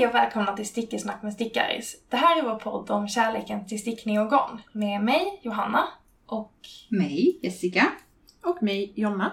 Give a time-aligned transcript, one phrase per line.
[0.00, 1.96] Hej och välkomna till Stickesnack med Stickaris.
[2.08, 4.62] Det här är vår podd om kärleken till stickning och garn.
[4.72, 5.88] Med mig, Johanna,
[6.26, 6.52] och
[6.88, 7.86] Mig, Jessica.
[8.44, 9.32] Och mig, Jonna.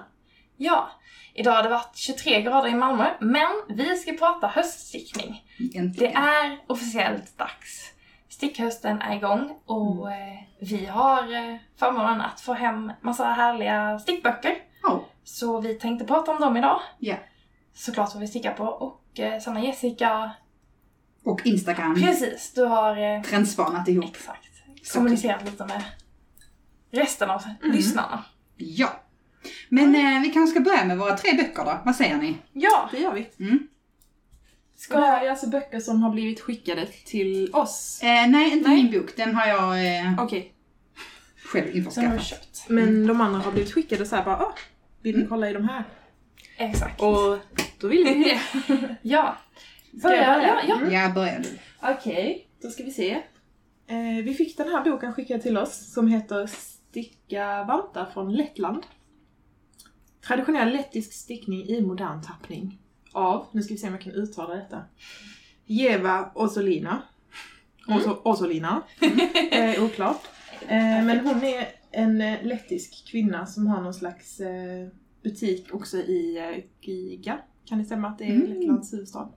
[0.57, 0.89] ja,
[1.33, 5.43] idag har det varit 23 grader i Malmö, men vi ska prata höststickning.
[5.57, 6.15] Det Äntligen.
[6.15, 7.93] är officiellt dags.
[8.29, 14.55] Stickhösten är igång och eh, vi har eh, förmånen att få hem massa härliga stickböcker.
[14.83, 15.05] Ja.
[15.23, 16.81] Så vi tänkte prata om dem idag.
[16.99, 17.15] Ja.
[17.73, 20.31] Såklart vad vi stickar på och eh, Sanna Jessica,
[21.27, 21.95] Och Instagram.
[21.95, 24.05] precis, du har eh, Trendspanat ihop.
[24.15, 24.43] exakt
[24.93, 25.83] kommunicerat lite med
[26.91, 28.23] resten av lyssnarna.
[28.57, 29.03] Ja.
[29.69, 31.81] Men eh, vi kanske ska börja med våra tre böcker då.
[31.85, 32.37] Vad säger ni?
[32.53, 33.29] Ja, Det gör vi.
[33.39, 33.67] Mm.
[34.93, 37.99] Och det här är alltså böcker som har blivit skickade till oss.
[38.03, 38.83] Eh, nej, inte Nej.
[38.83, 39.15] min bok.
[39.15, 40.53] Den har jag eh, Okej.
[41.45, 42.65] själv införskaffat.
[42.67, 44.55] Men de andra har blivit skickade så här bara, ah,
[45.01, 45.83] vill ni kolla i de här?
[46.57, 47.01] Exakt.
[47.01, 47.37] Och
[47.79, 48.39] då vill vi det.
[49.01, 49.37] ja.
[50.03, 50.91] Börja, ja, ja.
[50.91, 51.49] Ja, börja du.
[51.81, 53.11] Okej, då ska vi se.
[53.87, 58.83] Eh, vi fick den här boken skickad till oss som heter Sticka vantar från Lettland.
[60.27, 62.79] Traditionell lettisk stickning i modern tappning.
[63.13, 64.81] Av, nu ska vi se om jag kan uttala detta,
[65.65, 67.01] Jeva Osolina.
[67.87, 68.81] Oso, Osolina.
[69.51, 70.21] Eh, oklart.
[70.61, 74.87] Eh, men hon är en eh, lettisk kvinna som har någon slags eh,
[75.23, 77.39] butik också i eh, Riga.
[77.65, 78.53] Kan det stämma att det är Mm.
[78.53, 79.29] Lettlands huvudstad?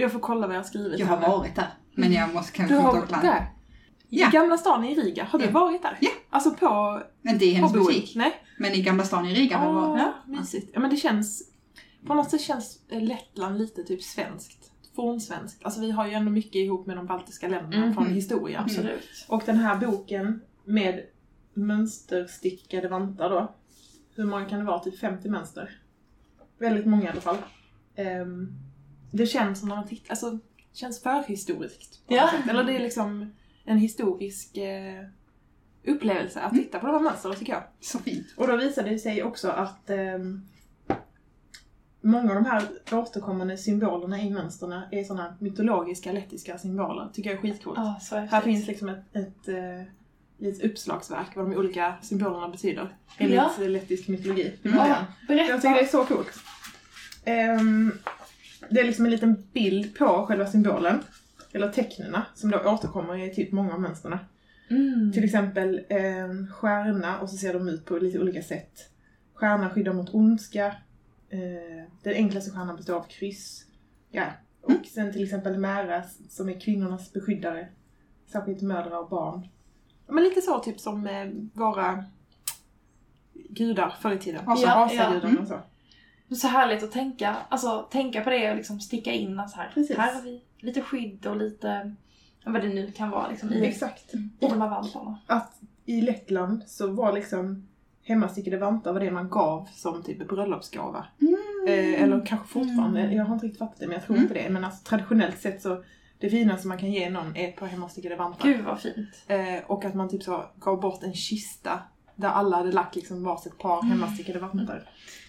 [0.00, 0.98] Jag får kolla vad jag har skrivit.
[0.98, 1.28] Jag har här.
[1.28, 1.68] varit där.
[1.94, 3.46] Men jag måste Du kanske har inte varit där?
[4.08, 4.28] Ja.
[4.28, 5.50] I Gamla stan i Riga, har du Ja.
[5.50, 5.98] varit där?
[6.00, 6.10] Ja.
[6.30, 8.00] Alltså på, Inte i hennes på Boeing?
[8.00, 8.16] butik.
[8.16, 8.32] Nej?
[8.58, 10.02] Men i Gamla stan i Riga har jag Ah, varit.
[10.02, 10.70] ja, mysigt.
[10.74, 11.42] Ja men det känns,
[12.06, 14.72] på något sätt känns eh, Lettland lite typ svenskt.
[14.96, 15.64] Fornsvenskt.
[15.64, 17.94] Alltså vi har ju ändå mycket ihop med de baltiska länderna Mhm.
[17.94, 18.60] från historia.
[18.60, 19.08] Absolut.
[19.28, 21.00] Och den här boken med
[21.54, 23.54] mönsterstickade vantar då.
[24.14, 24.78] Hur många kan det vara?
[24.78, 25.78] Typ 50 mönster.
[26.58, 27.36] Väldigt många i alla fall.
[27.96, 28.48] Ehm,
[29.10, 30.38] det känns som när man tittar, alltså
[30.72, 32.00] känns förhistoriskt.
[32.06, 32.30] Ja.
[32.50, 33.32] Eller det är liksom
[33.64, 35.04] en historisk eh,
[35.86, 37.62] upplevelse att titta på de här mönstren tycker jag.
[37.80, 38.26] Så fint.
[38.36, 40.42] Och då visade det sig också att ehm,
[42.00, 47.08] många av de här återkommande symbolerna i mönstren är sådana mytologiska lettiska symboler.
[47.12, 47.78] Tycker jag är skitcoolt.
[48.02, 49.82] Så Här finns liksom ett, ett eh,
[50.38, 52.96] litet uppslagsverk vad de olika symbolerna betyder.
[53.18, 53.66] Enligt Ja.
[53.66, 54.58] lettisk mytologi.
[54.62, 54.78] Mm.
[55.28, 55.50] Berätta.
[55.50, 56.32] Jag tycker det är så coolt.
[57.24, 57.92] Ehm,
[58.70, 61.00] det är liksom en liten bild på själva symbolen.
[61.52, 64.18] Eller tecknena som då återkommer i typ många av mönstren.
[64.70, 65.12] Mm.
[65.12, 68.90] Till exempel en stjärna och så ser de ut på lite olika sätt.
[69.34, 70.66] Stjärnan skyddar mot ondska.
[71.30, 73.64] Eh, den enklaste stjärnan består av kryss.
[74.10, 74.24] Ja.
[74.62, 77.68] Och sen till exempel Mära som är kvinnornas beskyddare.
[78.32, 79.48] Särskilt mödrar och barn.
[80.08, 82.04] Men lite så typ som eh, våra
[83.48, 84.40] gudar förr i tiden.
[84.46, 85.42] Alltså, Ja, Asagudarna ja.
[85.42, 85.60] och så.
[86.30, 89.96] Så härligt att tänka, alltså, tänka på det och liksom sticka in att här, Precis.
[89.96, 91.94] här har vi lite skydd och lite,
[92.44, 94.14] vad det nu kan vara liksom, i, Exakt.
[94.14, 95.18] i de här vantarna.
[95.26, 97.68] Att i Lettland så var liksom
[98.02, 101.06] hemmastickade vantar var det man gav som typ bröllopsgåva.
[101.68, 103.16] Eh, eller kanske fortfarande, Mm.
[103.16, 104.22] jag har inte riktigt fattat det men jag tror Mm.
[104.28, 104.50] inte det.
[104.50, 105.84] Men alltså, traditionellt sett så,
[106.18, 108.48] det finaste man kan ge någon är ett par hemmastickade vantar.
[108.48, 109.24] Gud vad fint.
[109.26, 111.80] Eh, och att man typ så gav bort en kista
[112.16, 113.90] där alla hade lagt liksom varsitt par Mm.
[113.90, 114.88] hemmastickade vantar.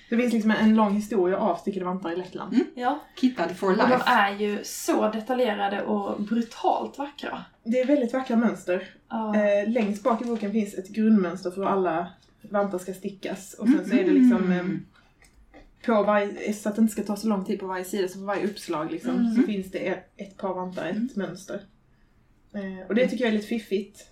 [0.10, 2.54] Det finns liksom en lång historia av stickade vantar i Lettland.
[2.54, 2.66] Mm.
[2.76, 4.04] Ja, Kittad for och de life.
[4.08, 7.44] är ju så detaljerade och brutalt vackra.
[7.64, 8.88] Det är väldigt vackra mönster.
[9.10, 9.36] Ja.
[9.36, 12.08] Eh, längst bak i boken finns ett grundmönster för hur alla
[12.42, 13.54] vantar ska stickas.
[13.54, 14.66] Och sen så är det liksom eh,
[15.86, 18.20] på varje, så att det inte ska ta så lång tid på varje sida, så
[18.20, 19.36] på varje uppslag liksom, Mm.
[19.36, 21.10] så finns det ett, par vantar, ett Mm.
[21.16, 21.62] mönster.
[22.54, 24.06] Eh, och det tycker jag är lite fiffigt.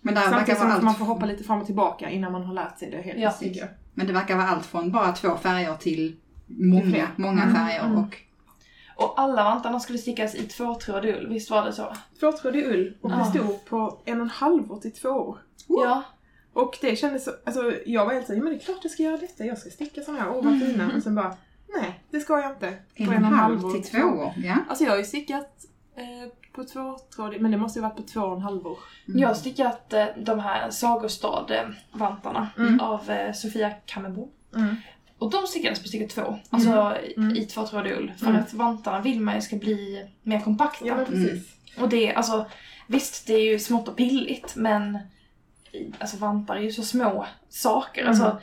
[0.00, 2.42] Men, där Samtidigt som att man allt, får hoppa lite fram och tillbaka innan man
[2.44, 3.18] har lärt sig det helt.
[3.56, 3.64] Ja.
[3.94, 6.16] Men det verkar vara allt från bara två färger till
[6.46, 7.08] många, fler.
[7.16, 7.84] många Mm, färger.
[7.84, 7.98] mm.
[7.98, 8.16] Och
[8.96, 11.96] Och alla vantarna skulle stickas i tvåtrådig ull, visst var det så?
[12.20, 13.16] Tvåtrådig ull och Ja.
[13.16, 15.38] det stod på en och en halv år till två år.
[15.66, 16.02] Ja.
[16.52, 18.92] Och det kändes så, alltså jag var helt såhär, ja men det är klart jag
[18.92, 20.60] ska göra detta, jag ska sticka sådana här, åh vad Mm.
[20.60, 20.90] fina.
[20.96, 21.36] Och sen bara,
[21.76, 22.68] nej det ska jag inte.
[22.94, 24.32] en På och en halv till två år.
[24.36, 24.56] Ja.
[24.68, 25.64] Alltså jag har ju stickat
[25.96, 28.78] eh, på tvåtrådig, men det måste ju varit på två och en halv år.
[29.08, 29.20] Mm.
[29.20, 32.80] Jag har stickat eh, de här Sagostad-vantarna Mm.
[32.80, 34.28] av eh, Sofia Kammerbo.
[34.56, 34.76] Mm.
[35.18, 37.36] Och de stickades på stycke två, alltså Mm.
[37.36, 38.12] i tvåtrådig ull.
[38.18, 38.40] För Mm.
[38.42, 40.86] att vantarna vill man ju ska bli mer kompakta.
[40.86, 41.48] Ja precis.
[41.80, 42.46] Och det, alltså
[42.86, 44.98] visst det är ju smått och pilligt men
[45.98, 48.00] alltså vantar är ju så små saker.
[48.02, 48.10] Mm.
[48.10, 48.38] Alltså,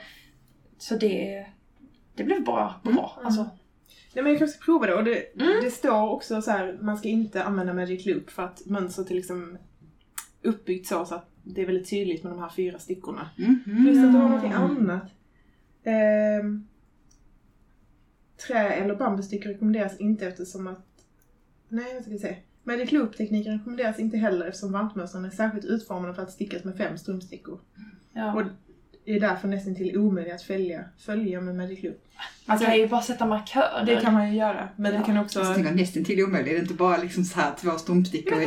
[0.77, 1.45] så det,
[2.15, 3.13] det blev bara bra.
[3.15, 3.25] Mm.
[3.25, 3.49] Alltså,
[4.13, 5.63] Nej men jag kanske ska prova det och det, Mm.
[5.63, 9.15] det står också så här, man ska inte använda Magic Loop för att mönstret är
[9.15, 9.57] liksom
[10.41, 13.29] uppbyggt så, så att det är väldigt tydligt med de här fyra stickorna.
[13.37, 13.83] Mhm.
[13.85, 15.03] Plus att det var någonting annat.
[15.83, 16.67] Ehm,
[18.47, 20.87] trä eller bambustycke rekommenderas inte eftersom att
[21.69, 22.35] Nej, vad ska vi se.
[22.63, 26.97] Magic Loop-tekniken rekommenderas inte heller eftersom vantmönstren är särskilt utformade för att stickas med fem
[26.97, 27.59] strumpstickor.
[28.13, 28.35] Ja.
[28.35, 28.43] Och
[29.05, 31.97] är därför nästan till omöjligt att följa, följa med Magic Loop.
[32.45, 33.83] Man Alltså, kan ju bara sätta markörer.
[33.85, 34.99] det kan man ju göra, men Ja.
[34.99, 35.39] det kan också...
[35.39, 36.51] Jag tänker nästan till omöjligt.
[36.53, 37.69] Det är inte bara liksom så här två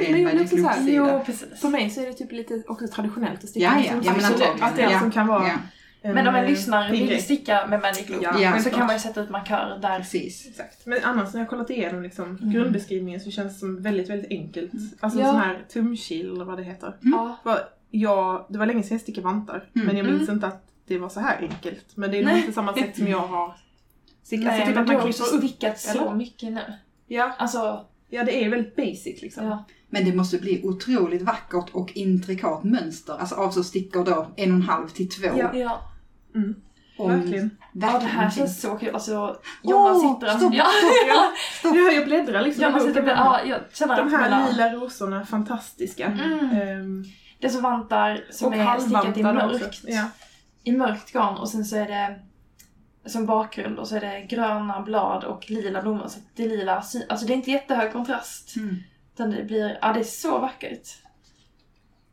[0.02, 0.92] i men en det Magic så Loop-sida.
[1.12, 1.60] Jo, precis.
[1.60, 4.12] För mig så är det typ lite också traditionellt att sticka Ja, med ja, ja
[4.12, 4.50] men strumpstickor.
[4.52, 4.68] antagligen.
[4.68, 5.00] Att det ja.
[5.00, 5.54] som kan vara Ja,
[6.02, 7.20] en, Men om en eh, lyssnare vill grej.
[7.20, 9.98] sticka med Magic Loop Ja, Ja, så kan man ju sätta ut markörer där.
[9.98, 10.46] precis.
[10.48, 10.86] Exakt.
[10.86, 12.50] Men annars när jag har kollat igenom liksom, Mm.
[12.52, 14.72] grundbeskrivningen så känns det som väldigt, väldigt enkelt.
[15.00, 15.26] Alltså Ja.
[15.26, 16.86] en sån här tumkil eller vad det heter.
[17.02, 17.12] Mm.
[17.44, 17.58] Ja.
[17.96, 19.86] Jag, det var länge sedan jag stickade vantar, Mm.
[19.86, 20.34] men jag minns Mm.
[20.34, 21.96] inte att det var så här enkelt.
[21.96, 23.56] Men det är nog inte samma sätt som jag har
[24.22, 24.44] stickat.
[24.44, 25.44] Nej, alltså, typ men att du man har också upp.
[25.44, 26.14] stickat så eller?
[26.14, 26.60] mycket nu.
[27.06, 29.44] Ja, Alltså, ja, det är väldigt basic liksom.
[29.46, 29.64] ja.
[29.88, 33.12] Men det måste bli otroligt vackert och intrikat mönster.
[33.18, 35.28] Alltså av så stickor då en och en halv till två.
[35.36, 35.54] Ja.
[35.54, 35.80] Ja.
[36.34, 36.54] Mm.
[36.98, 37.50] Om- Verkligen.
[37.72, 38.94] ja, det här känns så kul.
[38.94, 40.38] Alltså, Jonna Åh, sitter...
[40.38, 40.64] stopp, ja.
[41.08, 41.74] Ja, Stopp.
[41.76, 42.64] ja, jag bläddrar liksom.
[42.64, 43.06] Jonna sitter...
[43.06, 46.06] Ja, jag känner De här lila rosorna, fantastiska.
[46.06, 46.50] Mm.
[46.50, 47.04] Ehm,
[47.44, 49.80] Det är så vantar som och är stickat i mörkt.
[49.86, 50.08] Ja.
[50.62, 52.20] I mörkt garn och sen så är det
[53.10, 56.08] som bakgrund och så är det gröna blad och lila blommor.
[56.08, 56.76] Så det är lila,
[57.08, 58.56] alltså det är inte jättehög kontrast.
[58.56, 58.76] Mm.
[59.14, 60.88] Utan det blir, ja det är så vackert.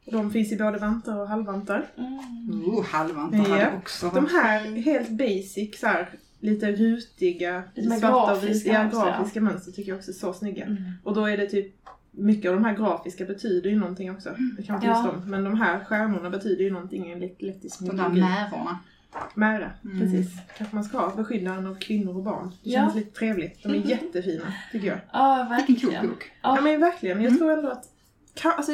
[0.06, 1.88] Och De finns i både vantar och halvvantar.
[1.98, 2.64] Mm.
[2.66, 3.66] Oh, halvvantar Ja.
[3.66, 8.86] hade också De här helt basic, så här, lite rutiga, Lite svarta och grafiska vita,
[8.86, 9.06] också, ja.
[9.06, 10.66] grafiska mönster tycker jag också är så snygga.
[10.66, 10.84] Mm.
[11.04, 11.76] Och då är det typ,
[12.12, 14.30] mycket av de här grafiska betyder ju någonting också.
[14.58, 14.96] Det kan Ja.
[14.96, 15.30] tysta om.
[15.30, 18.22] Men de här stjärnorna betyder ju någonting enligt lettisk De där mytologi.
[18.22, 18.80] märorna.
[19.36, 20.00] Mära, Mm.
[20.00, 20.28] precis.
[20.58, 22.48] Kanske man ska ha, beskyddaren av kvinnor och barn.
[22.64, 22.80] Det Ja.
[22.80, 23.64] känns lite trevligt.
[23.64, 24.98] De är jättefina, tycker jag.
[25.14, 26.02] Ja, Vilken verkligen.
[26.02, 26.32] klok bok.
[26.42, 27.18] Ja, Ja, men verkligen.
[27.18, 27.38] Jag Mm.
[27.40, 27.86] tror ändå att...
[28.34, 28.72] Kan, alltså,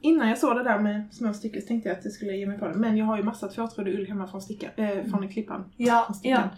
[0.00, 2.46] innan jag såg det där med små stycken så tänkte jag att jag skulle ge
[2.46, 2.74] mig på det.
[2.74, 5.64] Men jag har ju massa tvåtrådig ull hemma från, sticka, äh, från klippan.
[5.76, 6.40] ja, Från ja.
[6.42, 6.48] stickan.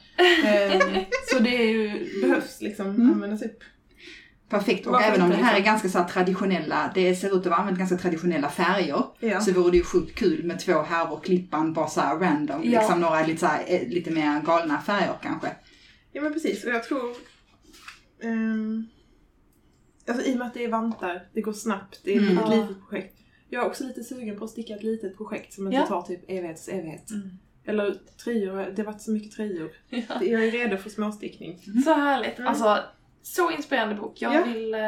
[0.97, 1.05] Eh,
[1.35, 3.12] så det är ju, behövs liksom Mm.
[3.12, 3.59] användas upp.
[4.49, 4.87] Perfekt.
[4.87, 5.73] Och Varför även om det här är liksom?
[5.73, 9.05] ganska så här traditionella, det ser ut att vara använt ganska traditionella färger.
[9.21, 9.41] Ja.
[9.41, 12.61] Så vore det ju sjukt kul med två härvor klippan bara så här random.
[12.65, 12.81] Ja.
[12.81, 15.49] Liksom några lite, så här, eh, lite mer galna färger kanske.
[16.12, 16.65] ja men precis.
[16.65, 17.15] Och jag tror...
[18.23, 18.87] ehm,
[20.09, 22.39] alltså i och med att det är vantar, det går snabbt, det är Mm.
[22.39, 23.15] ett litet projekt.
[23.50, 25.87] Jag är också lite sugen på att sticka ett litet projekt som inte Ja.
[25.87, 27.11] tar typ evighets evighet.
[27.11, 27.31] Mm.
[27.67, 29.71] Eller tröjor, det har varit så mycket tröjor.
[29.89, 30.00] Ja.
[30.21, 31.59] Jag är redo för småstickning.
[31.85, 32.39] Så härligt.
[32.39, 32.49] Mm.
[32.49, 32.79] Alltså,
[33.23, 34.12] så inspirerande bok.
[34.19, 34.44] Jag Ja.
[34.44, 34.81] vill eh,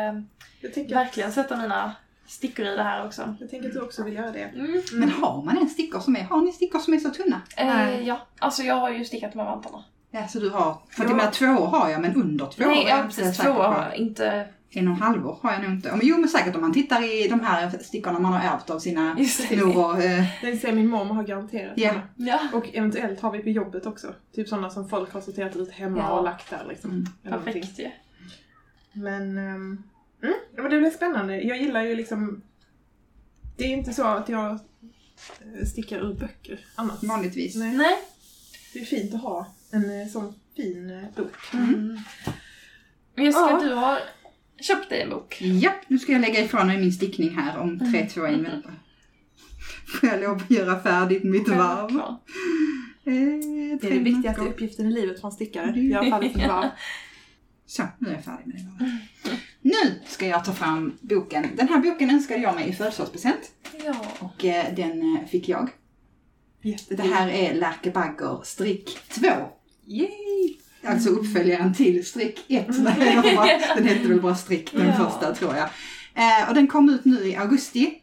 [0.60, 1.92] Jag tänker, verkligen sätta mina
[2.26, 3.36] stickor i det här också.
[3.40, 4.42] jag tänker att du också vill göra det.
[4.42, 4.82] Mm.
[4.92, 7.40] Men har man en stickor som är, har ni stickor som är så tunna?
[7.56, 7.94] Nej.
[7.94, 9.84] Eh, ja, alltså jag har ju stickat med vantarna.
[10.10, 11.08] Ja, så du har, för Ja.
[11.10, 13.38] jag menar två har jag men under två Nej, är ja jag inte precis.
[13.38, 14.48] Två har jag inte...
[14.72, 15.90] En och en halv år har jag nog inte.
[15.90, 18.78] Men jo men säkert om man tittar i de här stickorna man har ärvt av
[18.78, 19.16] sina
[19.76, 20.02] och...
[20.02, 21.72] Eh, Den ser min mormor har garanterat.
[21.76, 21.88] Ja.
[21.92, 22.02] hemma.
[22.16, 24.14] Ja, Och eventuellt har vi på jobbet också.
[24.34, 26.10] Typ sådana som folk har sorterat ut hemma Ja.
[26.10, 26.90] och lagt där liksom.
[26.90, 27.42] Mm.
[27.42, 27.90] Perfekt ju.
[28.92, 29.82] Men, um,
[30.22, 31.40] mm, ja, men det blir spännande.
[31.42, 32.42] Jag gillar ju liksom...
[33.56, 37.02] Det är inte så att jag eh, stickar ur böcker annars.
[37.02, 37.56] vanligtvis.
[37.56, 37.76] Nej.
[37.76, 37.96] Nej.
[38.72, 41.36] Det är fint att ha en eh, sån fin eh, bok.
[41.54, 41.98] Mm.
[43.14, 43.60] Men Jessica, Ja.
[43.62, 43.98] du har
[44.60, 45.36] köpt dig en bok.
[45.40, 48.70] Ja, nu ska jag lägga ifrån mig min stickning här om 3, 2, 1 vänta.
[50.00, 51.90] Får jag lov att göra färdigt mitt varv?
[52.00, 52.14] Eh,
[53.04, 55.80] Det är tre den viktigaste uppgiften i livet för en stickare.
[55.80, 56.68] Göra färdigt ett varv.
[57.70, 59.30] Så, nu är jag färdig med det.
[59.62, 61.46] Nu ska jag ta fram boken.
[61.56, 63.40] Den här boken önskade jag mig i födelsedagspresent
[63.84, 63.94] Ja.
[64.18, 65.68] och eh, den eh, fick jag.
[66.62, 67.12] Det Jättefint.
[67.14, 69.26] här är Lärke Bagger strick 2.
[69.86, 70.08] Yay!
[70.84, 72.66] Alltså uppföljaren till strick 1.
[72.68, 74.92] Nej, den var- Den hette väl bara strick den Ja.
[75.10, 75.68] första tror jag.
[76.14, 77.94] Eh, och den kom ut nu i augusti.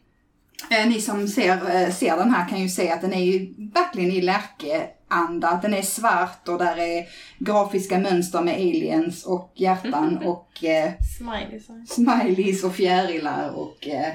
[0.69, 3.53] Eh, ni som ser, eh, ser den här kan ju se att den är ju
[3.73, 5.47] verkligen i Lärke-anda.
[5.49, 7.05] Att Den är svart och där är
[7.39, 11.67] grafiska mönster med aliens och hjärtan och eh, Smileys.
[11.89, 14.13] smileys och fjärilar och eh,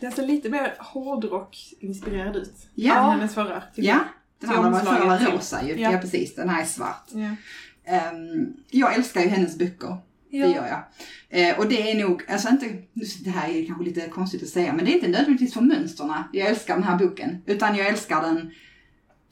[0.00, 2.54] Den ser lite mer hårdrock-inspirerad ut.
[2.74, 2.96] Ja.
[2.96, 3.62] Än hennes förra.
[3.74, 3.98] ja.
[4.40, 5.80] Den andra var, förra rosa ju.
[5.80, 5.92] Ja.
[5.92, 5.98] Ja.
[5.98, 7.06] precis, den här är svart.
[7.10, 7.36] Ja.
[7.84, 9.96] Ehm, jag älskar ju hennes böcker.
[10.32, 10.82] Det gör jag.
[11.50, 14.48] Eh, och det är nog, alltså inte, nu- det här är kanske lite konstigt att
[14.48, 17.42] säga, men det är inte nödvändigtvis för mönsterna jag älskar den här boken.
[17.46, 18.50] Utan jag älskar den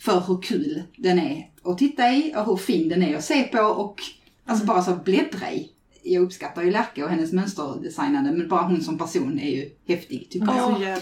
[0.00, 3.42] för hur kul den är att titta i och hur fin den är att se
[3.42, 4.00] på och
[4.45, 5.71] alltså bara så bläddra i.
[6.02, 10.30] Jag uppskattar ju Lärke och hennes mönsterdesignande men bara hon som person är ju häftig
[10.30, 10.92] tycker Hon jag.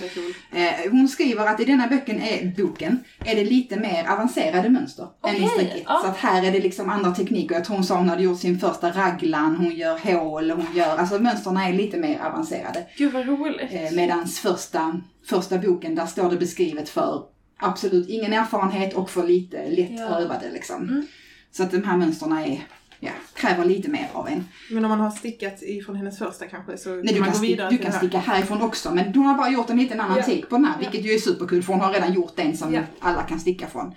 [0.53, 5.07] Eh, hon skriver att i denna boken är, boken är det lite mer avancerade mönster
[5.27, 5.83] än i stricket.
[5.87, 6.01] ja.
[6.03, 7.55] Så att här är det liksom andra tekniker.
[7.55, 10.97] Jag tror hon sa hon hade gjort sin första raglan, hon gör hål, hon gör,
[10.97, 12.87] alltså mönsterna är lite mer avancerade.
[12.97, 13.73] Gud vad roligt.
[13.73, 17.23] Eh, medans första, första boken, där står det beskrivet för
[17.61, 20.09] absolut ingen erfarenhet och för lite lätt Ja.
[20.09, 20.83] prövade liksom.
[20.83, 21.07] Mm.
[21.53, 22.61] Så att de här mönsterna är
[23.01, 24.45] ja, kräver lite mer av en.
[24.71, 27.47] Men om man har stickat ifrån hennes första kanske så Nej, du man kan, gå
[27.47, 27.99] vidare du kan här.
[27.99, 30.23] sticka härifrån också men hon har bara gjort en liten annan Ja.
[30.23, 30.91] take på den här Ja.
[30.91, 32.83] vilket ju är superkul för hon har redan gjort en som Ja.
[33.01, 33.93] alla kan sticka från.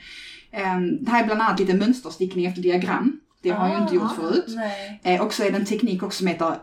[0.51, 3.19] Ehm, det här är bland annat lite mönsterstickning efter diagram.
[3.41, 4.45] Det har jag ju inte gjort förut.
[4.47, 4.99] Nej.
[5.03, 6.55] Eh, och så är det en teknik också som heter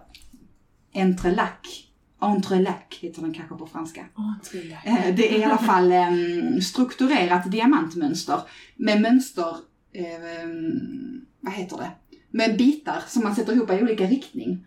[0.94, 1.84] entrelac.
[2.20, 4.04] Entrelac heter den kanske på franska.
[4.50, 4.78] Trillar.
[4.84, 8.40] Eh, Det är i alla fall em, strukturerat diamantmönster
[8.76, 9.56] med mönster,
[9.92, 11.90] em, vad heter det,
[12.30, 14.64] med bitar som man sätter ihop i olika riktning.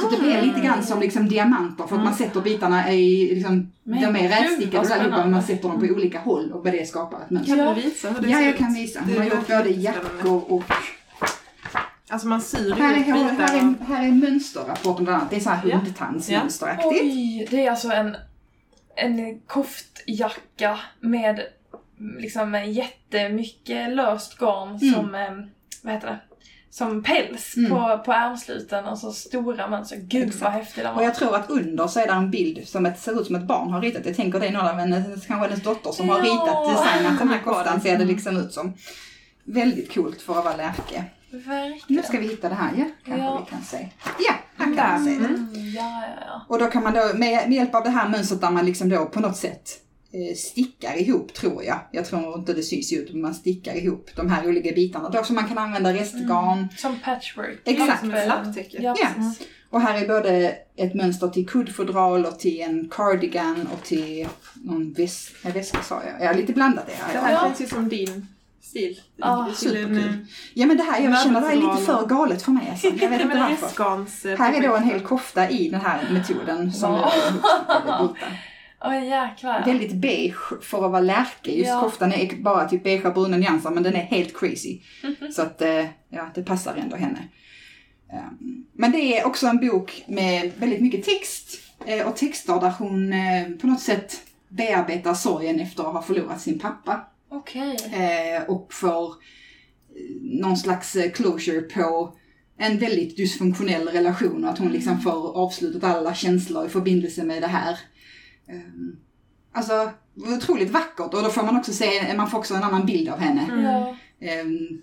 [0.00, 3.72] Så det blir lite grann som liksom diamanter för att man sätter bitarna i, liksom,
[3.82, 6.88] Men de är rätstickade vad allihopa men man sätter dem på olika håll och det
[6.88, 7.56] skapar ett mönster.
[7.56, 7.74] Kan Ja.
[7.74, 9.00] du visa hur det Ja, ser jag kan visa.
[9.00, 10.62] Hon har gjort både jackor och...
[12.08, 13.54] Alltså man syr Här är, ihop här bitar.
[13.54, 15.30] är, här är mönsterrapporten bland annat.
[15.30, 15.76] Det är så här Ja.
[15.76, 17.02] hundtandsmönsteraktigt.
[17.02, 18.16] Oj, det är alltså en,
[18.96, 21.40] en koftjacka med
[22.18, 24.94] liksom jättemycket löst garn Mm.
[24.94, 25.30] som, eh,
[25.82, 26.18] vad heter det,
[26.76, 27.70] som päls Mm.
[27.70, 29.96] på, på ärmsluten och så stora mönster.
[29.96, 30.42] Gud Exakt.
[30.42, 31.04] vad häftig den Och var.
[31.04, 33.42] jag tror att under så är det en bild som ett, ser ut som ett
[33.46, 34.06] barn har ritat.
[34.06, 36.24] Jag tänker det är någon av hennes, kanske hennes dotter som har Ja.
[36.24, 38.72] ritat, designat den här koftan ser det liksom ut som.
[39.44, 41.04] Väldigt coolt för att vara Lärke.
[41.30, 41.80] Verkligen.
[41.86, 42.84] Nu ska vi hitta det här, ja.
[43.04, 43.44] Kanske Ja.
[43.44, 43.88] vi kan se.
[44.28, 45.16] Ja, här kan man se det.
[45.26, 46.40] Mm, ja, ja, ja.
[46.48, 48.88] Och då kan man då med, med hjälp av det här mönstret där man liksom
[48.88, 49.70] då på något sätt
[50.36, 51.80] stickar ihop tror jag.
[51.92, 55.08] Jag tror inte det syns ut men man stickar ihop de här olika bitarna.
[55.08, 56.68] Då så man kan använda restgarn.
[56.76, 57.60] Som patchwork.
[57.64, 58.00] Exakt.
[58.00, 58.76] Som ett lapptäcke.
[58.82, 59.34] Ja, Ja.
[59.70, 64.92] Och här är både ett mönster till kuddfodral och till en cardigan och till någon
[64.92, 66.28] väs väska sa jag.
[66.28, 67.20] Ja, lite blandat är Det jag.
[67.20, 67.40] här Ja.
[67.40, 68.26] känns ju som din
[68.62, 69.00] stil.
[69.22, 69.98] En, superkul.
[69.98, 70.04] eh,
[70.54, 72.86] Ja men det här, jag känner det här är lite för galet för mig alltså.
[72.86, 74.30] Jag vet inte varför.
[74.32, 77.00] eh, Här är då en hel kofta i den här metoden som Wow.
[77.00, 78.14] är
[78.84, 79.64] Oj jäklar.
[79.66, 81.50] Väldigt beige för att vara lärke.
[81.52, 81.80] Just Ja.
[81.80, 84.80] koftan är bara typ beige och bruna nyanser men den är helt crazy.
[85.32, 87.28] Så att eh, ja, det passar ändå henne.
[88.12, 92.74] Ehm, Men det är också en bok med väldigt mycket text eh, och texter där
[92.78, 97.76] hon eh, på något sätt bearbetar sorgen efter att ha förlorat sin pappa Okej.
[97.92, 99.14] eh, och får
[100.20, 102.16] någon slags closure på
[102.58, 107.42] en väldigt dysfunktionell relation och att hon liksom får avslutat alla känslor i förbindelse med
[107.42, 107.78] det här.
[108.48, 108.96] Ehm,
[109.56, 113.08] Alltså otroligt vackert och då får man också se, man får också en annan bild
[113.08, 113.42] av henne.
[113.52, 113.64] Mm.
[113.64, 113.96] Ja.
[114.20, 114.82] Ehm,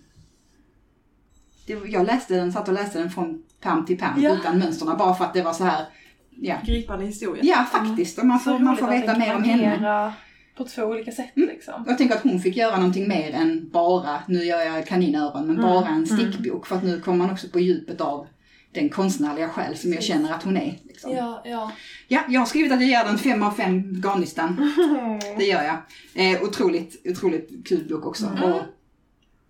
[1.68, 4.34] det, jag läste den, satt och läste den från pärm till pärm Ja.
[4.34, 5.86] utan mönsterna bara för att det var så här,
[6.30, 6.56] ja.
[6.66, 7.44] Gripande historia.
[7.44, 10.14] Ja faktiskt, och man Så får, man roligt får veta mer om henne.
[10.58, 11.50] på två olika sätt Mm.
[11.50, 11.84] liksom.
[11.88, 15.56] Jag tänker att hon fick göra någonting mer än bara, nu gör jag kaninöron, men
[15.60, 16.06] Mm, bara en mm.
[16.06, 16.66] stickbok.
[16.68, 18.28] För att nu kommer man också på djupet av
[18.74, 20.78] den konstnärliga själ som jag känner att hon är.
[20.84, 21.12] Liksom.
[21.12, 21.42] Ja.
[21.46, 21.72] Ja,
[22.08, 22.22] ja.
[22.30, 24.72] jag har skrivit att jag ger den fem av fem garnlistan.
[25.38, 25.78] Det gör jag.
[26.34, 28.26] Eh, otroligt, otroligt kul bok också.
[28.26, 28.44] Mm.
[28.44, 28.62] Och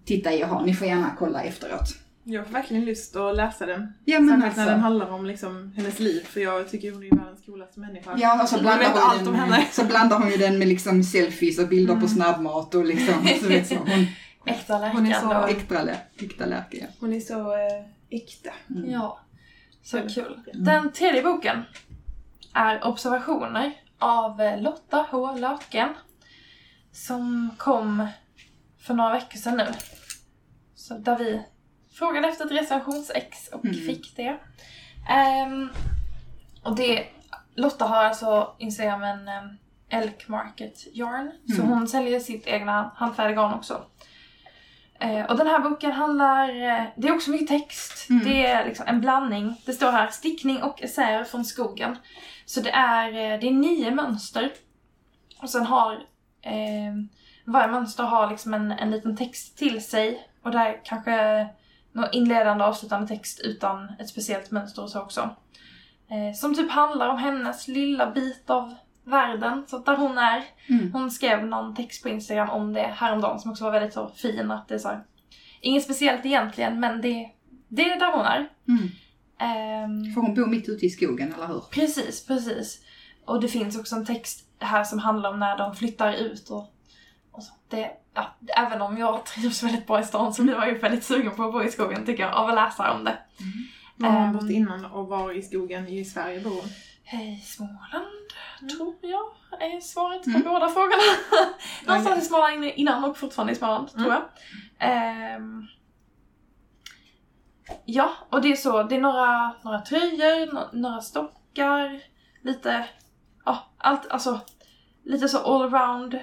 [0.06, 0.66] titta i och ha.
[0.66, 1.96] Ni får gärna kolla efteråt.
[2.24, 3.94] Jag får verkligen lust att läsa den.
[4.06, 4.62] Ja men Särskilt alltså.
[4.62, 8.16] när den handlar om liksom hennes liv, för jag tycker hon är världens coolaste människa.
[8.18, 9.66] Ja, och så blandar, hon allt om henne.
[9.72, 12.10] så blandar hon ju den med liksom selfies och bilder på Mm.
[12.10, 14.06] snabbmat och liksom, så vet så, hon,
[14.46, 16.78] Äkta Hon är så- äkta, lä- äkta lärka.
[16.78, 16.86] ja.
[17.00, 18.50] Hon är så eh, äkta.
[18.70, 18.92] Mm.
[18.92, 19.20] Ja.
[19.84, 20.40] Så Väldigt kul.
[20.54, 20.64] Mm.
[20.66, 21.64] Den tredje boken
[22.54, 25.36] är Observationer av eh, Lotta H.
[25.36, 25.90] Löken.
[26.92, 28.08] Som kom
[28.80, 29.68] för några veckor sedan nu.
[30.76, 31.42] Så där vi
[31.94, 33.76] frågade efter ett recensionsex och Mm.
[33.78, 34.40] fick det.
[35.10, 35.70] Ehm,
[36.64, 37.06] och det,
[37.56, 39.58] Lotta har alltså Instagramen um,
[39.90, 41.32] Elk Market Yarn.
[41.48, 41.68] Så Mm.
[41.68, 43.86] hon säljer sitt egna handfärdiga garn också.
[45.02, 48.10] Eh, och den här boken handlar, eh, det är också mycket text.
[48.10, 48.24] Mm.
[48.24, 49.62] Det är liksom en blandning.
[49.66, 51.98] Det står här stickning och essäer från skogen.
[52.46, 54.52] Så det är, eh, det är nio mönster.
[55.42, 55.94] Och sen har
[56.42, 56.94] eh,
[57.46, 60.28] varje mönster har liksom en, en liten text till sig.
[60.44, 61.48] Och där kanske
[61.92, 65.36] någon inledande och avslutande text utan ett speciellt mönster och så också.
[66.10, 68.76] Eh, som typ handlar om hennes lilla bit av
[69.12, 70.44] världen, så där hon är.
[70.68, 70.94] Mm.
[70.94, 74.52] Hon skrev någon text på Instagram om det häromdagen som också var väldigt så fin.
[74.52, 75.04] Att det är så här,
[75.62, 77.30] inget speciellt egentligen, men det,
[77.68, 78.50] det är där hon är.
[78.68, 78.88] Mm.
[79.40, 81.62] Ehm, För hon bor mitt ute i skogen, eller hur?
[81.72, 82.82] precis, precis.
[83.26, 86.74] Och det finns också en text här som handlar om när de flyttar ut och,
[87.32, 87.54] och så.
[87.70, 91.04] Det, ja, även om jag trivs väldigt bra i stan så blir jag ju väldigt
[91.04, 93.18] sugen på att bo i skogen tycker jag, av att läsa om det.
[93.98, 94.38] Var har hon Ehm.
[94.38, 96.70] bott innan och var i skogen i Sverige bor hon?
[97.04, 98.21] Hej Småland,
[98.70, 99.22] tror jag
[99.62, 100.42] är svaret på Mm.
[100.44, 101.04] båda frågorna.
[101.88, 104.12] Någonstans i Småland innan och fortfarande i Småland, tror Mm.
[104.14, 104.24] jag.
[104.90, 105.68] Ehm,
[107.86, 112.02] ja, och det är så, det är några, några tröjor, nå- några stockar,
[112.42, 112.86] lite,
[113.46, 114.40] ja, allt, alltså
[115.04, 116.14] lite så allround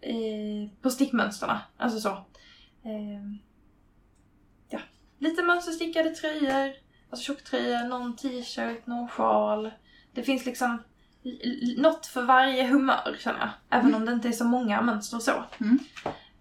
[0.00, 1.60] eh, på stickmönsterna.
[1.76, 2.08] Alltså så.
[2.84, 3.38] Ehm,
[4.68, 4.78] ja,
[5.18, 6.72] lite mönsterstickade tröjor,
[7.10, 9.70] alltså tjocktröjor, någon t-shirt, någon sjal.
[10.14, 10.82] Det finns liksom
[11.76, 13.78] något för varje humör känner jag.
[13.78, 15.44] Även om det inte är så många mönster så.
[15.60, 15.78] Mm.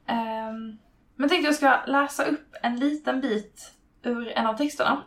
[0.08, 0.78] Ehm,
[1.16, 3.72] men tänkte jag ska läsa upp en liten bit
[4.04, 5.04] ur en av texterna.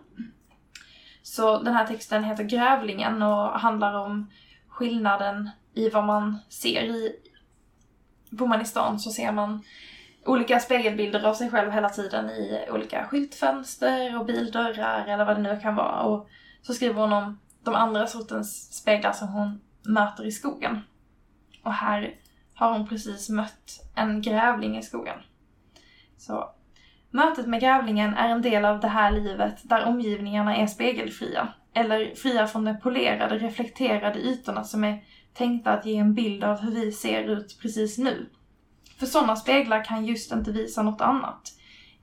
[1.23, 4.31] Så den här texten heter Grävlingen och handlar om
[4.69, 7.17] skillnaden i vad man ser i...
[8.31, 9.63] Bor man i stan så ser man
[10.25, 15.43] olika spegelbilder av sig själv hela tiden i olika skyltfönster och bildörrar eller vad det
[15.43, 16.03] nu kan vara.
[16.03, 16.29] Och
[16.63, 20.81] så skriver hon om de andra sortens speglar som hon möter i skogen.
[21.63, 22.15] Och här
[22.55, 25.19] har hon precis mött en grävling i skogen.
[26.17, 26.51] Så
[27.11, 31.49] mötet med grävlingen är en del av det här livet där omgivningarna är spegelfria.
[31.75, 35.05] Eller fria från de polerade, reflekterade ytorna som är
[35.35, 38.27] tänkta att ge en bild av hur vi ser ut precis nu.
[38.99, 41.53] För sådana speglar kan just inte visa något annat.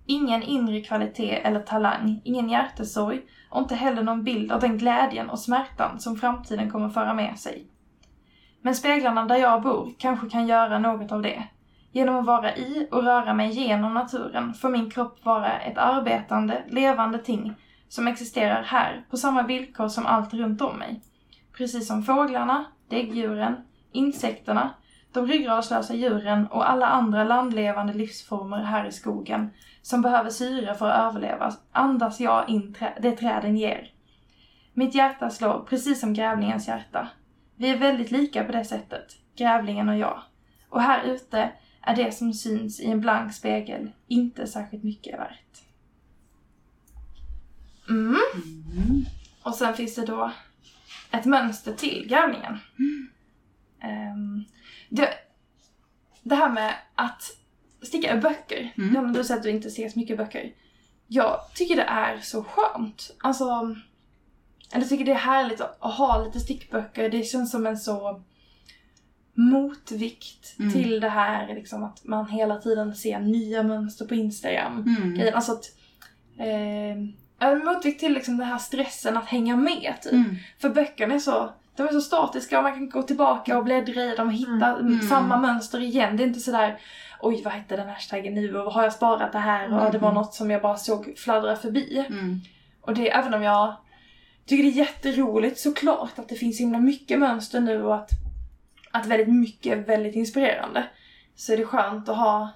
[0.05, 3.21] Ingen inre kvalitet eller talang, ingen hjärtesorg
[3.55, 7.39] och inte heller någon bild av den glädjen och smärtan som framtiden kommer föra med
[7.39, 7.67] sig.
[8.61, 11.43] Men speglarna där jag bor kanske kan göra något av det.
[11.91, 16.63] Genom att vara i och röra mig genom naturen får min kropp vara ett arbetande,
[16.69, 17.55] levande ting
[17.89, 21.01] som existerar här på samma villkor som allt runt om mig.
[21.57, 23.55] Precis som fåglarna, däggdjuren,
[23.91, 24.69] insekterna,
[25.13, 29.49] de ryggradslösa djuren och alla andra landlevande livsformer här i skogen
[29.85, 33.91] som behöver syre för att överleva andas jag in det träden ger.
[34.73, 37.07] Mitt hjärta slår precis som grävlingens hjärta.
[37.55, 40.23] Vi är väldigt lika på det sättet, grävlingen och jag.
[40.69, 41.51] Och här ute
[41.81, 45.61] är det som syns i en blank spegel inte särskilt mycket värt.
[47.89, 48.15] Mm.
[48.33, 49.05] Mm.
[49.43, 50.31] Och sen finns det då
[51.11, 52.57] ett mönster till grävlingen.
[53.81, 54.45] Ehm,
[54.89, 55.09] det,
[56.23, 57.23] det här med att
[57.85, 58.73] sticka böcker.
[58.77, 58.95] Mm.
[58.95, 60.51] Ja, men du säger att du inte ser så mycket böcker.
[61.07, 63.15] Jag tycker det är så skönt.
[63.19, 63.75] Alltså,
[64.71, 67.09] eller jag tycker det är härligt att ha lite stickböcker.
[67.09, 68.21] Det känns som en så
[69.33, 70.71] motvikt Mm.
[70.73, 75.35] till det här liksom att man hela tiden ser nya mönster på Instagram Mm.
[75.35, 75.65] Alltså att...
[76.39, 76.97] Eh,
[77.39, 80.11] en motvikt till liksom den här stressen att hänga med typ.
[80.13, 80.35] Mm.
[80.59, 84.03] För böckerna är så, de är så statiska och man kan gå tillbaka och bläddra
[84.03, 85.01] i dem och hitta Mm.
[85.01, 86.17] samma mönster igen.
[86.17, 86.79] Det är inte sådär
[87.19, 90.09] oj vad hette den hashtaggen nu och har jag sparat det här och det var
[90.09, 90.21] Mm.
[90.21, 92.05] något som jag bara såg fladdra förbi.
[92.09, 92.39] Mm.
[92.81, 93.75] Och det, även om jag
[94.45, 98.09] tycker det är jätteroligt såklart att det finns himla mycket mönster nu och att,
[98.91, 100.83] att väldigt mycket är väldigt inspirerande.
[101.35, 102.49] Så är det skönt att ha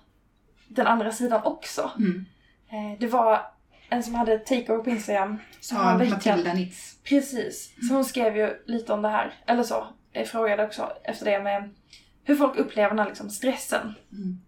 [0.67, 1.91] den andra sidan också.
[1.97, 2.25] Mm.
[2.69, 3.41] Eh, Det var
[3.89, 5.37] en som hade takeover på Instagram.
[5.59, 6.13] Som Ja, veckan.
[6.13, 6.97] Matilda Nitz.
[7.03, 7.73] Precis.
[7.87, 9.33] Så hon skrev ju lite om det här.
[9.45, 9.87] Eller så.
[10.11, 11.69] Jag frågade också efter det med
[12.23, 13.93] hur folk upplever den här liksom stressen.
[14.11, 14.41] Mm.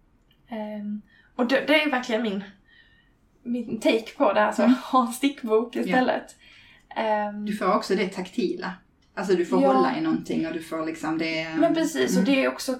[0.52, 1.02] Ehm,
[1.36, 2.44] och det, det är verkligen min,
[3.42, 4.44] min take på det.
[4.44, 4.74] Alltså Mm.
[4.92, 6.36] ha en stickbok istället.
[6.96, 8.72] Ehm, Du får också det taktila.
[9.14, 9.72] Alltså du får Ja.
[9.72, 11.48] hålla i någonting och du får liksom det...
[11.58, 12.34] men precis, och Mm.
[12.34, 12.78] det är också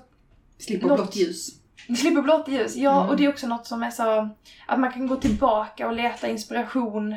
[0.59, 1.49] Slipper något- blått ljus.
[1.99, 2.77] Slipper blått ljus.
[2.77, 3.09] Ja, Mm.
[3.11, 4.29] och det är också något som är så...
[4.67, 7.17] Att man kan gå tillbaka och leta inspiration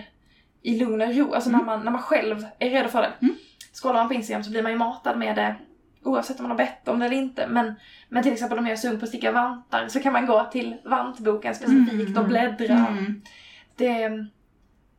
[0.61, 1.33] i lugn och ro.
[1.33, 3.13] Alltså när, man, när man själv är redo för det.
[3.21, 3.35] Mm.
[3.73, 5.55] Scrollar man på Instagram så blir man ju matad med det
[6.05, 7.47] oavsett om man har bett om det eller inte.
[7.47, 7.73] Men,
[8.09, 10.49] men till exempel om jag är sugen på att sticka vantar så kan man gå
[10.51, 12.17] till vantboken specifikt Mm.
[12.17, 12.87] och bläddra.
[12.87, 13.21] Mm.
[13.75, 14.27] Det,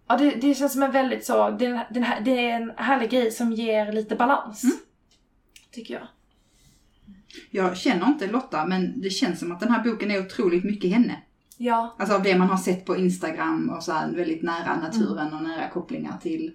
[0.08, 1.50] ja, det, det känns som en väldigt så...
[1.50, 4.64] Det den här, det är en härlig grej som ger lite balans.
[4.64, 4.76] Mm.
[5.72, 6.06] Tycker jag.
[7.50, 10.90] Jag känner inte Lotta, men det känns som att den här boken är otroligt mycket
[10.90, 11.22] henne.
[11.58, 15.34] Ja, Alltså av det man har sett på Instagram och så här väldigt nära naturen
[15.34, 16.52] och nära kopplingar till.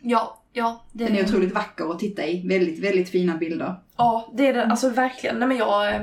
[0.00, 0.84] ja, ja.
[0.92, 2.48] Det, Den är otroligt vacker att titta i.
[2.48, 3.74] Väldigt, väldigt fina bilder.
[3.96, 4.66] Ja, det är det.
[4.66, 5.38] Alltså verkligen.
[5.38, 6.02] Nej men jag eh,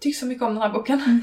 [0.00, 1.00] tycker så mycket om den här boken.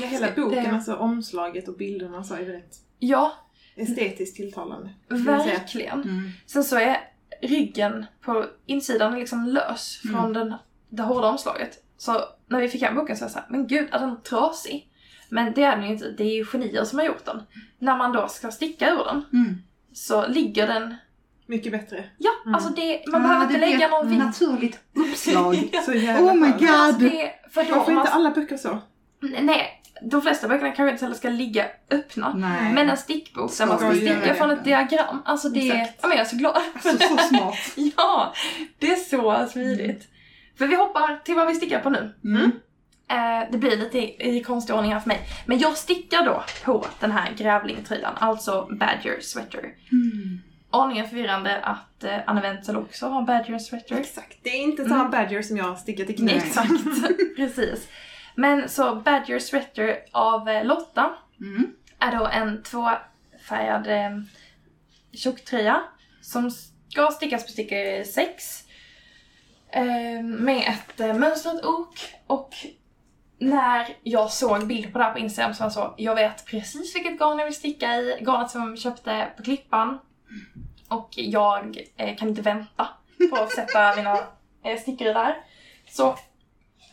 [0.00, 3.32] Ja, hela boken, det- alltså omslaget och bilderna så är väldigt ja,
[3.76, 4.90] estetiskt tilltalande.
[5.08, 6.02] verkligen.
[6.02, 6.30] Mm.
[6.46, 6.96] Sen så är
[7.42, 10.32] ryggen på insidan liksom lös från Mm.
[10.32, 10.54] den,
[10.88, 11.82] det hårda omslaget.
[11.98, 14.86] Så när vi fick hem boken så var jag såhär, men gud, är den trasig?
[15.28, 17.42] Men det är den ju inte, det är ju genier som har gjort den.
[17.78, 19.54] När man då ska sticka ur den Mm.
[19.92, 20.94] så ligger den,
[21.50, 22.04] Mycket bättre.
[22.18, 22.54] ja, Mm.
[22.54, 24.18] alltså det, man Ah, behöver det inte lägga någon vikt.
[24.24, 25.70] naturligt uppslag.
[25.86, 26.70] Så jävla Oh my god!
[26.70, 28.78] Alltså det, för då, Varför man, inte alla böcker så?
[29.40, 32.32] nej, de flesta böckerna kanske inte heller ska ligga öppna.
[32.36, 32.72] Nej.
[32.72, 35.22] Men en stickbok där man Ska sticka från ett diagram.
[35.24, 35.98] Alltså det, Exakt.
[36.02, 36.56] ja men jag är så glad.
[36.74, 37.54] Alltså så smart.
[37.96, 38.34] ja,
[38.78, 40.08] det är så smidigt.
[40.58, 42.14] För vi hoppar till vad vi stickar på nu.
[42.24, 42.50] Mm.
[43.10, 45.20] Eh, det blir lite i, i konstig ordning här för mig.
[45.46, 49.64] Men jag stickar då på den här grävlingtröjan, alltså Badger Sweater.
[49.92, 50.40] Mm.
[50.70, 53.96] Aningen förvirrande att eh, Anne Wenzel också har Badger Sweater.
[53.96, 54.38] Exakt.
[54.42, 56.34] Det är inte samma badger som jag stickat i knät.
[56.34, 56.36] Nej.
[56.46, 56.70] Exakt,
[57.36, 57.88] precis.
[58.34, 61.10] Men så Badger Sweater av eh, Lotta.
[61.40, 61.72] Mm.
[61.98, 64.22] är då en tvåfärgad eh,
[65.12, 65.82] tjocktröja
[66.22, 66.50] som
[66.88, 68.64] ska stickas på stickor 6.
[69.72, 71.94] Eh, med ett eh, mönstrat ok
[72.26, 72.54] och
[73.38, 76.46] när jag såg bild på det här på Instagram så var jag så, jag vet
[76.46, 79.98] precis vilket garn jag vill sticka i, garnet som jag köpte på Klippan.
[80.88, 82.88] Och jag eh, kan inte vänta
[83.30, 84.18] på att sätta mina
[84.64, 85.36] eh, stickor i där.
[85.88, 86.16] Så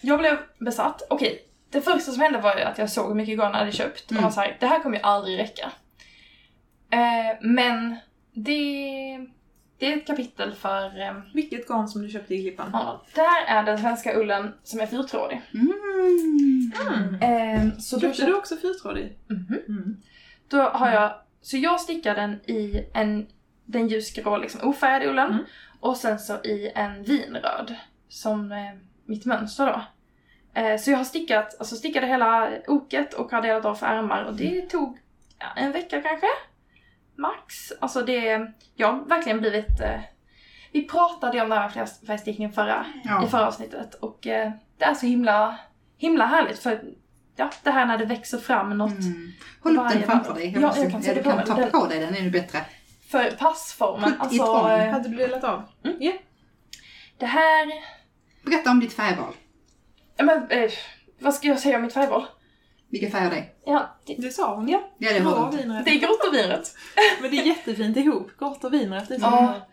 [0.02, 1.02] jag blev besatt.
[1.10, 3.72] Okej, det första som hände var ju att jag såg hur mycket garn jag hade
[3.72, 4.24] köpt och Mm.
[4.24, 5.72] var såhär, det här kommer ju aldrig räcka.
[6.92, 7.96] Eh, men
[8.34, 8.58] det,
[9.78, 12.70] det är ett kapitel för eh, Vilket garn som du köpte i Klippan?
[12.74, 15.42] Ja, där är den svenska ullen som är fyrtrådig.
[15.54, 15.74] Mm.
[16.88, 17.18] Mm.
[17.22, 19.18] Ehm, så Köpte köp- du också fyrtrådig?
[19.28, 19.60] Mhm.
[19.68, 19.98] Mm.
[20.48, 23.28] då har jag, så jag stickar den i en,
[23.66, 25.46] den ljusgrå liksom ofärgade ullen Mm.
[25.80, 27.76] och sen så i en vinröd
[28.10, 28.58] som eh,
[29.06, 29.82] mitt mönster då.
[30.62, 34.24] Eh, så jag har stickat, alltså stickade hela oket och har delat av för ärmar
[34.24, 34.98] och det tog
[35.40, 36.28] ja, en vecka kanske.
[37.16, 37.56] Max.
[37.80, 40.00] Alltså det, jag har verkligen blivit eh,
[40.72, 43.28] vi pratade om den här flerfärgstickningen förra i Ja.
[43.32, 45.58] förra avsnittet och eh, det är så himla,
[45.98, 46.84] himla härligt för
[47.38, 49.32] ja, det här när det växer fram något Mm.
[49.64, 50.52] Håll upp den framför dig.
[50.56, 51.46] Ja, måste- jag kan sätta du kan den.
[51.48, 52.60] ta Den- på dig den, är det bättre.
[53.10, 54.12] för passformen.
[54.12, 55.64] Put Alltså, eh, Hade du delat av?
[55.84, 55.98] Mm.
[56.00, 56.12] Ja.
[57.18, 57.68] det här,
[58.46, 59.34] Berätta om ditt färgval.
[60.18, 60.72] ja, men eh,
[61.20, 62.26] vad ska jag säga om mitt färgval?
[62.90, 63.46] Vilka färger det är.
[63.66, 64.68] Ja, det, Det sa hon.
[64.70, 64.92] Ja.
[64.98, 65.58] Ja, det inte.
[65.64, 65.86] vinrött.
[65.86, 66.76] det är grått och vinrött.
[67.22, 68.32] Men det är jättefint ihop.
[68.40, 69.08] Grått och vinrött.
[69.08, 69.68] Det är så Ja.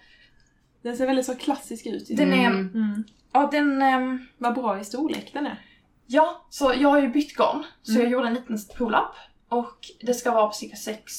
[0.82, 2.06] Den ser väldigt så klassisk ut.
[2.16, 2.70] Den är, Mm.
[2.74, 3.04] Mm.
[3.32, 5.58] ja den, ehm, Vad bra i storlek den är.
[6.06, 7.64] Ja, så jag har ju bytt garn.
[7.82, 8.02] Så Mm.
[8.02, 9.14] jag gjorde en liten provlapp
[9.48, 11.12] och det ska vara på cirka sex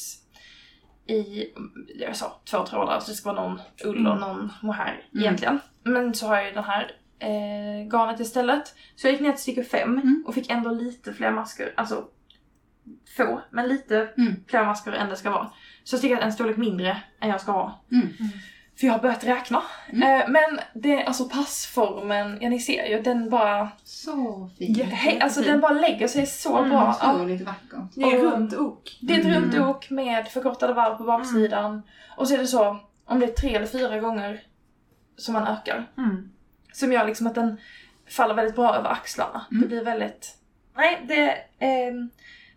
[1.08, 1.45] i,
[2.00, 5.24] jag sa två trådar, så det ska vara någon ull och någon mohair Mm.
[5.24, 5.60] egentligen.
[5.84, 8.76] Men så har jag ju den här eh, garnet istället.
[8.95, 10.24] Så jag gick ner till stickor fem Mm.
[10.28, 12.08] och fick ändå lite fler maskor, alltså
[13.17, 14.36] få, men lite Mm.
[14.48, 15.52] fler maskor än det ska vara.
[15.84, 17.84] Så jag stickade en storlek mindre än jag ska ha.
[17.91, 18.08] Mm.
[18.79, 19.63] För jag har börjat räkna.
[19.89, 20.21] Mm.
[20.21, 24.49] Eh, men det, alltså passformen, ja ni ser ju, den bara, Så
[24.91, 26.95] hej, alltså den bara lägger sig så Mm, bra.
[27.13, 27.91] Otroligt vackert.
[27.95, 28.97] Det är Och- runt ok.
[29.01, 29.69] det är ett runt Mm.
[29.69, 31.81] ok med förkortade varv på baksidan.
[32.17, 34.43] Och så är det så, om det är tre eller fyra gånger
[35.17, 35.88] som man ökar.
[35.97, 36.29] Mm.
[36.73, 37.57] Som gör liksom att den
[38.09, 39.45] faller väldigt bra över axlarna.
[39.51, 39.61] Mm.
[39.61, 40.38] Det blir väldigt...
[40.77, 41.38] Nej, det...
[41.65, 42.09] ehm,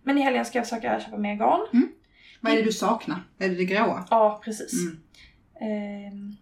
[0.03, 1.89] men i helgen ska jag försöka köpa mer garn.
[2.41, 3.23] Vad är det du saknar?
[3.39, 4.05] Är det det gråa?
[4.11, 4.73] Ja, precis.
[5.61, 6.07] Mm.
[6.07, 6.37] Ehm,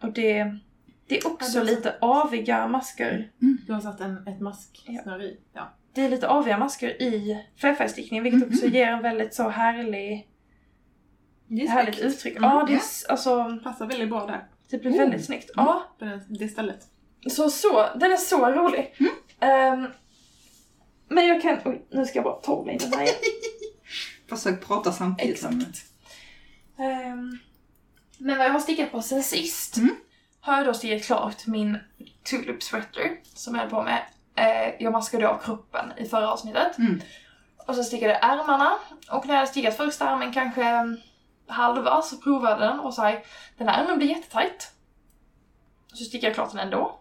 [0.00, 0.58] och det,
[1.06, 3.30] det är också Ja, det lite aviga masker.
[3.66, 5.40] Du har satt en, ett masksnöre i.
[5.52, 5.72] Ja.
[5.94, 8.74] Det är lite aviga masker i flerfärgstickningen vilket också Mhm.
[8.74, 10.28] ger en väldigt så härlig,
[11.46, 12.14] Det är härligt snyggt.
[12.14, 12.36] uttryck.
[12.36, 14.48] Mm, ja, det, är, alltså, Passar väldigt bra där.
[14.70, 14.98] det blir Oh.
[14.98, 15.50] väldigt snyggt.
[15.56, 15.66] Mm.
[15.66, 16.80] Ja, På den, det stället.
[17.30, 18.94] så, så, den är så rolig.
[18.98, 19.12] Mm.
[19.40, 19.90] Ehm,
[21.08, 23.14] men jag kan, oj, nu ska jag bara ta mig den här igen.
[24.28, 25.32] Försök prata samtidigt.
[25.34, 25.84] Exakt.
[26.78, 27.38] Ehm,
[28.22, 29.96] men vad jag har stickat på sen sist Mm.
[30.40, 31.78] har jag då stickat klart min
[32.30, 34.02] tulip sweater som jag höll på med.
[34.36, 36.78] Eh, jag maskade av kroppen i förra avsnittet.
[36.78, 37.00] Mm.
[37.66, 38.72] Och så stickade jag ärmarna.
[39.10, 40.96] Och när jag stickat första ärmen kanske
[41.48, 43.12] halva så provade den och sa
[43.58, 44.72] den här ärmen blir jättetajt.
[45.94, 46.98] Så stickade jag klart den ändå.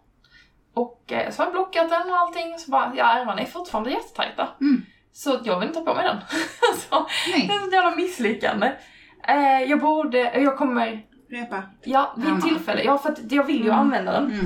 [0.73, 2.59] Och eh, så har jag blockat den och allting.
[2.59, 4.47] Så bara, ja ärmarna är fortfarande jättetajta.
[4.61, 4.85] Mm.
[5.13, 6.17] Så jag vill inte ta på mig den.
[6.89, 7.47] så, Nej.
[7.47, 8.71] det är ett jävla misslyckande.
[9.27, 11.63] Eh, jag borde, jag kommer, Repa.
[11.83, 12.41] ja vid Ärmarna.
[12.41, 13.79] tillfälle, ja för att jag vill ju Mm.
[13.79, 14.31] använda den.
[14.31, 14.45] Mm.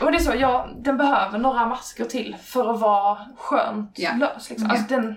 [0.00, 4.10] Och det är så, ja, den behöver några masker till för att vara skönt Ja.
[4.18, 4.68] lös liksom.
[4.68, 4.74] Ja.
[4.76, 5.16] Alltså den,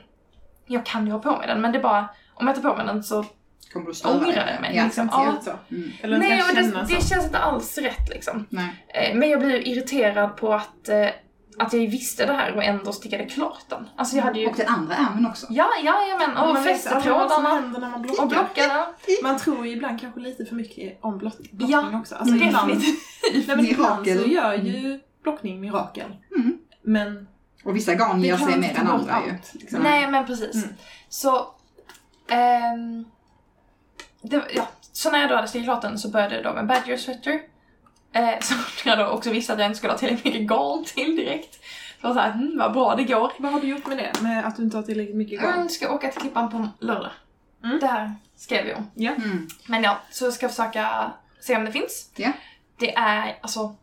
[0.68, 2.78] jag kan ju ha på mig den men det är bara, om jag tar på
[2.78, 3.26] mig den så
[3.74, 4.50] Kommer du störa ångrar dig?
[4.54, 4.76] jag mig.
[4.76, 4.84] Ja.
[4.84, 5.10] liksom.
[5.12, 5.36] Ja.
[5.42, 5.52] så.
[5.76, 5.92] Mm.
[6.02, 8.46] Eller Nej men det, det känns inte alls rätt liksom.
[8.50, 8.86] Nej.
[8.88, 11.08] Eh, Men jag blir ju irriterad på att, eh,
[11.60, 13.88] att jag visste det här och ändå stickade klart den.
[13.96, 15.48] Alltså jag hade ju, Och den andra ärmen också.
[15.50, 18.02] ja, ja, ja men och Man vet fäste aldrig vad som trådarna händer när man
[18.02, 18.24] blockar.
[18.24, 18.86] och blockarna.
[19.24, 22.16] Man tror ju ibland kanske lite för mycket om block, blockning Ja, också.
[22.16, 23.00] Alltså ibland, Definitivt.
[23.48, 26.16] nej, men ibland så gör ju blockning mirakel.
[26.36, 26.58] Mm.
[26.82, 27.28] Men
[27.66, 29.32] Och vissa garn det ger sig mer än andra ju.
[29.32, 29.54] allt.
[29.54, 29.80] Liksom.
[29.84, 30.56] Nej men precis.
[30.56, 30.70] Mm.
[31.10, 31.48] Så,
[32.28, 33.06] ehm,
[34.22, 36.68] det, ja, så när jag då hade stickat klart den så började jag då med
[36.68, 37.40] Badger Sweater.
[38.16, 41.16] Eh, som jag då också visste att jag inte skulle ha tillräckligt mycket garn till
[41.16, 41.54] direkt.
[41.54, 43.32] Så jag var såhär, hm, vad bra det går.
[43.38, 44.22] Vad har du gjort med det?
[44.22, 45.54] Med att du inte har tillräckligt mycket garn?
[45.54, 47.12] Mm, ska åka till Klippan på lördag.
[47.64, 47.80] Mm.
[47.80, 48.92] Det här skrev jag om.
[48.96, 49.12] Ja.
[49.12, 49.48] Mm.
[49.68, 52.12] Men ja, så jag ska försöka se om det finns.
[52.16, 52.32] Ja.
[52.80, 53.76] Det är, alltså,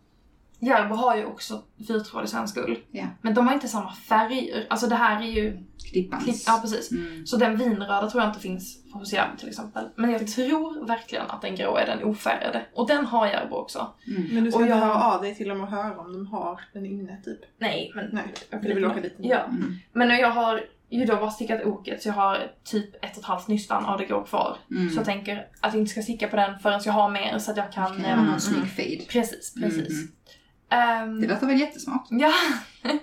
[0.62, 2.78] Järbo har ju också fyrtrådig svensk ull.
[2.90, 3.04] Ja.
[3.22, 4.66] Men de har inte samma färger.
[4.70, 5.58] Alltså det här är ju,
[5.90, 6.24] Klippans.
[6.24, 6.90] klipp, ja precis.
[6.92, 7.26] Mm.
[7.26, 9.88] Så den vinröda tror jag inte finns hos Järbo till exempel.
[9.96, 12.66] Men jag tror verkligen att den grå är den ofärgade.
[12.74, 13.90] Och den har Järbo också.
[14.06, 14.28] Mm.
[14.34, 16.26] Men du ska Och inte jag- höra av dig till dem och höra om de
[16.26, 17.40] har den inne typ?
[17.58, 18.08] Nej, men...
[18.12, 19.14] Nej, jag du vill åka dit?
[19.18, 19.38] Ja.
[19.44, 19.74] Mm.
[19.92, 23.24] Men jag har, ju då bara stickat oket så jag har typ ett och ett
[23.24, 24.56] halvt nystan av det grå kvar.
[24.70, 24.90] Mm.
[24.90, 27.50] Så jag tänker att jag inte ska sticka på den förrän jag har mer så
[27.50, 27.92] att jag kan...
[27.96, 29.08] Ehm, göra någon snygg feed.
[29.08, 30.08] Precis, precis.
[30.72, 32.06] Ehm, Det låter väl jättesmart.
[32.10, 32.32] ja,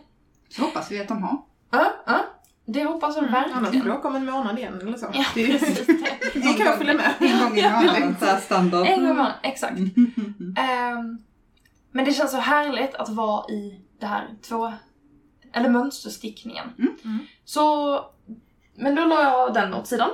[0.49, 1.37] Så hoppas vi att de har.
[1.71, 2.19] ja, ja.
[2.65, 3.85] det hoppas jag Annars får verkligen.
[3.85, 5.07] du åka om en månad igen eller så.
[5.13, 5.87] Ja, Det är- precis.
[6.33, 7.13] Då kan jag följa med.
[7.19, 8.87] En gång i månaden, så här standard.
[8.87, 9.77] En gång var exakt.
[9.77, 10.55] Mm.
[10.57, 11.17] Ehm,
[11.91, 14.73] men det känns så härligt att vara i det här två,
[15.53, 16.65] eller mönsterstickningen.
[16.79, 16.95] Mm.
[17.05, 17.19] Mm.
[17.45, 17.99] Så,
[18.75, 20.09] men då la jag den åt sidan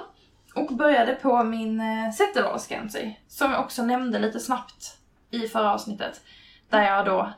[0.56, 4.98] och började på min eh, Zetterdahlsgensi som jag också nämnde lite snabbt
[5.32, 6.22] i förra avsnittet.
[6.70, 7.34] Där jag då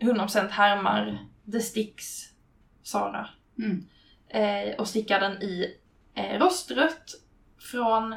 [0.00, 1.18] 100% härmar
[1.52, 2.22] The Sticks
[2.82, 3.28] Sara
[3.58, 3.84] Mm.
[4.28, 5.76] eh, och stickar den i
[6.14, 7.10] eh, rostrött
[7.70, 8.16] från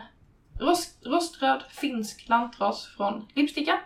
[0.60, 3.80] rost, roströd finsk lantras från Lipsticka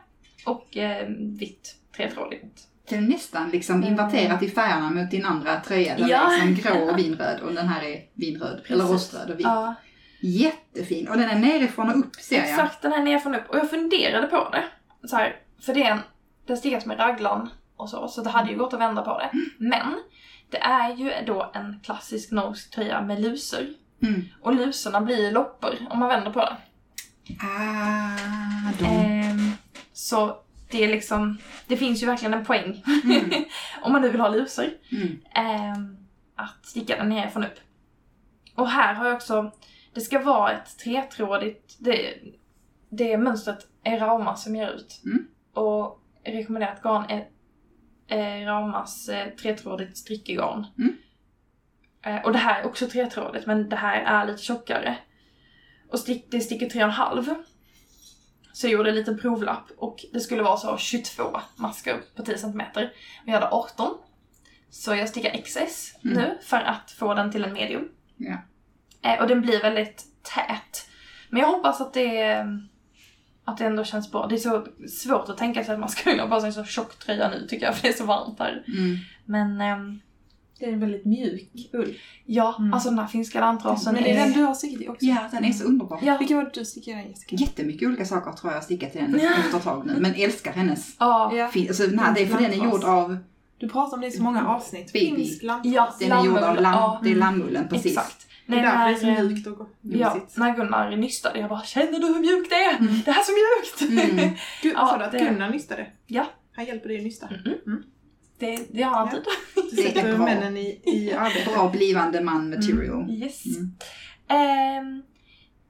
[0.46, 1.08] och eh,
[1.40, 2.68] vitt tretrådigt.
[2.90, 5.98] Det är nästan liksom inverterat i färgerna mot din andra tröja.
[5.98, 6.34] Den Ja.
[6.34, 8.62] är liksom grå och vinröd och den här är vinröd.
[8.68, 8.92] Eller Precis.
[8.92, 9.44] roströd och vit.
[9.46, 9.76] Ja,
[10.24, 11.08] Jättefin.
[11.08, 12.50] Och den är nerifrån och upp ser jag.
[12.50, 13.50] exakt den här nerifrån upp.
[13.50, 14.64] Och jag funderade på det.
[15.08, 16.00] Så här, för det är en,
[16.48, 17.50] den stickas med raglan
[17.82, 19.30] och så, så det hade ju gått att vända på det.
[19.58, 20.04] Men
[20.50, 23.66] det är ju då en klassisk norsk tröja med lusor.
[24.04, 24.22] Mm.
[24.42, 26.58] Och lusorna blir loppor om man vänder på det.
[27.40, 28.86] Ah, de.
[28.86, 29.52] Ehm,
[29.94, 30.38] så
[30.72, 33.30] det är liksom, det finns ju verkligen en poäng Mm.
[33.82, 34.66] om man nu vill ha lusor.
[34.92, 35.20] Mm.
[35.34, 35.98] ehm,
[36.36, 37.60] att sticka den nerifrån upp.
[38.56, 39.52] Och här har jag också,
[39.94, 42.14] det ska vara ett tretrådigt, det,
[42.90, 45.02] det mönstret är Rauma som ger ut.
[45.06, 45.28] Mm.
[45.54, 47.28] Och rekommenderat garn är
[48.12, 50.66] eh, Raumas eh, tretrådigt strickegarn.
[50.78, 50.98] Mm.
[52.06, 54.98] Eh, och det här är också tretrådigt men det här är lite tjockare.
[55.92, 57.36] Och stick, det sticker 3,5.
[58.54, 61.24] Så jag gjorde en liten provlapp och det skulle vara så 22
[61.56, 62.62] masker på 10 cm.
[63.26, 63.98] Vi hade 18.
[64.70, 66.18] Så jag stickar XS Mm.
[66.18, 67.90] nu för att få den till en medium.
[68.18, 68.38] Ja.
[69.04, 70.90] Eh, och den blir väldigt tät.
[71.30, 72.46] Men jag hoppas att det,
[73.46, 74.28] att det ändå känns bra.
[74.28, 76.54] Det är så svårt att tänka sig att man ska vilja ha på sig en
[76.54, 78.64] så tjock tröja nu tycker jag för det är så varmt här.
[78.68, 78.98] Mm.
[79.26, 80.00] Men ehm,
[80.60, 81.98] Det är en väldigt mjuk ull.
[82.26, 82.74] ja, Mm.
[82.74, 85.06] alltså den här finska lantrasen Men det är den du har stickat i också.
[85.06, 86.00] Ja, den är så underbar.
[86.04, 87.36] Ja, Vilken var det du stickade i Jessica?
[87.36, 89.30] Jättemycket olika saker tror jag har stickat i den Ja.
[89.40, 89.96] efter ett tag nu.
[90.00, 90.96] Men älskar hennes.
[91.00, 91.48] ja, Ja.
[91.48, 93.18] fin- Alltså, den här, det är för den är gjord av,
[93.58, 94.94] Du pratar om det i så många avsnitt.
[94.94, 95.16] Baby.
[95.16, 95.74] Finsk lantras.
[95.74, 95.94] Ja.
[96.00, 97.00] den är gjord av lamm, ja.
[97.04, 97.86] det är lammullen precis.
[97.98, 98.28] exakt.
[98.46, 100.38] Det är Nej, därför det är så eh, mjukt och Ja, gosigt.
[100.38, 102.78] när Gunnar nystade jag bara känner du hur mjukt det är?
[102.78, 103.02] Mm.
[103.06, 104.02] Det här är så mjukt!
[104.12, 104.34] Mm.
[104.62, 105.88] Gud, Ja, sa du att det- Gunnar nystade?
[106.08, 106.26] Ja.
[106.56, 107.28] Han hjälper dig att nysta.
[107.28, 107.84] Mm.
[108.40, 109.18] Det, det har han Ja.
[109.18, 109.24] alltid.
[109.72, 110.26] Du Det är sätter bra.
[110.26, 111.50] männen i, i arbete.
[111.54, 113.10] Bra blivande man material.
[113.12, 113.44] Yes.
[113.46, 113.72] Mm.
[114.28, 115.04] Ehm,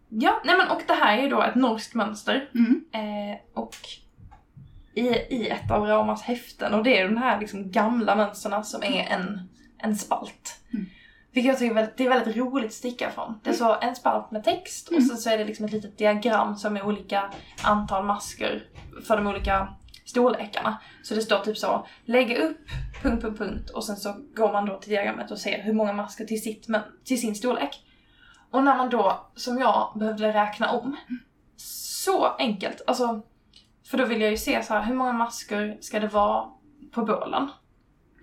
[0.10, 2.50] ja, nej men och det här är ju då ett norskt mönster.
[2.56, 2.84] Mm.
[2.94, 3.76] Eh, och
[4.94, 8.84] i, i ett av Ramas häften och det är de här liksom gamla mönsterna som
[8.84, 9.40] är en,
[9.78, 10.58] en spalt.
[11.34, 11.44] Mm.
[11.44, 13.40] Vilket jag tycker är väldigt, det är väldigt roligt att sticka från.
[13.44, 15.06] Det är så en spalt med text och Mm.
[15.08, 17.32] sen så är det liksom ett litet diagram som är olika
[17.64, 18.64] antal masker
[19.08, 19.68] för de olika
[20.06, 20.78] storlekarna.
[21.04, 22.58] Så det står typ så, lägga upp,
[23.04, 25.94] punkt, punkt, punkt och sen så går man då till diagrammet och ser hur många
[25.94, 27.86] masker till, sitt, men, till sin storlek.
[28.52, 30.96] Och när man då, som jag, behövde räkna om,
[31.58, 32.82] så enkelt.
[32.88, 33.22] Alltså,
[33.86, 36.50] för då vill jag ju se så här, hur många masker ska det vara
[36.92, 37.50] på bålen?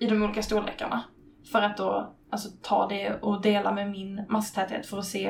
[0.00, 1.04] I de olika storlekarna.
[1.52, 5.26] För att då alltså, ta det och dela med min masktäthet för att se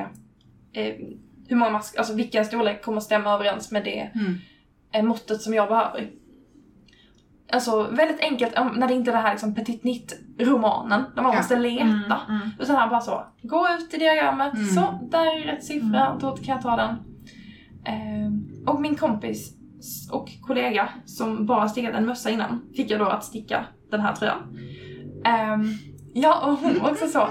[0.72, 0.94] eh,
[1.48, 4.34] hur många masker, alltså vilken storlek kommer stämma överens med det Mm.
[4.92, 6.10] eh, måttet som jag behöver.
[7.52, 11.32] Alltså väldigt enkelt när det inte är det här liksom petit nit romanen där man
[11.32, 11.38] Ja.
[11.38, 11.84] måste leta.
[11.84, 12.50] Mm, mm.
[12.60, 14.66] Utan här bara så, gå ut i diagrammet, Mm.
[14.66, 16.18] så, där är rätt siffra, Mm.
[16.20, 16.96] då kan jag ta den.
[17.84, 19.54] Ehm, och min kompis
[20.12, 24.14] och kollega som bara stickat en mössa innan fick jag då att sticka den här
[24.14, 24.58] tröjan.
[25.24, 25.64] Ehm,
[26.14, 27.28] ja, och hon var också så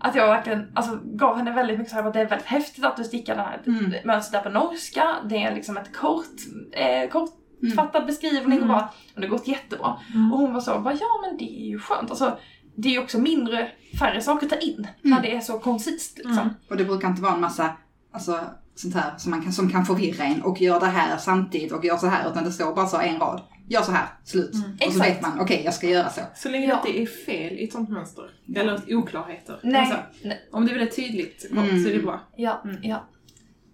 [0.00, 2.84] att jag verkligen alltså, gav henne väldigt mycket så här, att det är väldigt häftigt
[2.84, 3.92] att du stickar den här Mm.
[4.04, 5.16] mönstret där på norska.
[5.28, 6.26] Det är liksom ett kort,
[6.72, 8.68] eh, kortfattad beskrivning och Mm.
[8.68, 9.96] bara, och det har gått jättebra.
[10.14, 10.32] Mm.
[10.32, 12.10] Och hon var så, bara, ja men det är ju skönt.
[12.10, 12.38] Alltså,
[12.76, 15.22] det är ju också mindre, färre saker att ta in när Mm.
[15.22, 16.38] det är så koncist liksom.
[16.38, 16.48] Mm.
[16.70, 17.70] Och det brukar inte vara en massa,
[18.12, 18.40] alltså
[18.74, 21.84] sånt här som, man kan, som kan förvirra en och gör det här samtidigt och
[21.84, 23.40] gör så här utan det står bara så en rad.
[23.72, 24.54] Gör så här, slut.
[24.54, 24.70] Mm.
[24.72, 25.10] Och så Exakt.
[25.10, 26.20] vet man, okej jag ska göra så.
[26.34, 26.80] Så länge Ja.
[26.84, 28.30] det inte är fel i ett sånt mönster.
[28.56, 29.58] Eller oklarheter.
[29.62, 31.82] Nej, Alltså, nej, om det är väldigt tydligt kort Mm.
[31.82, 32.20] så är det bra.
[32.36, 32.76] ja, Mm.
[32.82, 32.96] ja.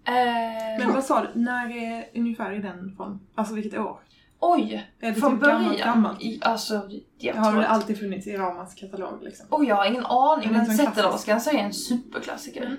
[0.07, 3.19] Eh, Men vad sa du, när är ungefär är den från?
[3.35, 3.99] Alltså vilket år?
[4.39, 5.61] oj, Är det från typ början.
[5.63, 6.21] gammalt, gammalt?
[6.21, 9.45] I, alltså, jag Har det alltid funnits i Ramas katalog liksom?
[9.49, 10.51] Oj, jag har ingen aning.
[10.51, 12.77] Men Zetterdahlskan så är en superklassiker.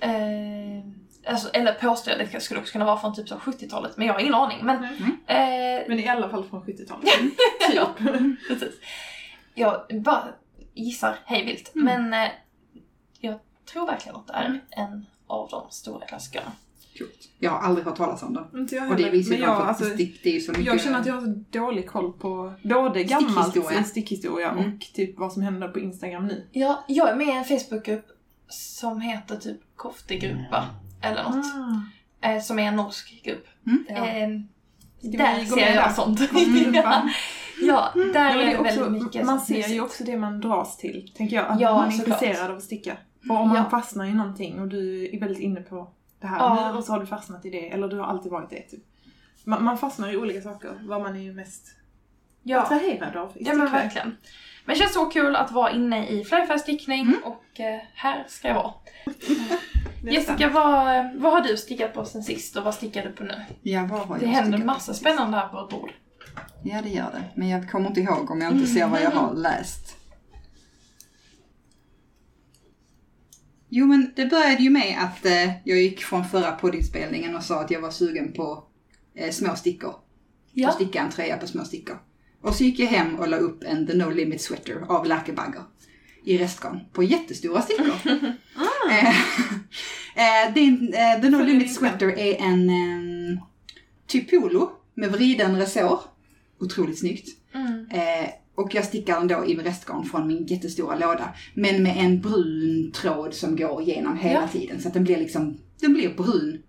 [0.00, 0.10] Eh,
[1.26, 4.14] alltså, eller påstår jag, det skulle också kunna vara från typ så 70-talet, men jag
[4.14, 4.58] har ingen aning.
[4.62, 4.80] Men,
[5.26, 5.80] Nej.
[5.82, 7.08] eh, Men i alla fall från 70-talet.
[7.74, 7.94] ja,
[8.48, 8.74] precis.
[9.54, 10.24] Jag bara
[10.74, 11.74] gissar hej vilt.
[11.74, 11.84] Mm.
[12.10, 12.32] Men eh,
[13.20, 13.38] jag
[13.72, 14.60] tror verkligen att det är Mm.
[14.70, 16.52] en av de stora klassikerna.
[16.98, 17.28] Coolt.
[17.38, 18.58] Jag har aldrig hört talas om det.
[18.58, 19.16] Inte jag Och det heller.
[19.18, 20.66] visar ju alltså, stick, det är ju så mycket...
[20.66, 23.84] jag känner att jag har så dålig koll på både gammalt Stickhistoria.
[23.84, 24.74] stickhistoria Mm.
[24.74, 26.48] och typ vad som händer på Instagram nu.
[26.52, 28.06] Ja, jag är med i en Facebookgrupp
[28.48, 30.64] som heter typ Koftegruppa
[31.04, 31.46] eller något.
[32.20, 33.46] Eh, som är en norsk grupp.
[33.66, 33.84] Mm.
[33.88, 33.94] Ja.
[34.06, 34.28] Eh,
[35.08, 35.88] Ska där ser jag där?
[35.92, 36.18] sånt.
[36.30, 37.10] Koftegruppan.
[37.62, 40.76] ja, där Ja, är det också, väldigt mycket man ser ju också det man dras
[40.76, 41.46] till, tänker jag.
[41.48, 42.22] Att Ja, man är såklart.
[42.22, 42.96] intresserad av att sticka.
[43.30, 45.90] Och om man fastnar i någonting och du är väldigt inne på
[46.20, 48.50] det här nu och så har du fastnat i det, eller du har alltid varit
[48.50, 48.60] det.
[48.62, 48.80] Typ.
[49.44, 51.66] Man, man fastnar i olika saker, vad man är ju mest
[52.42, 52.62] Ja.
[52.62, 54.16] attraherad av i ja, men verkligen.
[54.64, 57.20] Men det känns så kul att vara inne i flerfärgstickning Mm.
[57.24, 58.72] och eh, här ska jag vara.
[60.12, 63.34] Jessica, vad, vad har du stickat på sen sist och vad stickar du på nu?
[63.62, 65.90] Ja, vad har Det jag händer stickat massa spännande här på ett bord.
[66.62, 67.24] Ja, det gör det.
[67.34, 69.96] Men jag kommer inte ihåg om jag inte ser vad jag har läst.
[73.68, 77.60] Jo, men det började ju med att eh, jag gick från förra poddinspelningen och sa
[77.60, 78.64] att jag var sugen på
[79.14, 79.94] eh, små stickor.
[80.52, 80.68] Ja.
[80.68, 81.98] Och sticka en tröja på små stickor.
[82.40, 85.32] Och så gick jag hem och la upp en The No Limit Sweater av Lärke
[85.32, 85.62] Bagger
[86.24, 87.94] i restgarn på jättestora stickor.
[88.90, 89.16] eh,
[90.48, 93.42] eh, din, eh, The No Limit Sweater är en eh,
[94.06, 96.00] typ polo med vriden resår.
[96.60, 97.28] Otroligt snyggt.
[97.54, 97.86] Mm.
[97.90, 101.34] Eh, och jag stickar den då i restgarn från min jättestora låda.
[101.54, 104.48] Men med en brun tråd som går igenom hela Ja.
[104.48, 104.80] tiden.
[104.80, 106.62] Så att den blir liksom, den blir brun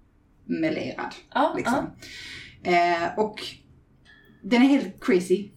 [0.46, 1.16] melerad.
[1.34, 1.86] Ja, Liksom.
[2.64, 3.42] Eh, och
[4.44, 5.50] den är helt crazy.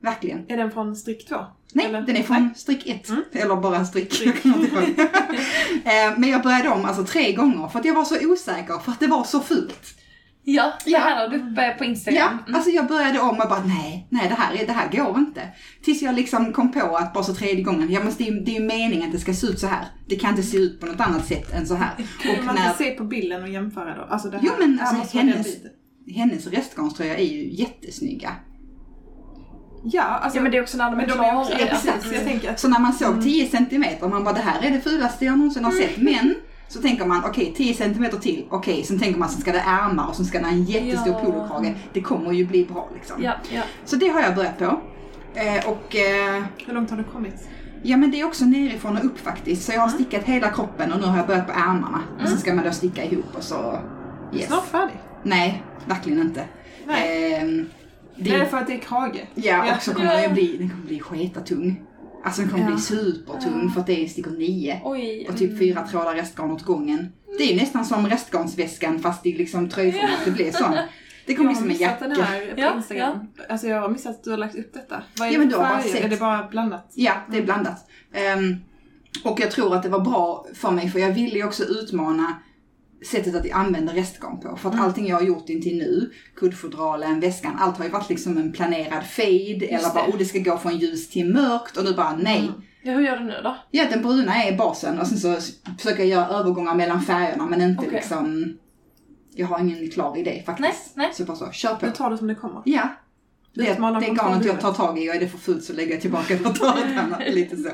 [0.00, 0.44] Verkligen.
[0.48, 1.36] Är den från strick 2?
[1.76, 2.02] Nej, Eller?
[2.02, 3.08] den är från strick 1.
[3.08, 3.22] Mm.
[3.32, 4.20] Eller bara strick.
[4.44, 4.44] ihåg.
[5.84, 8.92] eh, men jag började om alltså tre gånger för att jag var så osäker för
[8.92, 9.94] att det var så fult.
[10.44, 10.98] ja, det Ja.
[10.98, 12.38] här har du uppe på Ja, Instagram.
[12.46, 12.54] Mm.
[12.54, 15.42] alltså jag började om och bara nej, nej det här, är, det här går inte.
[15.84, 18.40] Tills jag liksom kom på att bara så tredje gången, ja men det är ju
[18.40, 19.84] det är ju meningen att det ska se ut så här.
[20.08, 21.90] Det kan inte se ut på något annat sätt än så här.
[22.22, 24.02] Kan Och man när inte se på bilden och jämföra då?
[24.02, 25.46] Alltså det här, Jo, men alltså, hennes-
[26.16, 28.30] hennes restgarnströja är ju jättesnygga.
[29.92, 31.28] Ja, alltså, Ja men det är också när de är men de klara.
[31.28, 32.12] är också, ja, precis.
[32.12, 34.80] Jag tänker att Så när man såg 10 centimeter, man bara det här är det
[34.80, 35.96] fulaste jag någonsin har sett.
[35.96, 36.34] Men
[36.68, 40.08] så tänker man okej 10 centimeter till, okej sen tänker man sen ska det ärmar
[40.08, 41.20] och sen ska det ha en jättestor Ja.
[41.24, 41.74] polokrage.
[41.92, 43.22] Det kommer ju bli bra liksom.
[43.22, 43.62] Ja, ja.
[43.84, 44.64] Så det har jag börjat på.
[45.34, 47.48] Eh, och eh, hur långt har du kommit?
[47.82, 49.62] ja men det är också nerifrån och upp faktiskt.
[49.66, 52.00] Så jag har stickat hela kroppen och nu har jag börjat på ärmarna.
[52.22, 53.78] Och sen ska man då sticka ihop och så...
[54.34, 54.46] Yes.
[54.46, 54.94] Snart färdig.
[55.22, 56.44] Nej, verkligen inte.
[56.86, 57.34] Nej.
[57.34, 57.66] Ehm,
[58.18, 59.26] Det är för att det är krage.
[59.34, 60.20] Ja, och så kommer Ja.
[60.20, 61.82] den bli, den kommer bli sketatung.
[62.24, 62.70] Alltså den kommer Ja.
[62.70, 64.80] bli supertung för att det är stickor 9.
[64.84, 65.26] Oj.
[65.30, 67.08] Och typ fyra trådar restgarn åt gången.
[67.38, 70.18] Det är ju nästan som restgarnsväskan fast i liksom tröjformat.
[70.24, 70.74] Det blir sån.
[71.26, 72.22] Det kommer Jag bli har som en missat den jacka.
[72.22, 73.18] här på Ja, Instagram.
[73.48, 75.02] Alltså jag har missat att du har lagt upp detta.
[75.18, 76.04] Vad är Ja, det men du har bara sett.
[76.04, 76.90] Är det bara blandat?
[76.94, 77.88] Ja, det är blandat.
[78.12, 78.56] Ehm,
[79.24, 82.36] och jag tror att det var bra för mig för jag ville ju också utmana
[83.04, 84.56] sättet att använda restgarn på.
[84.56, 88.36] För att allting jag har gjort intill nu, kuddfodralen, väskan, allt har ju varit liksom
[88.36, 90.12] en planerad fade eller bara det.
[90.12, 92.50] oh det ska gå från ljus till mörkt och nu bara nej.
[92.82, 93.56] Ja, hur gör du nu då?
[93.70, 97.60] Ja, den bruna är basen och sen så försöker jag göra övergångar mellan färgerna men
[97.60, 97.92] inte Okej.
[97.92, 98.56] liksom...
[99.34, 100.96] Jag har ingen klar idé faktiskt.
[100.96, 101.14] Nej, nej.
[101.14, 101.86] Så bara så, kör på.
[101.86, 102.62] Du tar det som det kommer.
[102.64, 102.88] Ja.
[103.56, 103.64] Det,
[104.00, 106.36] det garnet jag tar tag i och är det för fullt så lägger jag tillbaka
[106.36, 107.22] det och tar ett annat.
[107.28, 107.68] Lite så.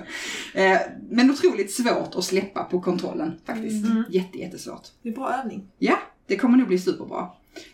[0.59, 0.79] Eh,
[1.11, 3.87] men otroligt svårt att släppa på kontrollen faktiskt.
[3.87, 4.05] Mm.
[4.11, 4.89] Jätte, jättesvårt.
[5.03, 5.69] Det är bra övning.
[5.79, 7.29] Ja, det kommer nog bli superbra.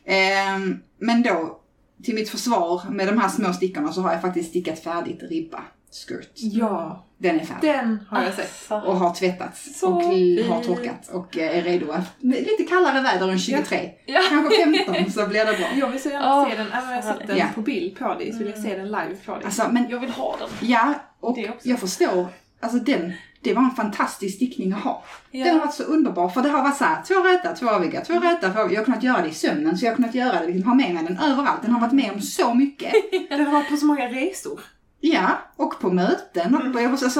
[0.05, 0.59] Eh,
[0.99, 1.61] men då,
[2.03, 5.65] till mitt försvar med de här små stickorna så har jag faktiskt stickat färdigt ribba
[5.93, 6.33] skirt.
[6.35, 7.71] Ja, Den är färdig.
[7.71, 8.71] den har jag sett.
[8.71, 10.47] och har tvättats Så och fint.
[10.47, 11.91] har torkat och eh, är redo.
[11.93, 13.91] att- Lite kallare väder än 23.
[14.07, 14.21] Ja.
[14.29, 15.67] Kanske 15 så blir det bra.
[15.77, 17.47] Jag vill så gärna Åh, se den, även om jag har sett den Ja.
[17.55, 19.45] på bild på dig så vill jag se den live på dig.
[19.45, 20.69] Alltså, men Jag vill ha den.
[20.69, 22.27] ja, och jag förstår.
[22.61, 25.05] Alltså den, det var en fantastisk stickning att ha.
[25.31, 25.45] Ja.
[25.45, 28.01] Den har varit så underbar för det har varit så här, två räta, två aviga,
[28.01, 30.41] två räta, två Jag har kunnat göra det i sömnen så jag har kunnat göra
[30.41, 31.63] det, liksom, ha med mig den överallt.
[31.63, 32.93] Den har varit med om så mycket.
[33.29, 34.61] Den har varit på så många resor.
[35.01, 36.55] Ja, och på möten.
[36.55, 37.11] Och på, jag var så,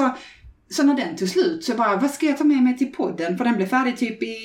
[0.69, 3.37] så, när den tog slut så bara, vad ska jag ta med mig till podden?
[3.37, 4.37] För den blev färdig typ i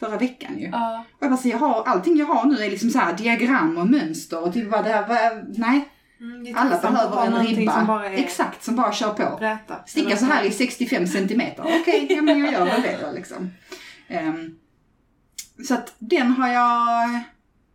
[0.00, 0.68] förra veckan ju.
[0.72, 1.04] Ja.
[1.16, 3.78] Och jag bara, så jag har, allting jag har nu är liksom så här diagram
[3.78, 5.88] och mönster och typ bara det här, vad- nej.
[6.20, 7.72] Mm, Alla behöver en ribba.
[7.74, 9.36] Som bara är Exakt, som bara kör på.
[9.40, 9.76] räta.
[9.86, 11.62] Sticka så här i 65 centimeter.
[11.80, 13.50] Okej, ja men jag gör väl det då liksom.
[14.08, 14.54] Ehm,
[15.68, 17.08] så att den har jag,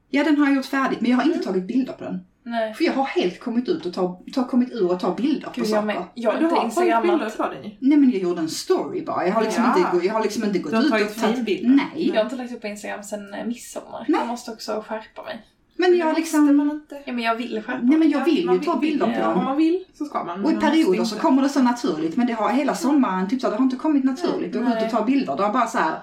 [0.10, 1.46] ja den har jag gjort färdigt men jag har inte Mm.
[1.46, 2.20] tagit bilder på den.
[2.46, 2.74] Nej.
[2.74, 5.54] För jag har helt kommit ut och ta, ta, kommit ur och ta bilder på
[5.56, 5.86] Gud, jag saker.
[5.86, 6.04] med.
[6.14, 7.38] Jag Men du inte har tagit bilder instagrammat.
[7.38, 7.72] på ju.
[7.80, 9.28] Nej men jag gjorde en story bara.
[9.28, 9.92] Jag har liksom, Ja.
[9.94, 11.36] inte, jag har liksom inte gått Du har ut tagit och tagit...
[11.36, 11.70] finbilder.
[11.70, 12.08] Nej.
[12.08, 14.06] Jag har inte lagt upp på Instagram sen eh, midsommar.
[14.08, 14.20] Nej.
[14.20, 15.46] Jag måste också skärpa mig.
[15.78, 16.58] Men jag liksom...
[16.58, 17.02] man inte.
[17.06, 19.28] Ja men jag vill skärpa Nej men jag Ja, vill ju ta bilder på ja.
[19.28, 19.44] Om dem.
[19.46, 20.46] man vill så ska man.
[20.46, 21.22] Och i men perioder så inte.
[21.26, 24.04] kommer det så naturligt men det har hela sommaren typ så det har inte kommit
[24.04, 25.36] naturligt att gå ut och ta bilder.
[25.36, 26.00] Det har bara så här,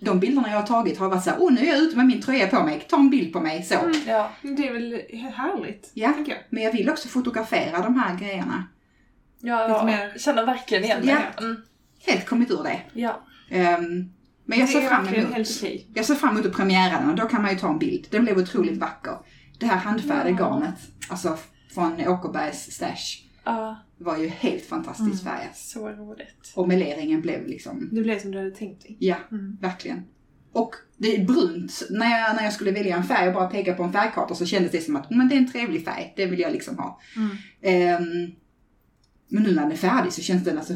[0.00, 2.06] de bilderna jag har tagit har varit så här, åh nu är jag ute med
[2.06, 3.74] min tröja på mig, ta en bild på mig så.
[3.78, 3.96] Mm.
[4.06, 4.30] Ja.
[4.42, 4.92] Det är väl
[5.34, 6.12] härligt, Ja.
[6.12, 6.40] tänker jag.
[6.50, 8.64] Men jag vill också fotografera de här grejerna.
[9.40, 11.16] Jag Lite mer- känner verkligen igen Ja.
[11.36, 11.44] det.
[11.44, 11.56] Mm.
[12.06, 12.80] Helt kommit ur det.
[12.92, 13.20] Ja.
[13.50, 14.04] Ehm,
[14.44, 15.46] men jag ser fram emot,
[15.94, 18.06] jag ser fram emot premiären och då kan man ju ta en bild.
[18.10, 19.16] Den blev otroligt vacker.
[19.58, 20.36] Det här handfärgade Ja.
[20.36, 20.74] garnet,
[21.08, 21.38] alltså
[21.74, 25.56] från Åkerbergs stash, Ja, var ju helt fantastiskt färgat.
[25.56, 26.52] så roligt.
[26.54, 28.96] Och meleringen blev liksom Det blev som du hade tänkt dig.
[29.00, 29.56] Ja, Mm.
[29.60, 30.02] verkligen.
[30.52, 31.82] Och det är brunt.
[31.90, 34.46] När jag, när jag skulle välja en färg och bara peka på en färgkarta så
[34.46, 37.00] kändes det som att men det är en trevlig färg, det vill jag liksom ha.
[37.16, 37.36] Mm.
[37.62, 38.30] Ehm,
[39.28, 40.72] men nu när den är färdig så känns den alltså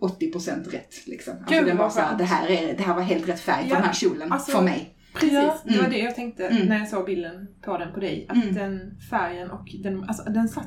[0.00, 1.06] 180% rätt.
[1.06, 1.34] Liksom.
[1.38, 3.62] Alltså Gud, den var så här, det, här är, det här var helt rätt färg
[3.62, 4.96] för Ja, den här kjolen, alltså- för mig.
[5.14, 5.58] Precis, Ja.
[5.64, 5.90] det var Mm.
[5.90, 6.66] det jag tänkte Mm.
[6.66, 8.26] när jag såg bilden på den på dig.
[8.28, 8.54] Att Mm.
[8.54, 10.66] den färgen och den, alltså den satt...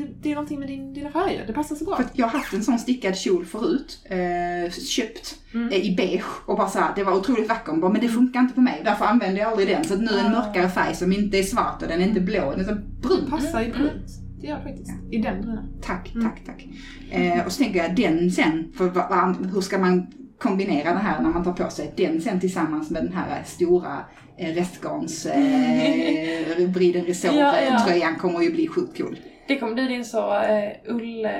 [0.00, 0.12] Mm.
[0.12, 1.96] Det, det är någonting med din, dina färger, det passar så bra.
[1.96, 5.68] För jag har haft en sån stickad kjol förut, eh, köpt Mm.
[5.68, 7.72] eh, i beige och bara så här, det var otroligt vacker.
[7.72, 9.84] Bara, men det funkar inte på mig, därför använder jag aldrig den.
[9.84, 10.46] Så att nu är en Ah.
[10.46, 12.74] mörkare färg som inte är svart och den är inte blå, den är så
[13.08, 13.30] brun.
[13.30, 13.78] passar i Mm.
[13.78, 14.06] brunt.
[14.40, 14.90] Det gör det faktiskt.
[15.10, 15.64] I den bruna.
[15.82, 16.26] Tack, Mm.
[16.30, 16.66] tack, tack.
[17.10, 20.06] Eh, och så tänker jag den sen, för vad, vad, hur ska man
[20.38, 23.98] kombinera det här när man tar på sig den sen tillsammans med den här stora
[24.38, 27.84] eh, restgarns eh, Briden Resort Ja, ja.
[27.86, 29.18] tröjan kommer ju bli sjukt cool.
[29.50, 31.30] Det kommer bli din så uh, ull eh,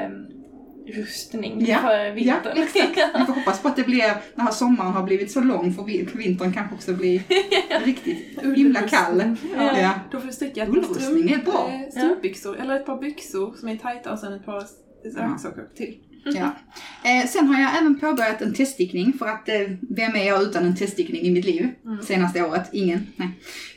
[0.97, 2.59] rustning Ja, för Ja, vintern.
[2.63, 2.99] exakt.
[3.19, 4.03] Vi får hoppas på att det blir,
[4.37, 7.23] den här sommaren har blivit så lång för vin- vintern kanske också blir
[7.85, 9.37] riktigt himla kall.
[9.57, 9.79] Ja.
[9.81, 9.91] Ja.
[10.13, 11.71] Då får du sticka ett Ullrustning par är bra.
[11.73, 14.65] eh, strumpbyxor, eller ett par byxor som är tajta och sen ett par
[15.17, 15.99] raggsockor till.
[16.25, 16.51] Ja.
[17.11, 19.55] Eh, sen har jag även påbörjat en teststickning för att eh,
[19.91, 21.69] vem är jag utan en teststickning i mitt liv?
[21.85, 22.03] Mm.
[22.03, 23.07] Senaste året, ingen.
[23.17, 23.29] Nej.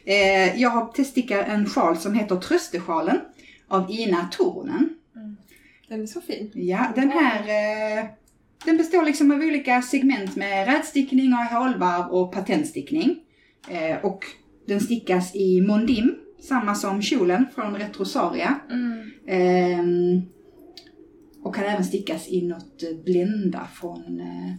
[0.05, 3.17] Eh, jag har teststickat en sjal som heter Tröstesjalen
[3.73, 4.89] av Ina Turunen.
[5.87, 6.51] Den är så fin.
[6.53, 7.39] Ja, den här
[7.99, 8.05] eh,
[8.65, 13.19] den består liksom av olika segment med rätstickning och hålvarv och patentstickning.
[13.69, 14.25] Eh, och
[14.67, 18.59] den stickas i mondim, samma som kjolen från Retrosaria.
[18.71, 19.11] Mm.
[19.27, 20.21] Ehm,
[21.43, 24.53] och kan även stickas i något eh, blända från eh,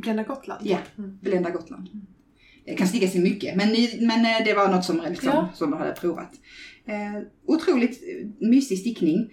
[0.00, 0.60] Blenda Gotland.
[0.66, 1.18] Ja, Mm.
[1.22, 1.88] Blända Gotland.
[2.64, 3.68] Det kan stickas i mycket, men,
[4.00, 5.48] men eh, det var något som, liksom, Ja.
[5.54, 6.32] som jag hade provat.
[6.90, 9.32] Eh, otroligt eh, mysig stickning.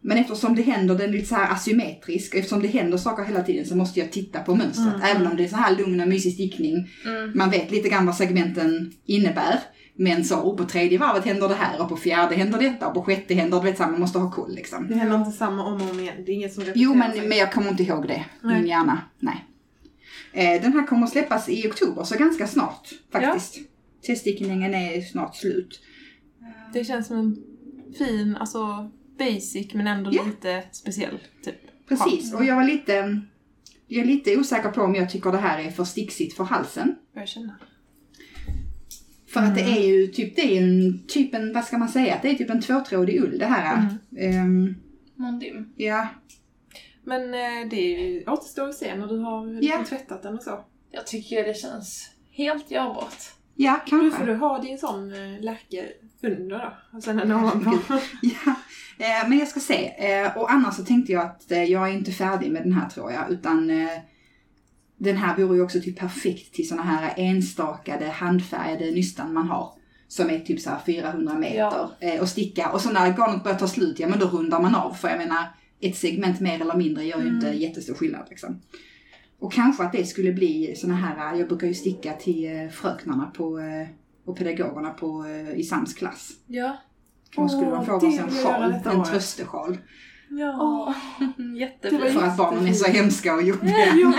[0.00, 3.24] Men eftersom det händer, den är lite så här asymmetrisk, och eftersom det händer saker
[3.24, 4.94] hela tiden så måste jag titta på mönstret.
[4.94, 5.00] Mm.
[5.02, 6.88] Även om det är så här lugn och mysig stickning.
[7.04, 7.32] Mm.
[7.34, 9.60] Man vet lite grann vad segmenten innebär.
[9.98, 12.94] Men så, och på tredje varvet händer det här och på fjärde händer detta och
[12.94, 14.88] på sjätte händer det, så man måste ha koll liksom.
[14.88, 16.14] Det händer inte samma om och om igen.
[16.26, 17.28] Det är inget som Jo, men, sig.
[17.28, 18.24] men jag kommer inte ihåg det.
[18.42, 18.54] Nej.
[18.56, 19.44] Min hjärna, nej.
[20.32, 23.58] Eh, den här kommer att släppas i oktober, så ganska snart faktiskt.
[24.06, 25.80] Teststickningen är snart slut.
[26.72, 27.42] Det känns som en
[27.98, 30.22] fin, alltså basic men ändå Ja.
[30.24, 31.18] lite speciell.
[31.44, 31.54] Typ.
[31.88, 33.20] Precis, och jag var lite,
[33.86, 36.96] jag är lite osäker på om jag tycker det här är för sticksigt för halsen.
[37.12, 37.54] Jag känner.
[39.26, 39.76] För att det Mm.
[39.76, 42.50] är ju typ, det är en, typ en, vad ska man säga, det är typ
[42.50, 43.76] en tvåtrådig ull det här.
[44.16, 44.34] Mm.
[44.40, 44.74] Ehm,
[45.14, 45.72] Mondim.
[45.76, 46.08] ja,
[47.04, 49.84] Men eh, det är ju- återstår att se när du har Ja.
[49.88, 50.64] tvättat den och så.
[50.90, 53.22] Jag tycker det känns helt görbart.
[53.56, 54.24] Ja Nu får kanske.
[54.24, 55.88] du ha din sån eh, lärke
[56.22, 56.96] under då.
[56.96, 57.78] Och sen en ovanpå.
[58.22, 58.54] Ja,
[58.98, 60.12] eh, men jag ska se.
[60.12, 62.88] Eh, och annars så tänkte jag att eh, jag är inte färdig med den här
[62.88, 63.70] tror jag, utan
[64.98, 69.72] den här vore ju också typ perfekt till såna här enstakade handfärgade nystan man har.
[70.08, 72.20] Som är typ så här 400 meter Ja.
[72.20, 72.70] och sticka.
[72.70, 74.92] Och så när garnet börjar ta slut, ja men då rundar man av.
[74.94, 75.44] För jag menar,
[75.80, 78.60] ett segment mer eller mindre gör ju inte jättestor skillnad liksom.
[79.38, 83.26] Och kanske att det skulle bli såna här, jag brukar ju sticka till eh, fröknarna
[83.36, 83.88] på, eh,
[84.26, 86.30] och pedagogerna på, eh, i Sams klass.
[86.46, 86.76] Ja.
[87.30, 88.12] Kanske skulle man få det varsin
[88.42, 89.78] göra sjal, en tröstesjal.
[90.30, 90.52] Ja.
[91.36, 92.02] Var Jättefint.
[92.12, 93.86] För att barnen är så hemska och jobbiga.
[93.94, 94.12] Ja.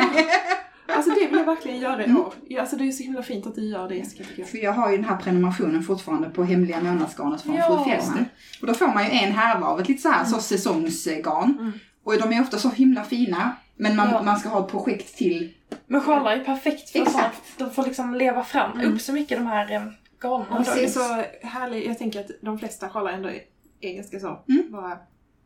[0.96, 2.18] Alltså det vill jag verkligen göra i Mm.
[2.18, 2.34] år.
[2.48, 4.50] Ja, Alltså det är så himla fint att du gör det Jessica tycker jag.
[4.50, 8.26] För jag har ju den här prenumerationen fortfarande på hemliga månadsgarnet från Ja, Fru Fjällman.
[8.62, 11.58] Och då får man ju en härva av ett lite så här så säsongsgarn.
[11.60, 11.72] Mm.
[12.04, 13.52] Och de är ofta så himla fina.
[13.78, 14.22] Men man, Ja.
[14.24, 15.54] man ska ha ett projekt till.
[15.88, 17.36] Men sjalar är perfekt för Exakt.
[17.36, 17.58] sånt.
[17.70, 18.94] De får liksom leva fram Mm.
[18.94, 19.82] upp så mycket de här eh,
[20.22, 20.48] då.
[20.76, 21.86] det är så härligt.
[21.88, 23.42] Jag tänker att de flesta sjalar ändå är,
[23.82, 24.44] är ganska så.
[24.50, 24.72] Mm.
[24.72, 24.98] Bara,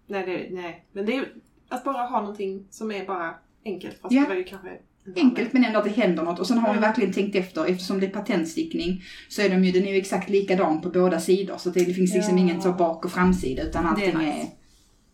[0.08, 0.86] nej, det, nej.
[0.92, 1.28] Men det är
[1.70, 4.02] att bara ha någonting som är bara enkelt.
[4.02, 4.22] Fast Ja.
[4.22, 6.40] det var ju kanske en Enkelt men ändå att det händer något.
[6.40, 6.90] Och sen har hon Mm.
[6.90, 7.66] verkligen tänkt efter.
[7.66, 11.20] Eftersom det är patentstickning så är de ju, den är ju exakt likadan på båda
[11.20, 11.58] sidor.
[11.58, 12.44] Så det finns liksom Ja.
[12.44, 14.48] ingen så bak och framsida utan allting Det är är, nice.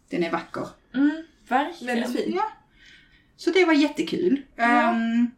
[0.10, 0.68] den är vacker.
[0.96, 2.00] Mm, verkligen.
[2.00, 2.34] Väldigt fin.
[2.36, 2.44] Ja.
[3.38, 4.42] Så det var jättekul.
[4.56, 4.64] Ja.
[4.64, 5.32] Ehm,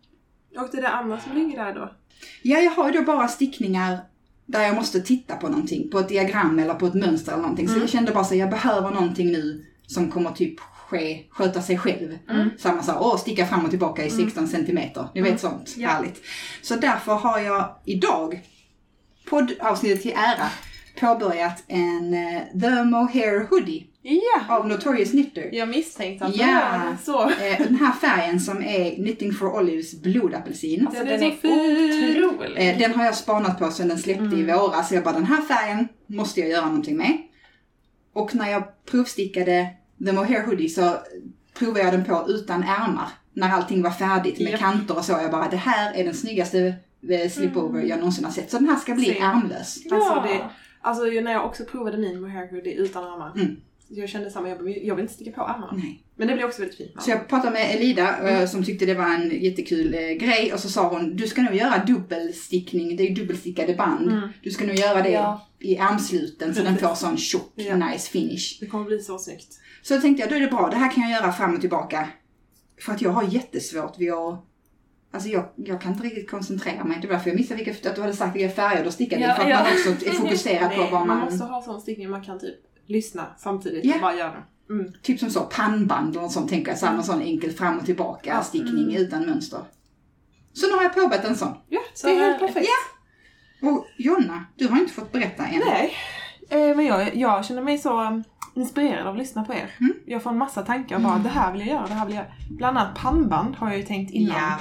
[0.57, 1.93] Och det där andra som ligger där då?
[2.41, 3.97] Ja, jag har ju då bara stickningar
[4.45, 7.67] där jag måste titta på någonting, på ett diagram eller på ett mönster eller någonting.
[7.67, 7.81] Så Mm.
[7.81, 12.17] jag kände bara så jag behöver någonting nu som kommer typ ske, sköta sig själv.
[12.29, 12.49] Mm.
[12.57, 15.07] Samma sak, åh sticka fram och tillbaka i 16 centimeter.
[15.15, 15.89] Ni vet sånt Ja.
[15.89, 16.21] härligt.
[16.61, 18.41] Så därför har jag idag,
[19.29, 20.47] poddavsnittet till ära,
[20.99, 24.55] påbörjat en eh, The Mohair Hoodie Ja!
[24.55, 25.49] av Notorious Knitter.
[25.51, 26.81] Jag misstänkte att det Ja.
[26.85, 27.29] var så.
[27.29, 30.87] Eh, den här färgen som är Knitting for Olives blodapelsin.
[30.87, 32.29] Alltså Den är den är fin.
[32.31, 32.69] otrolig.
[32.69, 34.89] Eh, den har jag spanat på sedan den släppte i våras.
[34.89, 37.17] Så jag bara, den här färgen måste jag göra någonting med.
[38.13, 39.67] Och när jag provstickade
[40.05, 40.95] The Mohair Hoodie så
[41.59, 43.07] provade jag den på utan ärmar.
[43.33, 44.59] När allting var färdigt med Japp.
[44.59, 45.11] kanter och så.
[45.11, 46.73] Jag bara, det här är den snyggaste
[47.09, 48.51] eh, slipover jag någonsin har sett.
[48.51, 49.19] Så den här ska bli Se.
[49.19, 49.77] ärmlös.
[49.91, 50.25] Alltså, Ja.
[50.27, 50.49] det,
[50.81, 53.31] alltså när jag också provade min mohair hoodie utan armar.
[53.35, 53.55] Mm.
[53.91, 55.73] Jag kände samma, jag, jag vill inte sticka på armarna.
[55.77, 56.03] Nej.
[56.15, 56.91] Men det blir också väldigt fint.
[57.01, 60.59] Så jag pratade med Elida eh, som tyckte det var en jättekul eh, grej och
[60.59, 64.11] så sa hon, du ska nog göra dubbelstickning, det är ju dubbelstickade band.
[64.11, 64.29] Mm.
[64.43, 65.47] Du ska nog göra det Ja.
[65.59, 67.75] i armsluten så den får sån tjock, Ja.
[67.75, 68.57] nice finish.
[68.59, 69.53] Det kommer bli så snyggt.
[69.81, 71.61] Så då tänkte jag, då är det bra, det här kan jag göra fram och
[71.61, 72.09] tillbaka.
[72.81, 74.45] För att jag har jättesvårt vid att
[75.11, 76.97] Alltså jag, jag kan inte riktigt koncentrera mig.
[77.01, 79.21] Det var därför jag missade vilka, att du hade sagt vilka färger du stickade.
[79.21, 79.63] Ja, För att ja.
[79.63, 81.19] man också är fokuserad på vad man man...
[81.25, 82.55] måste ha sån stickning man kan typ
[82.89, 83.95] lyssna samtidigt Ja.
[83.95, 84.43] och bara göra.
[84.69, 84.91] Mm.
[85.01, 86.77] Typ som så pannband och sånt tänker jag.
[86.79, 88.43] Samma sån enkel fram och tillbaka Ja.
[88.43, 89.59] stickning utan mönster.
[90.53, 91.53] Så nu har jag påbörjat en sån.
[91.69, 92.67] Ja, Så det är helt perfekt.
[93.61, 95.61] Och Jonna, du har inte fått berätta än.
[95.67, 95.93] Nej,
[96.49, 98.23] eh, men jag, jag känner mig så um,
[98.55, 99.71] inspirerad av att lyssna på er.
[99.79, 99.93] Mm.
[100.05, 102.15] Jag får en massa tankar och bara det här vill jag göra, det här vill
[102.15, 102.25] jag.
[102.49, 104.35] Bland annat pannband har jag ju tänkt innan.
[104.37, 104.55] Ja.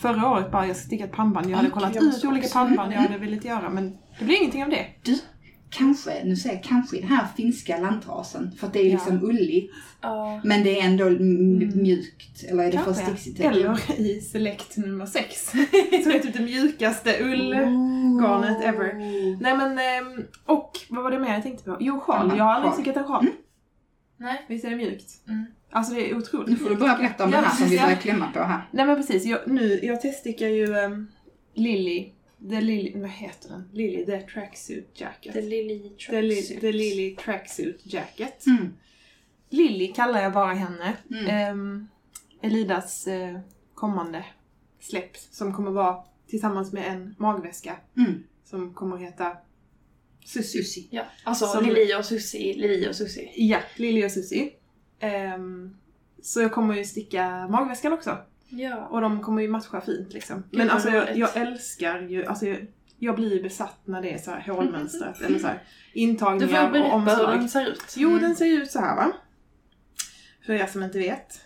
[0.00, 1.50] Förra året bara jag ska sticka ett pannband.
[1.50, 3.12] Jag hade kollat ut olika pannband jag Mm.
[3.12, 4.86] hade velat göra men det blir ingenting av det.
[5.02, 5.18] Du,
[5.74, 8.50] kanske, nu säger jag kanske i den här finska lantrasen.
[8.58, 8.92] För att det är Ja.
[8.92, 9.72] liksom ulligt.
[10.00, 10.40] Ja.
[10.44, 11.82] Men det är ändå Mm.
[11.82, 12.44] mjukt.
[12.48, 13.04] Eller är det för Kanske.
[13.04, 13.40] sticksigt?
[13.40, 15.50] Eller i Select nummer 6.
[15.50, 15.56] Så
[16.10, 18.94] det är typ det mjukaste ullgarnet ever.
[19.42, 21.76] Nej men, ehm, och vad var det mer jag tänkte på?
[21.80, 22.32] Jo, sjal.
[22.36, 23.26] Jag har aldrig stickat en sjal.
[24.16, 24.44] Nej.
[24.48, 25.10] Visst är det mjukt?
[25.28, 25.44] Mm.
[25.70, 27.76] Alltså det är otroligt Nu får du börja berätta om Ja, det här som vi
[27.76, 27.82] ja.
[27.82, 28.68] börjar klämma på här.
[28.70, 31.08] Nej men precis, jag, nu, jag teststickar ju um,
[31.54, 32.08] Lily,
[32.50, 33.68] the Lily, vad heter den?
[33.72, 35.32] Lily the tracksuit jacket.
[35.32, 36.60] The Lily Tracksuit.
[36.60, 38.46] the Lily tracksuit jacket.
[38.46, 38.74] Mm.
[39.50, 40.96] Lily kallar jag bara henne.
[41.10, 41.26] Mm.
[41.26, 41.88] Ehm,
[42.42, 43.38] Elidas eh,
[43.74, 44.24] kommande
[44.80, 48.22] släpp som kommer vara tillsammans med en magväska Mm.
[48.44, 49.36] som kommer heta
[50.24, 50.62] Susie.
[50.64, 50.86] Susie.
[50.90, 53.30] Ja, alltså Som- Lili och Susie, Lili och Susie.
[53.36, 54.50] Ja, Lily och Susie.
[55.00, 55.76] Ehm,
[56.22, 58.18] så jag kommer ju sticka magväskan också.
[58.54, 58.86] Ja.
[58.86, 60.36] Och de kommer ju matcha fint liksom.
[60.50, 62.66] Gud, Men alltså jag, jag älskar ju, alltså jag,
[62.98, 66.64] jag blir besatt när det är så här hålmönstrat eller så här intagningar Du får
[66.64, 67.38] och berätta hur omslag.
[67.38, 67.94] den ser ut.
[67.96, 68.22] Jo, Mm.
[68.22, 69.12] den ser ju ut så här va.
[70.46, 71.40] För er som inte vet.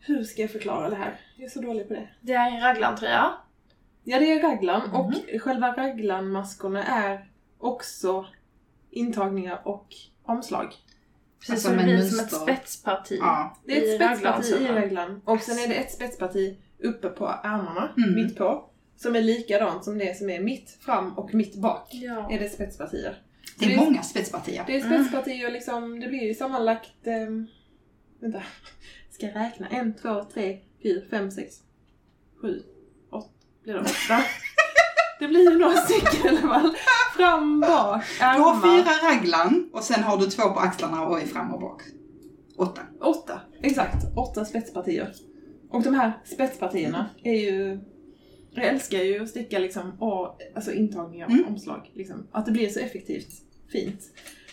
[0.00, 1.20] Hur ska jag förklara det här?
[1.36, 2.08] Jag är så dålig på det.
[2.20, 3.32] Det är en raglantröja.
[4.04, 5.38] Ja, det är raglan och Mhm.
[5.40, 8.26] själva raglanmaskorna är också
[8.90, 9.86] intagningar och
[10.22, 10.74] omslag.
[11.38, 13.18] Precis Alltså som det blir som ett spetsparti.
[13.20, 13.56] Ja.
[13.64, 15.20] Det är ett spetsparti i raglan.
[15.24, 18.14] och sen är det ett spetsparti uppe på ärmarna, Mm.
[18.14, 18.64] mitt på.
[18.96, 21.88] Som är likadant som det som är mitt fram och mitt bak.
[21.92, 22.30] Ja.
[22.32, 23.22] Är det spetspartier.
[23.58, 24.64] Det är många spetspartier.
[24.66, 27.06] Det är spetspartier liksom, det blir ju sammanlagt...
[27.06, 27.46] Um,
[28.20, 28.42] vänta.
[29.10, 29.68] Ska jag räkna?
[29.68, 31.54] En, två, tre, fyra, fem, sex,
[32.42, 32.62] sju,
[33.10, 33.28] åtta.
[33.62, 34.22] Blir det åtta?
[35.20, 36.74] Det blir ju några stycken i alla fall.
[37.16, 41.26] Fram, bak, Du har fyra raglan och sen har du två på axlarna och är
[41.26, 41.82] fram och bak.
[42.56, 42.80] Åtta.
[43.00, 44.16] Åtta, exakt.
[44.16, 45.12] Åtta spetspartier.
[45.70, 47.80] Och de här spetspartierna är ju...
[48.50, 51.46] Jag älskar ju att sticka liksom, och, alltså intagningar och Mm.
[51.46, 51.90] omslag.
[51.94, 52.26] Liksom.
[52.32, 53.28] Att det blir så effektivt
[53.72, 54.00] fint.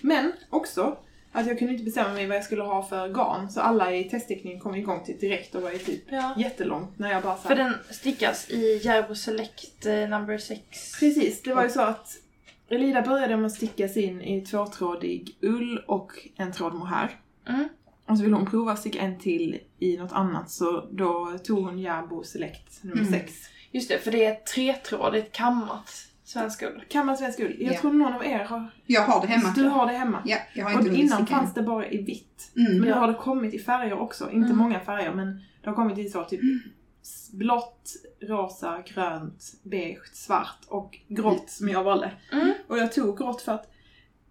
[0.02, 0.98] Men också
[1.36, 3.50] att jag kunde inte bestämma mig vad jag skulle ha för garn.
[3.50, 6.34] Så alla i teststickningen kom igång till direkt och var ju typ Ja.
[6.38, 10.62] jättelångt när jag bara sa För den stickas i Järbo Select eh, number 6.
[11.00, 12.08] Precis, det var ju så att
[12.70, 17.10] Elida började med att sticka sin i tvåtrådig ull och en tråd mohair.
[17.50, 17.68] Mm.
[18.08, 21.64] Och så ville hon prova att sticka en till i något annat så då tog
[21.66, 23.12] hon Järbo Select nummer Mm.
[23.12, 23.34] 6.
[23.72, 25.92] Just det, för det är tretrådigt kammat
[26.26, 26.84] svensk ull.
[26.90, 27.56] Kammad svensk ull.
[27.60, 27.80] Jag Ja.
[27.80, 28.70] tror någon av er har...
[28.86, 29.54] Jag har det hemma.
[29.56, 30.22] Du har det hemma.
[30.26, 32.52] Ja, jag har Och inte hunnit innan fanns det bara i vitt.
[32.56, 32.78] Mm.
[32.80, 32.96] Men Ja.
[32.96, 34.32] nu har det kommit i färger också.
[34.32, 34.58] Inte Mm.
[34.58, 36.42] många färger men det har kommit i så typ
[37.34, 37.90] blått,
[38.22, 42.12] rosa, grönt, beige, svart och grått som jag valde.
[42.32, 42.54] Mm.
[42.68, 43.72] Och jag tog grått för att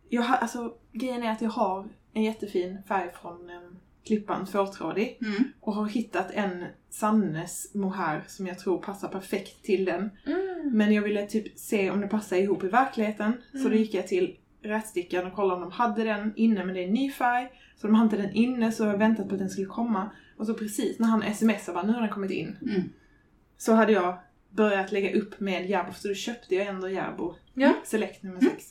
[0.09, 5.19] jag har, alltså grejen är att jag har en jättefin färg från um, Klippan tvåtrådig
[5.21, 5.45] Mm.
[5.61, 10.11] och har hittat en Sannes mohair som jag tror passar perfekt till den.
[10.27, 10.71] Mm.
[10.73, 13.33] Men jag ville typ se om det passar ihop i verkligheten.
[13.53, 13.71] Så Mm.
[13.71, 16.87] då gick jag till rätstickan och kollade om de hade den inne, men det är
[16.89, 17.49] en ny färg.
[17.77, 20.11] Så de hade inte den inne, så jag väntat på att den skulle komma.
[20.37, 22.57] Och så precis när han smsade bara, nu har den kommit in.
[22.63, 22.83] Mm.
[23.57, 24.19] Så hade jag
[24.57, 27.73] börjat lägga upp med Järbo, så då köpte jag ändå Järbo Ja.
[27.85, 28.53] Select nummer Mm.
[28.55, 28.65] 6.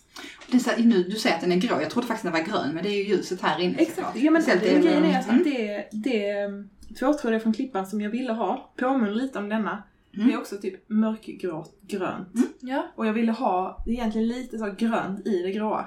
[0.51, 2.31] Det är så här, nu, du säger att den är grå, jag trodde faktiskt den
[2.33, 5.31] var grön men det är ju ljuset här inne Exakt, ja men grejen är alltså
[5.31, 5.41] Mm.
[5.41, 6.69] att det, det um,
[6.99, 9.83] tvåtrådiga från Klippan som jag ville ha påminner lite om denna.
[10.15, 10.27] Mm.
[10.27, 12.27] Det är också typ mörkgrått, grönt.
[12.59, 12.87] Ja.
[12.95, 15.85] Och jag ville ha egentligen lite så grönt i det gråa.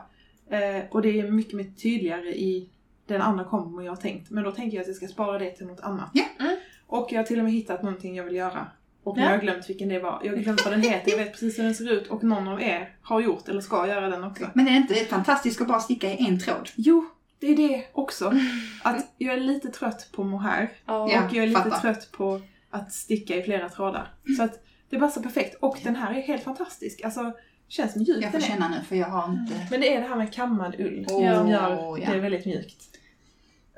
[0.50, 2.70] Eh, och det är mycket mer tydligare i
[3.06, 4.30] den andra kombon jag har tänkt.
[4.30, 6.10] Men då tänker jag att jag ska spara det till något annat.
[6.12, 6.24] Ja.
[6.40, 6.56] Mm.
[6.86, 8.66] Och jag har till och med hittat någonting jag vill göra.
[9.06, 9.22] Och Ja.
[9.22, 10.20] jag har glömt vilken det var.
[10.24, 12.48] Jag har glömt vad den heter, jag vet precis hur den ser ut och någon
[12.48, 14.44] av er har gjort eller ska göra den också.
[14.54, 16.68] Men är det inte det fantastiskt att bara sticka i en tråd?
[16.74, 17.06] Jo,
[17.38, 18.32] det är det också.
[18.82, 20.72] Att jag är lite trött på mohair.
[20.86, 20.98] Ja.
[21.02, 21.80] Och jag är lite fattar.
[21.80, 22.40] trött på
[22.70, 24.14] att sticka i flera trådar.
[24.36, 25.56] Så att det passar perfekt.
[25.60, 27.02] Och den här är helt fantastisk.
[27.04, 27.32] Alltså,
[27.68, 28.46] känns mjuk Jag får den är.
[28.46, 29.66] känna nu för jag har inte...
[29.70, 32.12] Men det är det här med kammad ull Åh, som gör ja.
[32.12, 32.76] det väldigt mjukt.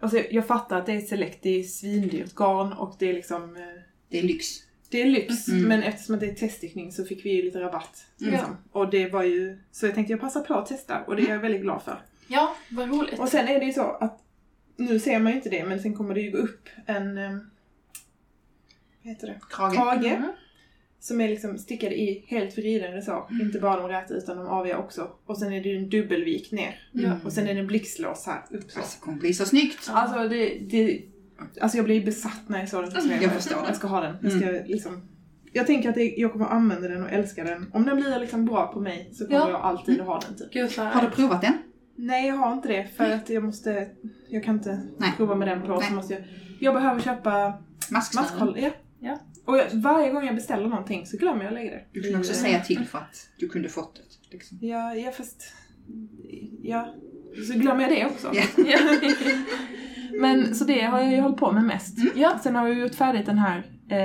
[0.03, 3.57] Alltså, jag fattar att det är select, det är svindyrt garn och det är liksom
[3.57, 3.62] eh,
[4.09, 4.47] Det är lyx.
[4.91, 5.62] Det är lyx, Mm.
[5.68, 8.07] men eftersom det är teststickning så fick vi ju lite rabatt.
[8.20, 8.32] Mm.
[8.32, 8.57] Liksom.
[8.72, 11.28] Och det var ju, så jag tänkte jag passar på att testa och det är
[11.30, 12.03] jag väldigt glad för.
[12.28, 13.18] ja, vad roligt.
[13.18, 14.22] Och sen är det ju så att,
[14.76, 17.30] nu ser man ju inte det, men sen kommer det ju gå upp en, eh,
[19.03, 19.41] vad heter det?
[19.51, 19.74] Krage.
[19.74, 20.07] Krage.
[20.07, 20.32] Mm.
[21.01, 23.26] Som är liksom stickade i helt vriden resår.
[23.43, 25.11] Inte bara de räta utan de aviga också.
[25.26, 26.89] Och sen är det ju en dubbelvik ner.
[26.95, 27.11] Mm.
[27.24, 28.78] Och sen är det en blixtlås här upp så.
[28.78, 29.91] Alltså, det kommer bli så snyggt.
[29.93, 31.03] Alltså det, det,
[31.61, 33.03] alltså jag blir besatt när jag såg den.
[33.03, 33.59] Så Jag förstår.
[33.66, 34.16] Jag ska ha den.
[34.22, 35.09] Jag, ska liksom,
[35.53, 37.70] jag tänker att det, jag kommer använda den och älska den.
[37.72, 39.51] Om den blir liksom bra på mig så kommer Ja.
[39.51, 40.53] jag alltid att ha den typ.
[40.53, 41.59] Gud, så Har du provat den?
[41.97, 42.86] Nej, jag har inte det.
[42.97, 43.89] För att jag måste,
[44.28, 45.12] jag kan inte Nej.
[45.16, 45.66] prova med den på.
[45.66, 45.93] Så Nej.
[45.93, 46.22] måste jag,
[46.61, 47.53] jag behöver köpa
[47.91, 48.28] Masksnören?
[48.30, 48.57] maskhåll.
[48.61, 48.70] Ja.
[49.01, 49.18] Ja.
[49.45, 51.84] Och jag, varje gång jag beställer någonting så glömmer jag att lägga det.
[51.93, 54.32] Du kan också i, säga till för att du kunde fått det.
[54.34, 54.59] Liksom.
[54.61, 55.53] Ja, ja fast...
[56.62, 56.95] Ja.
[57.47, 58.30] Så glömmer jag det också.
[58.34, 58.43] Ja.
[60.21, 61.99] Men så det har jag ju hållit på med mest.
[61.99, 62.11] Mm.
[62.15, 62.39] Ja.
[62.43, 63.63] Sen har jag gjort färdigt den här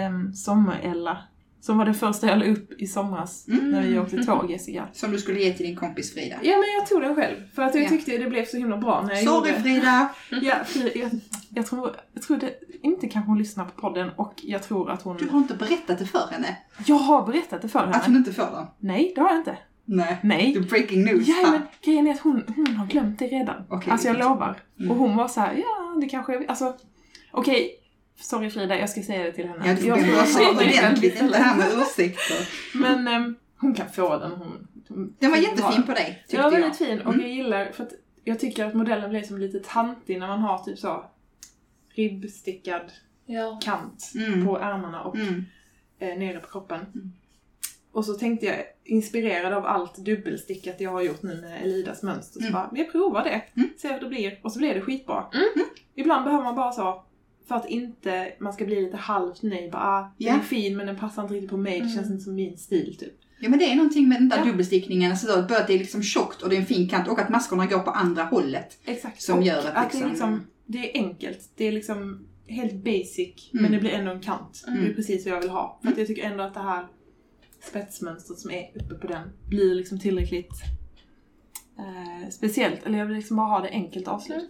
[0.08, 1.18] um, Sommar-Ella.
[1.62, 3.72] Som var det första jag la upp i somras Mm.
[3.72, 4.88] när vi åkte tåg, Jessica.
[4.94, 6.36] Som du skulle ge till din kompis Frida.
[6.44, 7.36] Ja, men jag tog den själv.
[7.56, 7.90] För att jag Ja.
[7.90, 9.62] tyckte det blev så himla bra när jag Sorry gjorde...
[9.64, 10.10] Frida!
[10.30, 10.56] Ja,
[10.96, 11.12] jag,
[11.50, 15.02] jag, tror, jag tror det, inte kanske hon lyssnar på podden och jag tror att
[15.02, 15.18] hon...
[15.18, 16.58] Du har inte berättat det för henne.
[16.86, 17.92] Jag har berättat det för henne.
[17.94, 18.66] Att hon inte får den.
[18.80, 19.58] Nej, det har jag inte.
[19.86, 20.18] Nej.
[20.24, 20.54] Nej.
[20.54, 23.64] Det är breaking news Ja, men grejen är att hon, hon har glömt det redan.
[23.70, 24.62] Okej, alltså jag lovar.
[24.80, 24.92] Mm.
[24.92, 26.78] Och hon var så här, ja det kanske jag Alltså,
[27.32, 27.80] okej.
[28.20, 29.68] Sorry Frida, jag ska säga det till henne.
[29.68, 31.22] Ja, du får jag jag sa det själv ordentligt.
[31.22, 32.50] Inte det här med ursäkter.
[32.80, 34.32] Men ehm, hon kan få den.
[34.32, 36.60] Hon, hon, Den var jättefin på dig, tyckte Den var jag.
[36.60, 37.22] väldigt fin och Mm.
[37.26, 37.92] jag gillar, för att
[38.24, 41.06] jag tycker att modellen blir som lite tantig när man har typ så
[41.96, 42.92] ribbstickad
[43.26, 43.60] ja.
[43.64, 44.46] kant Mm.
[44.46, 45.46] på ärmarna och Mm.
[46.00, 46.80] eh, nere på kroppen.
[46.80, 47.12] Mm.
[47.94, 52.40] Och så tänkte jag, inspirerad av allt dubbelstickat jag har gjort nu med Elidas mönster,
[52.40, 52.54] så Mm.
[52.54, 53.42] bara, men jag provar det.
[53.56, 53.70] Mm.
[53.78, 54.40] Ser hur det blir.
[54.44, 55.26] Och så blir det skitbra.
[55.34, 55.68] Mm.
[55.96, 57.04] Ibland behöver man bara så,
[57.48, 60.34] för att inte man ska bli lite halvt nöjd, bara, ah, den Ja.
[60.36, 61.96] är fin men den passar inte riktigt på mig, det Mm.
[61.96, 63.14] känns inte som min stil typ.
[63.40, 64.46] Ja men det är någonting med den där Ja.
[64.46, 67.20] dubbelstickningen, alltså då, att det är liksom tjockt och det är en fin kant och
[67.20, 68.78] att maskorna går på andra hållet.
[68.86, 69.22] Exakt.
[69.22, 71.50] Som och gör att att det, liksom- är liksom, det är enkelt.
[71.56, 73.64] Det är liksom helt basic, Mm.
[73.64, 74.64] men det blir ändå en kant.
[74.68, 74.84] Mm.
[74.84, 75.80] Det är precis vad jag vill ha.
[75.84, 76.88] För att jag tycker ändå att det här
[77.64, 80.54] spetsmönstret som är uppe på den blir liksom tillräckligt
[81.80, 82.86] eh, speciellt.
[82.86, 84.50] Eller jag vill liksom bara ha det enkelt avslut.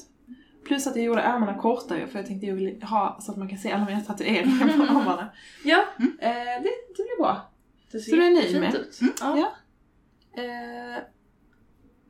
[0.65, 3.47] Plus att jag gjorde ärmarna kortare för jag tänkte jag vill ha så att man
[3.49, 5.29] kan se alla mina tatueringar på armarna.
[5.63, 6.07] Ja, Eh,
[6.63, 7.51] det, det blir bra.
[7.91, 8.75] det Så du är nöjd med?
[8.75, 9.01] ut.
[9.01, 9.13] Mm.
[9.21, 9.37] Ja.
[9.37, 9.51] Ja.
[10.43, 11.03] Eh,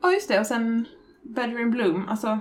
[0.02, 0.84] ja just det, och sen
[1.22, 2.38] Better in Bloom, alltså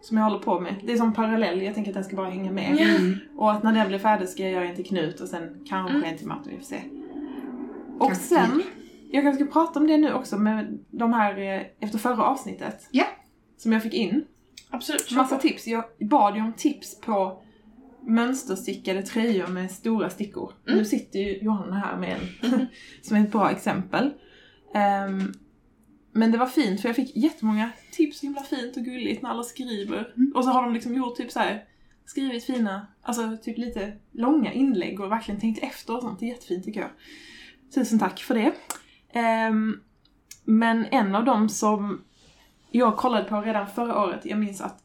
[0.00, 0.74] som jag håller på med.
[0.84, 2.76] Det är som parallell, jag tänker att den ska bara hänga med.
[2.80, 3.18] Mm.
[3.36, 5.96] Och att när den blir färdig ska jag göra en till Knut och sen kanske
[5.96, 6.10] Mm.
[6.10, 6.80] en till Martin, vi får se.
[7.98, 8.62] Och Kanske sen,
[9.10, 12.88] jag kanske ska prata om det nu också med de här eh, efter förra avsnittet.
[12.90, 13.04] Ja.
[13.56, 14.24] Som jag fick in.
[14.70, 15.12] Absolut.
[15.12, 15.66] Massa tips.
[15.66, 17.42] Jag bad ju om tips på
[18.06, 20.52] mönsterstickade tröjor med stora stickor.
[20.66, 20.78] Mm.
[20.78, 22.66] Nu sitter ju Johanna här med en
[23.02, 24.10] som är ett bra exempel.
[24.74, 25.32] Ehm,
[26.12, 29.30] men det var fint för jag fick jättemånga tips, så himla fint och gulligt när
[29.30, 30.12] alla skriver.
[30.16, 30.32] Mm.
[30.34, 31.64] Och så har de liksom gjort typ så här
[32.06, 36.20] skrivit fina, alltså typ lite långa inlägg och verkligen tänkt efter och sånt.
[36.20, 36.90] Det är jättefint tycker jag.
[37.74, 38.52] Tusen tack för det.
[39.12, 39.76] Ehm,
[40.44, 42.04] men en av dem som
[42.70, 44.78] jag kollade på redan förra året, jag minns att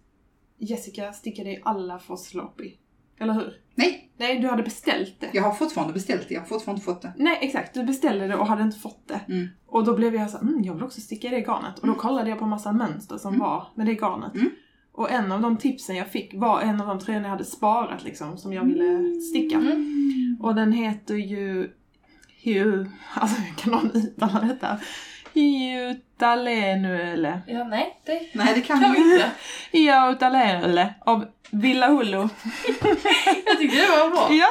[0.58, 2.72] Jessica stickade i alla för sloppy.
[3.20, 3.54] Eller hur?
[3.76, 5.30] Nej, Nej, du hade beställt det.
[5.34, 7.14] jag har fortfarande beställt det, jag har fortfarande inte fått det.
[7.18, 7.74] Nej, exakt.
[7.74, 9.22] Du beställde det och hade inte fått det.
[9.34, 9.48] Mm.
[9.68, 11.80] Och då blev jag så här, mm, jag vill också sticka i det garnet.
[11.80, 13.40] Och då kollade jag på massa mönster som Mm.
[13.40, 14.36] var med det garnet.
[14.36, 14.50] Mm.
[14.92, 18.04] Och en av de tipsen jag fick var en av de tröjorna jag hade sparat
[18.04, 19.58] liksom, som jag ville sticka.
[19.58, 20.38] Mm.
[20.42, 21.72] Och den heter ju...
[22.44, 24.80] Hugh, alltså hur kan någon uttala detta?
[25.34, 27.42] Jutalenuele.
[27.48, 29.32] Ja, nej, det Nej, det kan kan vi inte.
[29.72, 32.18] Jutalenuele av Villa Hullu.
[33.46, 34.28] Jag tycker det var bra.
[34.32, 34.48] Ja,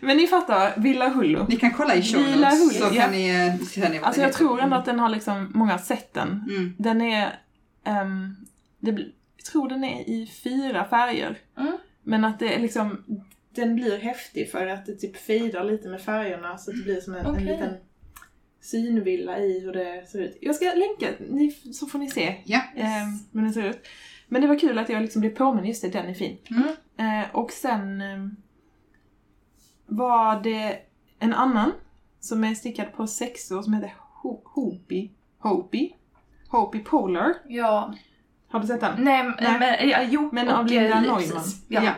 [0.00, 1.46] men ni fattar, Villa Hullu.
[1.48, 3.02] Ni kan kolla i show notes Hullu, så ja.
[3.02, 6.28] kan ni, ser ni Alltså jag tror ändå att den har liksom många sett den.
[6.28, 6.74] Mm.
[6.78, 7.38] Den är,
[7.84, 8.36] ehm,
[8.78, 8.90] det,
[9.36, 11.38] jag tror den är i fyra färger.
[11.58, 11.78] Mm.
[12.02, 13.04] Men att det är liksom,
[13.54, 17.00] den blir häftig för att det typ fejdar lite med färgerna så att det blir
[17.00, 17.40] som en, Okej.
[17.42, 17.74] en liten
[18.60, 20.38] synvilla i hur det ser ut.
[20.40, 22.60] Jag ska länka, ni, så får ni se Ja.
[22.76, 23.86] ehm, hur den ser ut.
[24.28, 26.36] Men det var kul att jag liksom blev påminn, just det, den är fin.
[26.50, 27.22] Mm.
[27.22, 28.36] Eh, och sen ehm,
[29.86, 30.78] var det
[31.18, 31.72] en annan
[32.20, 35.10] som är stickad på sexor som heter Ho- Hopi.
[35.38, 35.94] Hopi?
[36.48, 37.34] Hopi Polar.
[37.48, 37.94] Ja.
[38.48, 39.04] Har du sett den?
[39.04, 39.58] Nej, Nej.
[39.58, 40.28] men ja, jo.
[40.32, 41.44] Men av Linda eh, Neumann.
[41.68, 41.82] Ja.
[41.84, 41.92] Ja.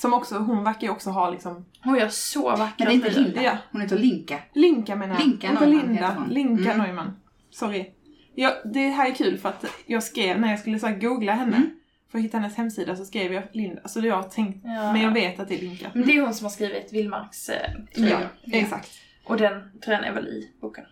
[0.00, 1.66] Som också, hon verkar ju också ha liksom...
[1.84, 3.20] Hon gör så vackra Men det är inte.
[3.20, 3.42] Linda.
[3.42, 3.56] Ja.
[3.72, 4.38] Hon heter Linka.
[4.52, 5.26] Linka menar jag.
[5.26, 5.92] Linka Neumann Linda.
[5.92, 6.28] heter hon.
[6.28, 6.86] Linka Mm.
[6.86, 7.16] Neumann.
[7.50, 7.90] Sorry.
[8.34, 11.56] Ja, det här är kul för att jag skrev, när jag skulle så googla henne
[11.56, 11.70] Mm.
[12.10, 13.80] för att hitta hennes hemsida så skrev jag Linda.
[13.82, 14.92] Alltså jag har tänkt, Ja.
[14.92, 15.90] men jag vet att det är Linka.
[15.94, 18.28] Men det är hon som har skrivit Vildmarks eh, Ja, tröjor.
[18.52, 18.90] exakt.
[19.24, 20.84] Och den tröjan är väl i boken.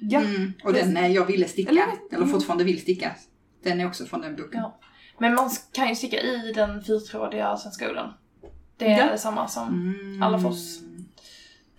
[0.00, 0.52] Ja, Mm.
[0.64, 2.28] Och den eh, jag ville sticka, Eller- eller, mm.
[2.28, 3.10] fortfarande vill sticka,
[3.64, 4.60] den är också från den boken.
[4.60, 4.78] Ja.
[5.18, 8.10] Men man kan ju sticka i den fyrtrådiga svenska ullen.
[8.76, 9.16] Det är Ja.
[9.18, 10.22] samma som, Mm.
[10.22, 10.78] Alafors.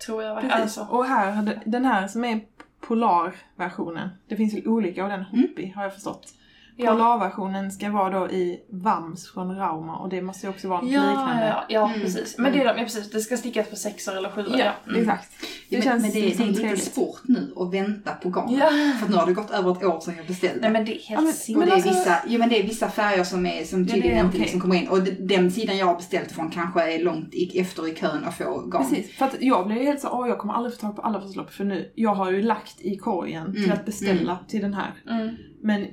[0.06, 0.42] tror jag.
[0.42, 0.56] Precis.
[0.62, 0.82] Alltså.
[0.90, 2.42] Och här, den här som är
[2.80, 6.34] polarversionen, det finns väl olika och den Hopi har jag förstått.
[6.80, 6.92] Ja.
[6.92, 10.92] Polarversionen ska vara då i Vams från Rauma och det måste ju också vara något
[10.92, 11.48] Ja, liknande.
[11.48, 12.02] ja, ja Mm.
[12.02, 12.36] precis.
[12.38, 13.12] Men det är de, ja, precis.
[13.12, 14.56] Det ska stickas på sexor eller sjuor.
[14.58, 15.02] Ja, Mm.
[15.02, 15.32] exakt.
[15.70, 16.84] Det men, känns men det, det är lite trevligt.
[16.94, 18.60] svårt nu att vänta på garnet.
[18.60, 18.70] Ja.
[19.00, 20.62] För nu har det gått över ett år sedan jag beställde.
[20.62, 22.60] Nej men det är helt Ja, men- och det är, alltså- vissa, jo, men det
[22.60, 24.40] är vissa färger som, är, som Ja, det är tydligen inte okej.
[24.42, 24.88] liksom kommer in.
[24.88, 28.24] Och de- den sidan jag har beställt från kanske är långt i, efter i kön
[28.24, 28.90] att få garn.
[28.90, 31.22] Precis, för att jag blev helt så, åh jag kommer aldrig få tag på alla
[31.22, 34.74] förslag för nu, jag har ju lagt i korgen till Mm, att beställa till den
[34.74, 34.94] här.
[35.10, 35.36] Mm.
[35.64, 35.88] Men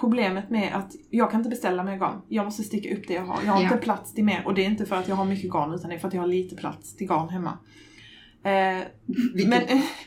[0.00, 2.22] problemet med att jag kan inte beställa mer garn.
[2.28, 3.38] Jag måste sticka upp det jag har.
[3.44, 3.64] Jag har Ja.
[3.72, 5.90] inte plats till mer och det är inte för att jag har mycket garn utan
[5.90, 7.58] det är för att jag har lite plats till garn hemma.
[8.44, 8.84] Eh,
[9.34, 9.48] Vilket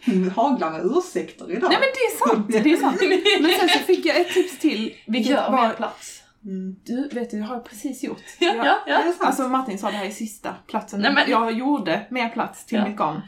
[0.06, 1.70] men, haglar med ursäkter idag.
[1.70, 2.48] nej men det är sant!
[2.64, 2.98] Det är sant.
[3.42, 4.94] Men sen så fick jag ett tips till.
[5.08, 6.24] Vilket Gör mer var, plats.
[6.46, 6.76] Mm.
[6.86, 8.22] du vet du, det har jag precis gjort.
[8.40, 9.14] Ja, jag, ja, ja.
[9.20, 11.00] Alltså Martin sa det här är sista platsen.
[11.02, 12.88] Nej, men- Jag gjorde mer plats till Ja.
[12.88, 13.22] mitt garn.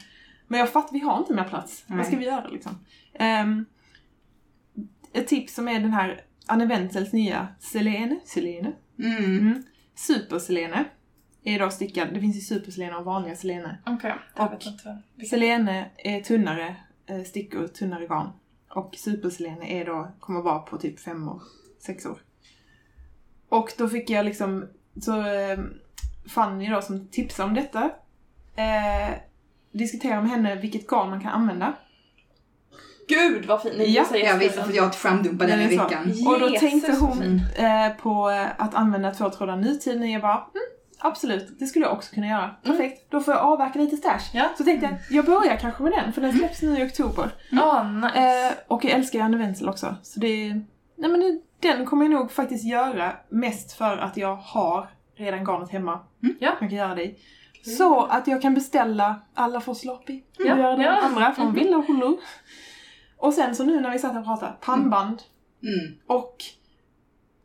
[0.48, 1.84] Men jag fattar, vi har inte mer plats.
[1.88, 1.98] Nej.
[1.98, 2.86] Vad ska vi göra liksom?
[3.14, 3.66] Ehm,
[5.14, 9.24] ett tips som är den här Anne Wenzels nya Selene, Selene, Mm.
[9.26, 9.64] mm.
[9.96, 10.86] Super-Selene.
[11.44, 13.78] Är då stickad, det finns ju Super-Selene och vanliga Selene.
[13.86, 15.02] Okej, jag Och vet inte.
[15.16, 16.76] vilka- Selene är tunnare
[17.06, 18.30] eh, stickor, tunnare garn.
[18.70, 21.42] Och Super-Selene är då, kommer vara på typ fem år,
[21.80, 22.20] sex år.
[23.50, 24.68] Och då fick jag liksom,
[25.02, 25.60] så eh,
[26.30, 27.84] Fanny då som tipsade om detta,
[28.56, 29.18] eh,
[29.72, 31.74] diskutera med henne vilket garn man kan använda.
[33.16, 33.72] Gud vad fin!
[33.78, 34.50] Ja, Jag gästfilmen.
[34.68, 36.14] för jag har skärmdumpat den Den i veckan.
[36.28, 40.46] Och då tänkte hon eh, på att använda två trådar nutid när jag bara, mm,
[41.00, 42.50] absolut, det skulle jag också kunna göra.
[42.64, 44.20] Perfekt, då får jag avverka lite stash.
[44.34, 44.46] Ja.
[44.58, 47.32] Så tänkte jag, jag börjar kanske med den för den släpps nu i oktober.
[47.50, 48.48] Ja, nice.
[48.48, 49.96] Eh, och jag älskar Anne Wenzel också.
[50.04, 50.50] Så det,
[50.98, 51.40] nej men det,
[51.70, 56.00] den kommer jag nog faktiskt göra mest för att jag har redan garnet hemma.
[56.24, 56.36] Mm.
[56.40, 56.50] Ja.
[56.50, 57.16] Jag kan göra det i.
[57.78, 60.92] Så att jag kan beställa alla för sloppy och Ja, göra de ja.
[61.02, 61.56] andra från Mhm.
[61.56, 62.20] Villa och Hullo.
[63.22, 65.22] Och sen så nu när vi satt och pratade, pannband
[65.64, 65.96] Mm.
[66.08, 66.44] och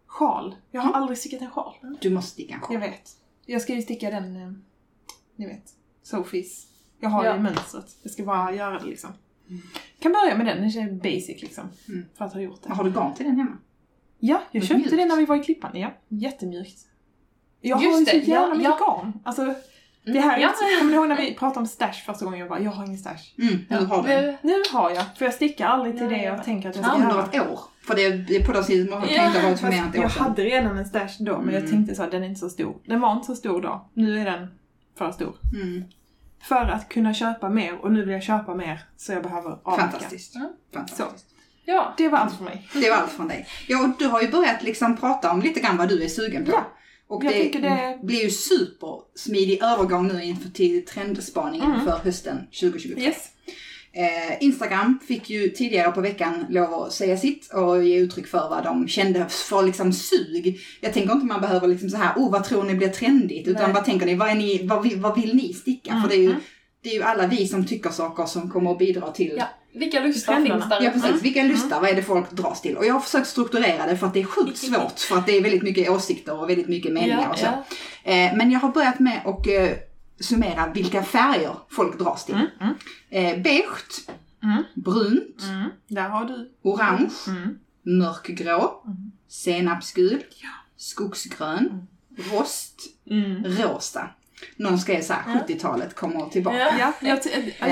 [0.07, 0.55] sjal.
[0.71, 1.75] Jag har aldrig stickat en sjal.
[2.01, 2.75] Du måste sticka en sjal.
[2.75, 3.11] Jag vet.
[3.47, 4.53] Jag ska ju sticka den, eh,
[5.37, 5.65] ni vet,
[6.03, 6.67] Sophies.
[7.01, 7.35] Jag har Ja.
[7.37, 7.97] ju mönstret.
[8.03, 9.11] Jag ska bara göra det liksom.
[9.99, 11.65] Kan börja med den, den är basic liksom.
[11.89, 12.05] Mm.
[12.15, 12.73] För att ha gjort det.
[12.73, 13.59] Har du garn till den hemma?
[14.19, 14.91] Ja, jag köpte mjukt.
[14.91, 15.71] det när vi var i Klippan.
[15.79, 16.79] Ja, jättemjukt.
[17.61, 18.87] Jag Just har ju så jävla mycket ja.
[19.03, 19.13] garn.
[19.25, 19.55] Alltså,
[20.13, 20.53] det här är Ja.
[20.79, 22.41] kommer ni ihåg när vi pratade om stash första gången?
[22.41, 23.35] Jag bara, jag har ingen stash.
[23.39, 24.25] Mm, du har den.
[24.25, 26.43] Nu- Nu har jag, för jag stickar aldrig till det ja, jag ja.
[26.43, 27.25] tänker att jag ska Under göra.
[27.33, 27.61] ett år.
[27.87, 30.03] För det, det på avsnittet kan Ja, inte ha varit för mer än ett år
[30.03, 30.23] jag sedan.
[30.23, 31.71] hade redan en stash då, men jag Mm.
[31.71, 32.77] tänkte så att den är inte så stor.
[32.87, 33.91] Den var inte så stor då.
[33.95, 34.47] Nu är den
[34.99, 35.37] för stor.
[35.55, 35.85] Mm.
[36.43, 39.91] För att kunna köpa mer, och nu vill jag köpa mer, så jag behöver avverka.
[39.91, 40.37] Fantastiskt.
[40.37, 40.49] Mm.
[40.75, 41.27] Fantastiskt.
[41.65, 41.95] Ja.
[41.97, 42.69] Det var allt för mig.
[42.75, 43.47] Det var allt från dig.
[43.69, 46.45] Ja, och du har ju börjat liksom prata om lite grann vad du är sugen
[46.45, 46.51] på.
[46.51, 46.65] Ja.
[47.09, 51.85] Och Jag det, det- blir ju supersmidig övergång nu inför till trendspaningen Mm.
[51.85, 53.03] för hösten 2023.
[53.03, 53.29] Yes.
[53.93, 58.39] Eh, Instagram fick ju tidigare på veckan lov att säga sitt och ge uttryck för
[58.51, 60.61] vad de kände för liksom sug.
[60.81, 63.49] Jag tänker inte man behöver liksom så här, oh vad tror ni blir trendigt?
[63.49, 63.73] Utan Nej.
[63.73, 65.91] vad tänker ni, vad, är ni, vad, vill, vad vill ni sticka?
[65.91, 66.41] Mm, För det är, ju, mm.
[66.83, 69.45] det är ju alla vi som tycker saker som kommer att bidra till Ja.
[69.79, 72.77] Vilka lustar finns där Ja precis, vilka lustar, vad är det folk dras till?
[72.77, 75.37] Och jag har försökt strukturera det för att det är sjukt svårt för att det
[75.37, 77.45] är väldigt mycket åsikter och väldigt mycket meningar Ja, och så.
[77.45, 78.13] ja.
[78.13, 79.69] Eh, men jag har börjat med att eh,
[80.21, 82.35] summera vilka färger folk dras till.
[82.35, 82.75] Mm, mm.
[83.11, 84.07] Eh, beige
[84.43, 84.63] Mm.
[84.75, 85.71] brunt, Mm.
[85.89, 86.51] Där har du.
[86.63, 87.59] orange, Mm.
[87.83, 89.13] mörkgrå, Mm.
[89.29, 90.49] senapsgul, Ja.
[90.77, 91.87] skogsgrön,
[92.33, 93.45] rost, Mm.
[93.45, 94.11] rosa.
[94.57, 95.55] Någon skrev såhär, Ja.
[95.55, 96.57] 70-talet kommer tillbaka.
[96.59, 96.93] Ja.
[97.01, 97.19] Ja, jag,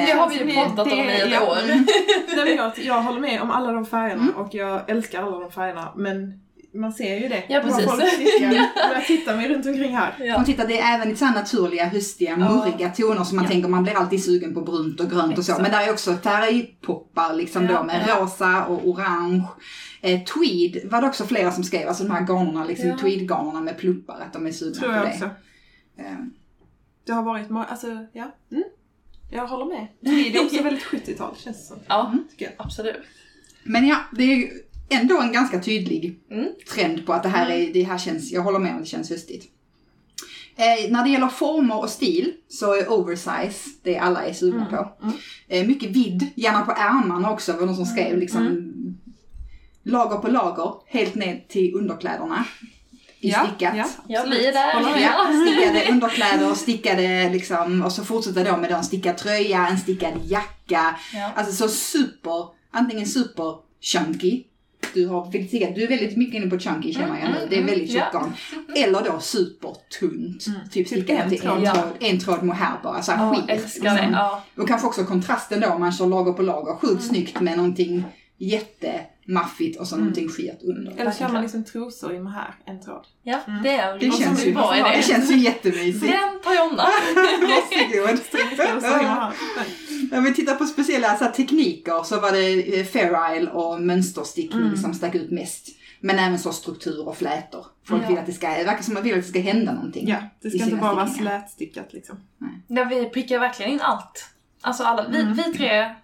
[0.07, 1.57] Det har vi ju pratat om i ett år.
[2.37, 4.35] Nej, men jag, jag håller med om alla de färgerna Mm.
[4.35, 6.41] och jag älskar alla de färgerna men
[6.75, 7.43] man ser ju det.
[7.49, 7.85] Ja, precis.
[7.85, 8.03] folk
[8.95, 10.15] jag tittar mig runt omkring här.
[10.19, 10.41] Ja.
[10.41, 13.51] Och titta, det är även lite så naturliga, höstiga, murriga toner som man Ja.
[13.51, 15.53] tänker, man blir alltid sugen på brunt och grönt och så.
[15.63, 18.21] Men där är också färgpoppar liksom Ja, då med ja.
[18.21, 19.43] rosa och orange.
[20.01, 22.99] Eh, tweed var det också flera som skrev, alltså de här garnerna, liksom Ja.
[22.99, 25.09] tweedgarnerna med pluppar, att de är sugna Tror på jag det.
[25.11, 25.25] också.
[25.99, 26.05] Eh,
[27.05, 28.35] Det har varit, må- alltså ja.
[28.53, 28.65] Mm.
[29.31, 29.87] Jag håller med.
[30.01, 31.79] Det är också väldigt 70-tal känns det som.
[31.87, 32.55] Ja, Tycker jag.
[32.59, 32.97] absolut.
[33.65, 34.51] Men ja, det är ju
[34.89, 36.49] ändå en ganska tydlig Mm.
[36.75, 39.11] trend på att det här, är, det här känns, jag håller med om det känns
[39.11, 39.51] höstigt.
[40.57, 44.71] Eh, när det gäller former och stil så är oversize det alla är sugna Mm,
[44.71, 45.13] på.
[45.49, 48.71] Eh, mycket vidd, gärna på ärmarna också var någon som skrev liksom
[49.83, 52.45] lager på lager, helt ned till underkläderna.
[53.25, 53.77] I Ja, stickat.
[53.77, 53.85] ja.
[54.09, 55.01] Jag blir där.
[55.01, 60.13] Ja, stickade underkläder, stickade liksom, och så fortsätter då med en stickad tröja, en stickad
[60.25, 60.97] jacka.
[61.15, 61.31] Ja.
[61.37, 64.43] Alltså så super, antingen super chunky,
[64.95, 67.49] du har väldigt stickat, du är väldigt mycket inne på chunky känner jag nu, mm,
[67.51, 68.19] det är väldigt mm, tjock ja.
[68.19, 68.33] garn.
[68.77, 70.61] Eller då supertunt, Mm.
[70.65, 71.65] typ Typ stickat en till tråd.
[71.65, 73.45] en tråd, en tråd mohair bara, så här Ja, skit.
[73.49, 73.95] älskar det.
[73.95, 74.13] liksom.
[74.13, 74.45] Ja.
[74.57, 77.03] Och kanske också kontrasten då, om man kör lager på lager, sjukt Mm.
[77.09, 78.05] snyggt med någonting
[79.29, 80.05] jättemaffigt och så Mm.
[80.05, 80.93] någonting skit under.
[81.01, 83.07] Eller kör man liksom trosor i mohair, en tråd.
[83.23, 83.63] ja, Mm.
[83.63, 84.97] det är Det känns, ju, bra idé.
[84.97, 86.01] det känns ju jättemysigt.
[86.13, 86.87] Den tar Jonna.
[87.41, 88.31] Varsågod.
[88.31, 89.33] Trosor i mohair.
[90.19, 93.81] Om vi tittar på speciella så här, tekniker så var det eh, Fair Isle och
[93.81, 94.77] mönsterstickning Mm.
[94.77, 95.69] som stack ut mest.
[96.01, 97.67] Men även så struktur och flätor.
[97.89, 98.09] Folk Ja.
[98.09, 100.09] vill att det ska, det verkar som att man vill att det ska hända någonting.
[100.09, 102.17] Ja, det ska inte bara vara slätstickat liksom.
[102.69, 104.29] Där vi prickar verkligen in allt.
[104.61, 105.35] Alltså alla, vi, Mm.
[105.35, 105.95] vi tre.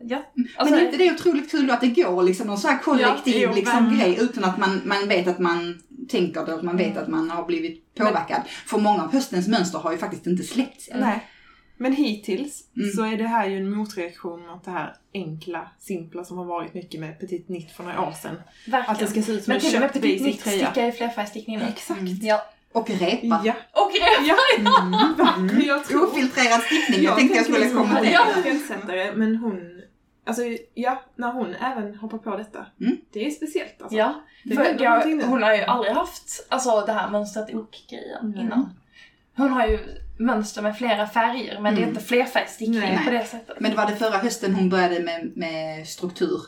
[0.00, 0.22] Ja.
[0.56, 2.78] Alltså, Men är inte det otroligt kul då att det går liksom någon så här
[2.78, 6.54] kollektiv Ja, jo, liksom, men- grej utan att man, man vet att man tänker det,
[6.54, 8.42] att man vet att man har blivit påverkad.
[8.66, 11.00] För många av höstens mönster har ju faktiskt inte släppts än.
[11.00, 11.26] Nej.
[11.76, 12.90] Men hittills Mm.
[12.90, 16.74] så är det här ju en motreaktion mot det här enkla, simpla som har varit
[16.74, 18.34] mycket med Petit Nitt för några år sedan.
[18.66, 18.90] verkligen.
[18.90, 20.44] Att det ska se ut som Men en till och med köpt Petit basic Nitt
[20.44, 20.66] tröja.
[20.70, 21.60] stickar i flerfärgstickning.
[21.68, 22.00] Exakt.
[22.22, 22.42] Ja.
[22.72, 23.40] Och repa.
[23.44, 23.54] Ja.
[23.72, 24.26] Och det.
[24.28, 25.50] Ja, Mm.
[25.50, 25.62] mm.
[25.66, 26.08] jag tror...
[26.08, 28.08] Ofiltrerad stickning, jag tänkte jag skulle liksom komma till.
[28.14, 29.82] är en trendsättare, men hon...
[30.26, 30.42] Alltså,
[30.74, 32.66] ja, när hon även hoppar på detta.
[32.80, 32.96] Mm.
[33.12, 33.96] Det är speciellt alltså.
[33.96, 34.14] Ja.
[34.44, 38.70] Det För jag, hon har ju aldrig haft alltså, det här mönstret ok-grejen innan.
[39.36, 39.78] Hon har ju
[40.18, 41.88] mönster med flera färger men det är Mm.
[41.94, 43.56] inte flerfärgstickning på det sättet.
[43.60, 46.40] Men det var det förra hösten hon började med, med struktur.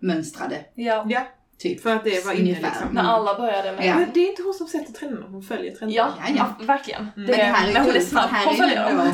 [0.00, 1.04] Mönstrade, Ja.
[1.08, 1.26] Ja,
[1.58, 1.82] typ.
[1.82, 2.62] för att det var inne Ungefär.
[2.62, 2.88] liksom.
[2.92, 3.86] När alla började med...
[3.86, 3.94] Ja.
[3.98, 5.92] Men det är inte hon som sätter trenderna, hon följer trenderna.
[5.96, 6.54] Ja, Ja, ja.
[6.58, 7.00] ja, verkligen.
[7.00, 7.12] Mm.
[7.14, 9.12] Det, Men det här är men hon kul, är snabb ju följa ändå- dem.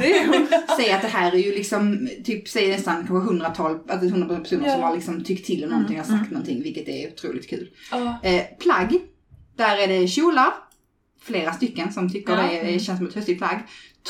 [0.50, 0.76] Hon.
[0.76, 4.66] Säg att det här är ju liksom, typ, säg nästan kanske hundratal, alltså hundra personer
[4.66, 4.74] Ja.
[4.74, 6.28] som har liksom tyckt till om någonting, har sagt Mm.
[6.30, 7.70] någonting, vilket är otroligt kul.
[7.90, 8.18] Ja.
[8.22, 8.98] Eh, plagg,
[9.56, 10.48] där är det kjolar,
[11.22, 12.42] flera stycken som tycker Ja.
[12.42, 13.58] det är, känns som ett höstigt plagg.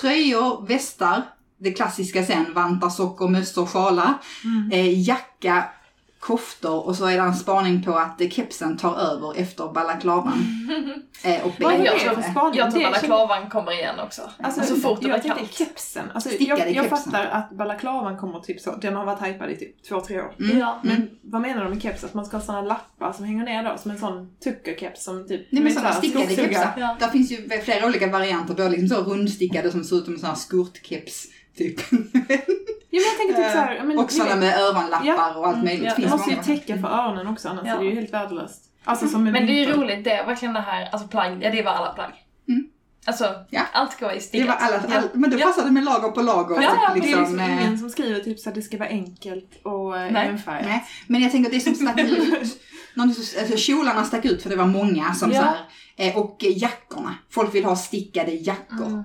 [0.00, 1.22] Tröjor, västar,
[1.58, 4.14] det klassiska sen, vantar, sockor, mössor, sjalar.
[4.44, 4.70] Mm.
[4.72, 5.64] Eh, jacka,
[6.20, 10.44] koftor och så är det en spaning på att kepsen tar över efter balaklavan.
[11.24, 12.58] eh, och Vad är det jag för tror, spaning?
[12.58, 14.30] jag tror balaklavan kommer igen också.
[14.42, 15.54] Alltså, så fort det jag blir kallt.
[15.54, 16.10] kepsen.
[16.14, 16.90] Alltså, jag, jag kepsen.
[16.90, 20.34] fattar att balaklavan kommer typ så, den har varit hypad i typ två, tre år.
[20.40, 20.58] Mm.
[20.58, 20.80] Ja.
[20.84, 20.96] Mm.
[20.96, 22.04] Men vad menar de med keps?
[22.04, 23.78] Att man ska ha såna lappar som hänger ner då?
[23.78, 25.46] Som en sån tuckerkeps som typ...
[25.50, 26.72] Nej men sådana stickade kepsar.
[26.76, 26.96] Ja.
[27.00, 30.20] Där finns ju flera olika varianter, både liksom så rundstickade som ser ut som en
[30.20, 31.26] sån här skurtkeps.
[31.60, 31.80] Typ.
[32.92, 33.74] Ja men jag tänker typ såhär...
[33.74, 35.34] ja, men och sådana med öronlappar Ja.
[35.36, 35.84] och allt Mm, möjligt.
[35.98, 36.04] ja.
[36.04, 37.74] Det måste ju täcka för öronen också annars Ja.
[37.74, 38.64] är det ju helt värdelöst.
[38.84, 41.50] Alltså som Men det är ju roligt, det är verkligen det här, alltså plagg, ja
[41.50, 42.12] det var alla plagg.
[42.48, 42.64] Mm.
[43.04, 43.60] Alltså, Ja.
[43.72, 44.48] allt ska vara i Det stickat.
[44.48, 45.46] var alla, all, men det Ja.
[45.46, 46.62] passade med lager på lager.
[46.62, 48.62] Ja, och ja, Det är liksom, liksom eh, ingen som skriver typ så att det
[48.62, 50.28] ska vara enkelt och eh, Nej.
[50.28, 50.66] enfärgat.
[50.66, 52.60] Nej, men jag tänker att det som stack ut,
[52.96, 55.40] alltså kjolarna stack ut för det var många som Ja.
[55.40, 55.58] så här,
[56.10, 57.14] eh, och eh, jackorna.
[57.30, 58.86] Folk vill ha stickade jackor.
[58.86, 59.04] Mm.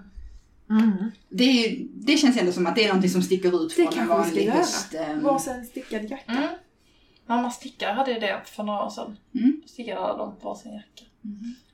[0.70, 1.11] Mm.
[1.30, 3.93] Det, det känns ändå som att det är någonting som sticker ut Det från en
[4.07, 4.57] kanske vi ska vanlig göra.
[4.57, 4.93] höst.
[4.93, 6.32] ehm, Varsin stickad jacka.
[6.32, 6.47] Mm.
[7.28, 9.18] Mamma stickar hade ju det för några år sedan.
[9.36, 9.61] Mm.
[9.66, 11.03] Stickade alla dem på sin jacka.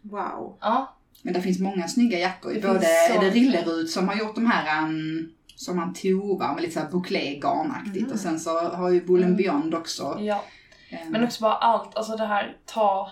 [0.02, 0.58] Wow.
[0.62, 0.96] Ja.
[1.22, 2.54] Men det finns många snygga jackor.
[2.54, 3.30] Det Både så är det.
[3.30, 7.98] Rillerud som har gjort de här um, som man tovar med lite såhär bouclé-garnaktigt.
[7.98, 8.12] Mm.
[8.12, 9.36] Och sen så har ju and Mm.
[9.36, 10.18] Beyond också.
[10.20, 10.44] ja.
[10.90, 13.12] ehm, Men också bara allt, alltså det här ta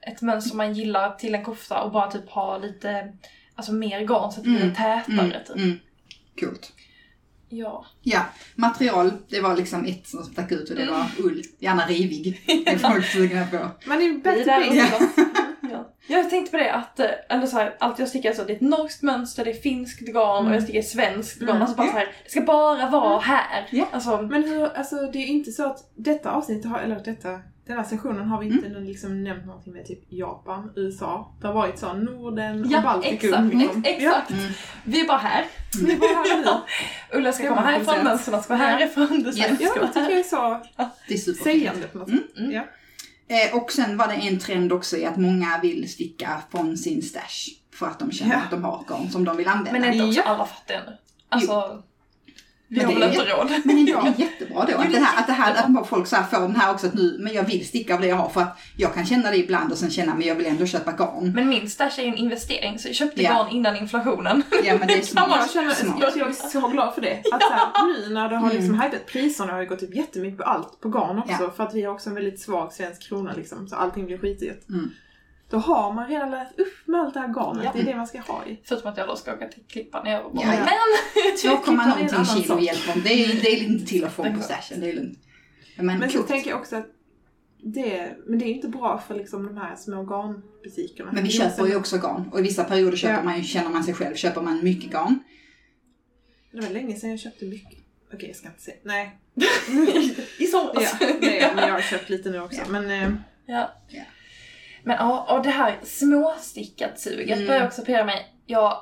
[0.00, 3.12] ett mönster man gillar till en kofta och bara typ ha lite,
[3.56, 4.74] alltså mer garn så att det blir Mm.
[4.74, 5.56] tätare typ.
[5.56, 5.78] mm,
[6.40, 6.72] Coolt.
[7.48, 7.86] Ja.
[8.02, 8.22] Ja,
[8.54, 10.94] material, det var liksom ett som stack ut och det Mm.
[10.94, 11.42] var ull.
[11.58, 12.42] Gärna rivig.
[12.46, 13.70] Det är folk sugna på.
[13.86, 14.92] Men det är ju basic.
[14.92, 15.20] också.
[15.72, 15.90] ja.
[16.06, 18.56] Jag tänkte på det att, eh, eller så här, allt jag stickar så det är
[18.56, 21.48] ett norskt mönster, det är finskt garn och jag stickar svenskt garn.
[21.50, 21.62] Mm.
[21.62, 21.92] Alltså bara Ja.
[21.92, 23.68] så här, det ska bara vara här.
[23.70, 23.88] Ja.
[23.92, 27.76] Alltså, Men hur, alltså det är inte så att detta avsnittet har, eller detta, den
[27.76, 31.34] här sessionen har vi inte liksom nämnt någonting med typ Japan, USA.
[31.40, 33.14] Det har varit så Norden Ja, och Baltikum.
[33.34, 33.82] exakt, liksom.
[33.86, 34.30] ex- exakt.
[34.30, 34.52] Mm.
[34.84, 35.44] Vi är bara här.
[35.80, 37.18] Ja, det är bara här nu.
[37.18, 40.18] Ulla ska Det komma härifrån, mönstren ska vara härifrån, design Ja, ska det tycker jag
[40.18, 40.60] är så
[41.08, 42.38] Det är sägande på något sätt.
[42.38, 42.50] Mm.
[42.50, 42.62] Ja.
[43.28, 47.02] Eh, och sen var det en trend också i att många vill sticka från sin
[47.02, 47.50] stash.
[47.74, 48.40] För att de känner Ja.
[48.40, 49.72] att de har garn som de vill använda.
[49.72, 50.24] Men är inte också Ja.
[50.34, 50.96] alla fattiga nu?
[51.28, 51.82] Alltså,
[52.74, 53.60] vi Men har det väl är inte råd?
[53.64, 54.06] Men det Ja.
[54.06, 54.78] är jättebra då.
[54.78, 56.94] Att det här, att, det här, att folk så här får den här också att
[56.94, 58.28] nu, men jag vill sticka av det jag har.
[58.28, 60.92] För att jag kan känna det ibland och sen känna, men jag vill ändå köpa
[60.92, 61.32] garn.
[61.34, 63.32] Men min stash är ju en investering så jag köpte Ja.
[63.32, 64.42] garn innan inflationen.
[64.64, 65.50] Ja men det är Jag smart.
[65.52, 65.96] känner, smart.
[66.00, 67.22] jag, jag är så glad för det.
[67.32, 68.80] Att så här, nu när det har liksom Mm.
[68.80, 71.36] hypat, priserna har ju gått upp jättemycket på allt, på garn också.
[71.40, 71.50] Ja.
[71.56, 74.68] För att vi har också en väldigt svag svensk krona liksom, så allting blir skitigt.
[74.68, 74.90] Mm.
[75.50, 77.70] Då har man redan lärt upp med allt det här garnet, Ja.
[77.74, 78.60] det är det man ska ha i.
[78.64, 80.40] Förutom att jag då ska åka till Klippan i Örebro.
[80.42, 80.60] Ja, ja.
[80.60, 81.36] Men!
[81.64, 82.62] 2, en någonting annan kilo sak.
[82.62, 83.00] hjälper.
[83.04, 85.18] Det är, det är inte till Det från på stashen, det är lugnt.
[85.76, 86.86] Men, Men så tänker jag också att
[87.62, 91.12] det, men det är inte bra för liksom de här små garnbutikerna.
[91.12, 92.28] Men vi köper ju också garn.
[92.32, 93.22] Och i vissa perioder köper Ja.
[93.22, 95.18] man ju, känner man sig själv, köper man mycket garn.
[96.52, 97.78] Det var länge sedan jag köpte mycket.
[98.14, 98.76] Okej, jag ska inte säga.
[98.82, 99.18] Nej.
[100.38, 100.96] I somras.
[101.00, 102.60] Ja, är, men jag har köpt lite nu också.
[102.60, 102.68] Ja.
[102.70, 103.12] Men eh,
[103.46, 103.70] Ja.
[104.84, 104.88] Ja.
[104.96, 107.46] Men ja, och det här småstickat-suget Mm.
[107.48, 108.34] börjar också pirra mig.
[108.46, 108.80] Jag,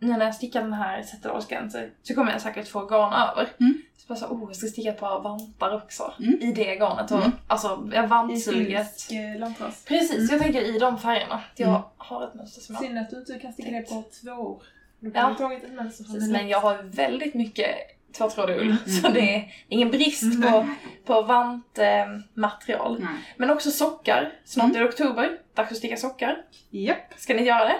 [0.00, 3.48] nu när jag stickar den här Zetterdahlsgränsen så kommer jag säkert få garn över.
[3.60, 3.82] Mm.
[3.96, 6.12] Så bara så, oh, jag ska sticka ett par vantar också.
[6.18, 6.38] Mm.
[6.40, 7.10] I det garnet.
[7.10, 7.32] Och, Mm.
[7.46, 9.00] Alltså, ja, i vantsuget.
[9.00, 9.84] finsk eh, lantras.
[9.84, 11.40] Precis, jag tänker i de färgerna.
[11.56, 11.80] Jag Mm.
[11.96, 14.62] har ett mönster som jag Synd att du inte kan sticka det på två år.
[15.00, 15.10] Ja.
[15.20, 17.74] kan du tagit ett mönster från Precis, en men jag har väldigt mycket
[18.18, 18.62] tvåtrådig ull.
[18.66, 18.76] Mm.
[19.02, 20.66] Så det är ingen brist på, Nej.
[21.06, 22.98] på vantmaterial.
[23.00, 23.08] Nej.
[23.36, 24.32] Men också sockar.
[24.44, 24.76] Snart Mm.
[24.76, 25.30] är det oktober.
[25.54, 26.36] Dags att sticka sockar.
[26.70, 27.14] Japp.
[27.16, 27.76] Ska ni göra det?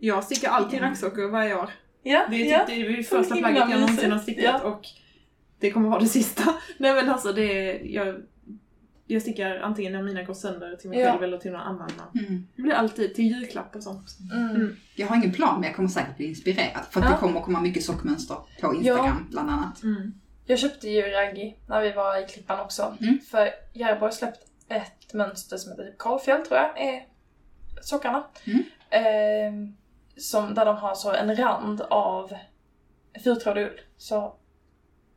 [0.00, 1.70] Jag stickar alltid raggsockor varje år.
[2.02, 2.58] Ja, Det är, ja.
[2.58, 4.68] typ, det är det första plagget jag någonsin har stickat Ja.
[4.68, 4.80] och
[5.60, 6.42] det kommer vara det sista.
[6.78, 8.14] Nej men alltså det är, jag,
[9.06, 11.10] jag stickar antingen när mina går sönder till mig Ja.
[11.10, 11.90] själv eller till någon annan.
[12.14, 12.46] Mm.
[12.56, 14.08] Det blir alltid till julklapp och sånt.
[14.32, 14.50] Mm.
[14.50, 14.76] Mm.
[14.96, 16.84] Jag har ingen plan men jag kommer säkert bli inspirerad.
[16.90, 17.12] För att Ja.
[17.12, 19.82] det kommer komma mycket sockmönster på Instagram bland annat.
[19.82, 20.14] Mm.
[20.46, 22.96] Jag köpte ju raggi när vi var i Klippan också.
[23.00, 23.18] Mm.
[23.30, 27.02] För Järbo har släppt ett mönster som heter typ Karlfjäll tror jag är
[27.82, 28.24] sockarna.
[28.44, 28.62] Mm.
[28.90, 29.76] Ehm,
[30.16, 32.32] som, där de har så en rand av
[33.24, 33.80] fyrtrådig ull.
[33.96, 34.34] Så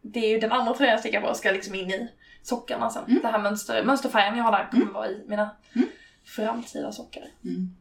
[0.01, 2.09] det är ju den andra tröjan jag stickar på ska liksom in i
[2.47, 3.05] sockarna sen.
[3.05, 3.21] Mm.
[3.21, 4.93] Det här mönster, mönsterfärgen jag har där kommer Mm.
[4.93, 5.87] vara i mina Mm.
[6.25, 7.23] framtida sockar.
[7.45, 7.73] Mm.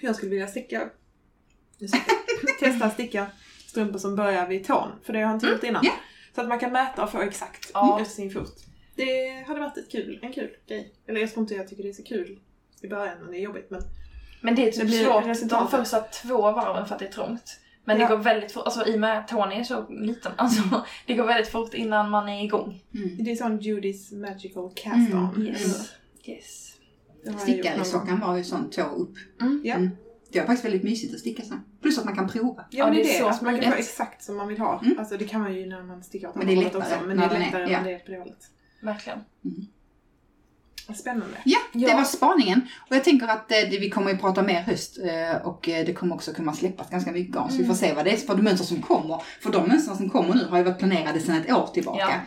[0.00, 0.90] Jag skulle vilja sticka,
[2.60, 3.26] testa sticka
[3.66, 4.88] strumpor som börjar vid tån.
[5.04, 5.84] För det har jag inte gjort innan.
[5.84, 5.92] Ja.
[6.34, 8.00] Så att man kan mäta och få exakt Ja.
[8.00, 8.54] efter sin fot.
[8.94, 10.94] Det hade varit ett kul, en kul grej.
[11.06, 12.40] Eller jag tror inte jag tycker det är så kul
[12.80, 13.82] i början när det är jobbigt men
[14.40, 17.12] Men det är typ Det blir svårt de första två varven för att det är
[17.12, 17.60] trångt.
[17.86, 18.08] Men Ja.
[18.08, 20.62] det går väldigt fort, alltså i och med att Tony är så liten, alltså
[21.06, 22.82] det går väldigt fort innan man är igång.
[22.94, 23.24] Mm.
[23.24, 25.46] det är sån Judy's magical cast Mm, on.
[25.46, 25.92] Yes.
[26.24, 26.72] Yes.
[27.24, 27.38] Gång.
[27.38, 29.14] Stickarsockan var ju sån tå upp.
[29.40, 29.60] Mm.
[29.64, 29.74] Ja.
[29.74, 29.90] Mm.
[30.32, 31.54] Det var faktiskt väldigt mysigt att sticka så.
[31.82, 32.64] Plus att man kan prova.
[32.70, 34.80] Ja, men det är det, så att man kan få exakt som man vill ha.
[34.84, 34.98] Mm.
[34.98, 36.94] Alltså det kan man ju när man stickar åt Men andra det är hållet lättare
[36.96, 37.06] också.
[37.06, 37.78] Men det är lättare ja.
[37.78, 38.50] när det är på det hållet.
[38.82, 39.18] Verkligen.
[40.94, 41.36] Spännande.
[41.44, 41.96] Ja, det Ja.
[41.96, 42.60] var spaningen.
[42.90, 45.86] Och jag tänker att eh, det, vi kommer ju prata mer höst eh, och eh,
[45.86, 47.50] det kommer också kunna släppas ganska mycket garn.
[47.50, 49.22] Så vi får se vad det är för mönster som kommer.
[49.42, 51.98] För de mönster som kommer nu har ju varit planerade sedan ett år tillbaka.
[52.00, 52.20] Ja.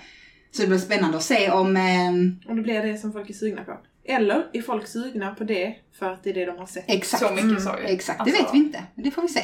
[0.51, 1.77] Så det blir spännande att se om...
[1.77, 2.09] Eh,
[2.49, 3.77] Om det blir det som folk är sugna på.
[4.05, 6.83] Eller är folk sugna på det för att det är det de har sett?
[6.87, 7.23] exakt.
[7.23, 7.85] Så mycket Mm, ju.
[7.93, 8.83] Exakt, det Alltså, vet vi inte.
[8.95, 9.41] Men det får vi se.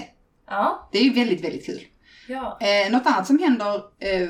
[0.47, 0.89] Ja.
[0.91, 1.81] Det är ju väldigt, väldigt kul.
[2.27, 2.59] Ja.
[2.61, 4.29] Eh, något annat som händer eh,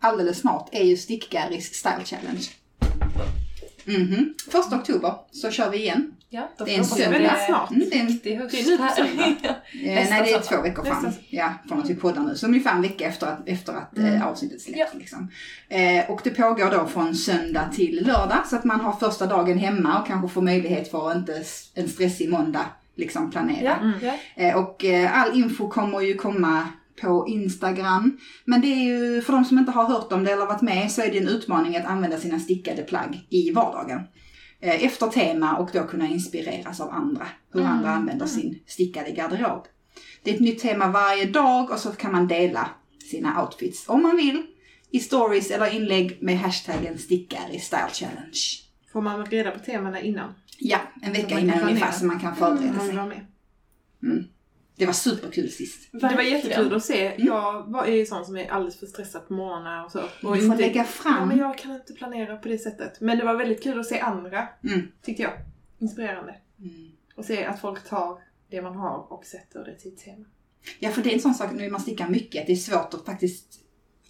[0.00, 2.44] alldeles snart är ju Stickgaris Style Challenge.
[3.88, 4.34] Mhm.
[4.50, 6.12] Första oktober så kör vi igen.
[6.30, 7.10] Ja, då Det är en söndag.
[7.10, 7.70] väldigt snart.
[7.70, 9.34] Mm, det är en riktig höst Det är nu på söndag.
[9.84, 11.02] Nej, det är två veckor fram.
[11.04, 12.34] Nästa- Ja, från att vi poddar nu.
[12.36, 14.78] Så ungefär en vecka efter att, efter att eh, avsnittet släpps.
[14.92, 14.98] Ja.
[14.98, 15.30] Liksom.
[15.68, 18.38] Eh, och det pågår då från söndag till lördag.
[18.46, 21.42] Så att man har första dagen hemma och kanske får möjlighet för att inte
[21.74, 22.64] en stressig måndag
[22.96, 23.64] liksom planera.
[23.64, 24.18] Ja, Mm.
[24.36, 26.66] Eh, och eh, all info kommer ju komma
[27.00, 28.18] på Instagram.
[28.44, 30.90] Men det är ju, för de som inte har hört om det eller varit med,
[30.92, 34.00] så är det en utmaning att använda sina stickade plagg i vardagen.
[34.60, 37.26] Eh, efter tema och då kunna inspireras av andra.
[37.52, 37.72] Hur Mm.
[37.72, 39.66] andra använder sin stickade garderob.
[40.22, 42.70] Det är ett nytt tema varje dag och så kan man dela
[43.10, 44.42] sina outfits om man vill.
[44.90, 48.38] I stories eller inlägg med hashtaggen stickar style challenge.
[48.92, 50.34] Får man reda på temana innan?
[50.58, 52.94] Ja, en vecka innan ungefär så man kan förbereda vill sig.
[52.96, 53.26] med.
[54.78, 55.88] Det var superkul sist.
[55.92, 57.14] Det var jättekul att se.
[57.18, 60.00] Jag var, är ju sån som är alldeles för stressad på morgnarna och så.
[60.22, 61.28] Och Du får lägga Ja, fram.
[61.28, 63.00] men jag kan inte planera på det sättet.
[63.00, 64.80] Men det var väldigt kul att se andra, Mm.
[65.02, 65.32] tyckte jag.
[65.78, 66.34] Inspirerande.
[66.58, 66.90] Mm.
[67.16, 68.18] Och se att folk tar
[68.50, 70.24] det man har och sätter det till ett tema.
[70.78, 72.94] Ja, för det är en sån sak när man stickar mycket, att det är svårt
[72.94, 73.46] att faktiskt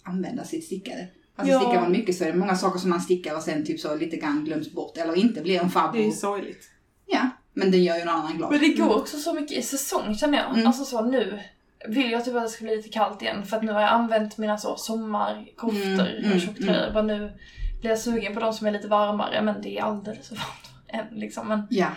[0.03, 1.07] använda sitt stickade.
[1.35, 1.59] Alltså Ja.
[1.59, 3.95] stickar man mycket så är det många saker som man stickar och sen typ så
[3.95, 6.11] lite grann glöms bort eller inte blir en Det är ju farbror.
[6.11, 6.69] sorgligt.
[7.05, 7.29] Ja,
[7.59, 8.51] men det gör ju någon annan glad.
[8.51, 10.53] Men det går också så mycket i säsong känner jag.
[10.53, 10.67] Mm.
[10.67, 11.39] Alltså så nu
[11.87, 13.89] vill jag typ att det ska bli lite kallt igen för att nu har jag
[13.89, 16.93] använt mina så sommarkoftor Mm, mm, och tjocktröjor.
[16.93, 17.31] Bara nu
[17.79, 20.69] blir jag sugen på de som är lite varmare men det är alldeles för varmt
[21.11, 21.47] än liksom.
[21.47, 21.87] Men, Ja,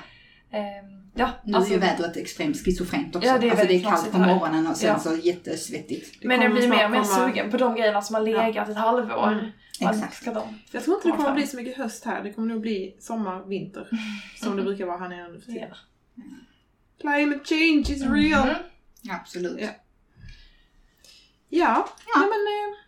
[0.51, 3.29] ehm, ja, nu är ju vädret extremt schizofrent också.
[3.29, 4.99] Ja, det är alltså det är kallt på morgonen och sen Ja.
[4.99, 6.25] så jättesvettigt.
[6.25, 9.29] men jag blir mer och mer sugen på de grejerna som har legat ett halvår.
[9.33, 9.47] Mm,
[9.81, 10.17] exakt.
[10.17, 10.59] Ska de?
[10.71, 12.23] Jag tror inte det kommer bli så mycket höst här.
[12.23, 13.89] Det kommer nog bli sommar, vinter.
[14.43, 15.69] Som det brukar vara här nere nu för tiden.
[16.15, 16.23] Ja.
[17.01, 18.47] Climate change is real!
[18.49, 19.11] Mhm.
[19.21, 19.61] Absolut.
[19.61, 19.69] Ja.
[21.49, 22.21] Ja, Ja.
[22.21, 22.79] Nej, men eh,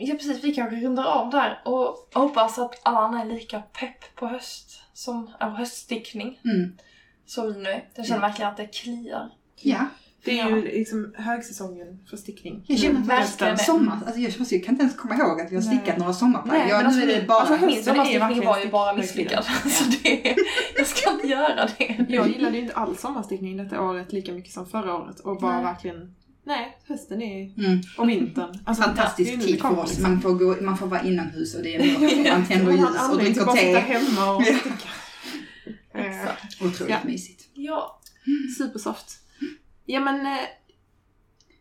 [0.00, 4.14] Ja precis, vi kanske rundar av där och hoppas att alla andra är lika pepp
[4.14, 6.78] på höst som, äh, höststickning Mm.
[7.26, 7.88] som vi nu är.
[7.94, 9.30] Jag känner verkligen att det kliar.
[9.56, 9.86] Ja.
[10.28, 12.64] Det är ju liksom högsäsongen för stickning.
[12.66, 13.98] Jag känner att verkligen sommar.
[14.06, 15.78] Alltså jag, jag kan inte ens komma ihåg att vi har Nej.
[15.78, 16.58] stickat några sommarplagg.
[16.58, 19.44] Nej, Ja, men nu alltså, är det bara alltså min sommarstickning var ju bara misslyckad.
[19.70, 20.36] Så det,
[20.76, 22.06] jag ska inte göra det.
[22.08, 25.54] Jag gillade ju inte alls sommarstickning detta året lika mycket som förra året och bara
[25.54, 25.64] Nej.
[25.64, 26.14] verkligen
[26.44, 27.80] Nej, hösten är Mm.
[27.98, 28.58] och vintern.
[28.64, 29.98] Alltså, Fantastisk tid för oss.
[29.98, 32.30] Man får, gå, man får vara inomhus och det är mörkt.
[32.32, 33.78] Man tänder Man ljus och dricker te.
[33.78, 34.54] hemma och Ja.
[34.60, 34.88] sticka.
[35.94, 36.62] Exakt.
[36.62, 36.96] Otroligt Ja.
[37.04, 37.44] mysigt.
[37.54, 38.00] Ja.
[38.58, 39.18] Supersoft.
[39.90, 40.38] Ja men, eh,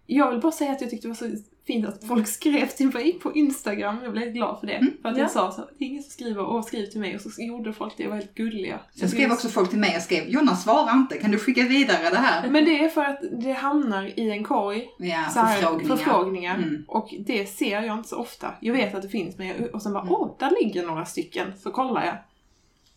[0.05, 2.87] jag vill bara säga att jag tyckte det var så fint att folk skrev till
[2.87, 3.97] mig på Instagram.
[4.03, 4.73] Jag blev glad för det.
[4.73, 4.91] Mm.
[5.01, 5.21] För att Ja.
[5.23, 7.73] jag sa så, det är ingen som skriver och skriv till mig och så gjorde
[7.73, 8.79] folk det och var helt gulliga.
[8.95, 12.09] Sen skrev också folk till mig och skrev Jonna svarar inte, kan du skicka vidare
[12.09, 12.49] det här?
[12.49, 15.95] Men det är för att det hamnar i en korg, Ja, så här, förfrågningar.
[15.97, 16.55] förfrågningar.
[16.55, 16.85] Mm.
[16.87, 18.53] Och det ser jag inte så ofta.
[18.61, 20.13] Jag vet att det finns men jag, och sen bara, Mm.
[20.13, 21.47] åh, där ligger några stycken.
[21.59, 22.15] Så kollar jag.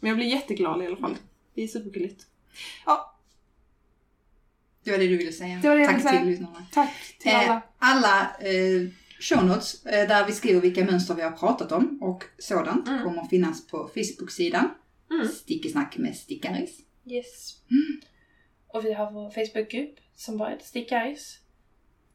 [0.01, 1.17] Men jag blir jätteglad i alla fall.
[1.55, 2.23] Det är supergulligt.
[2.87, 3.15] Ja,
[4.91, 5.59] Det var det du ville säga.
[5.63, 6.67] Det var det jag Tack till lyssnarna.
[6.73, 7.63] tack till Eh, alla.
[7.79, 8.89] alla eh,
[9.21, 13.05] show notes eh, där vi skriver vilka mönster vi har pratat om och sådant Mm.
[13.05, 14.71] kommer att finnas på Facebook-sidan.
[15.11, 15.29] Mm.
[15.29, 16.79] Stickesnack med stickaris.
[17.07, 17.55] Yes.
[18.69, 21.39] Och vi har vår Facebookgrupp som bara heter Stickaris.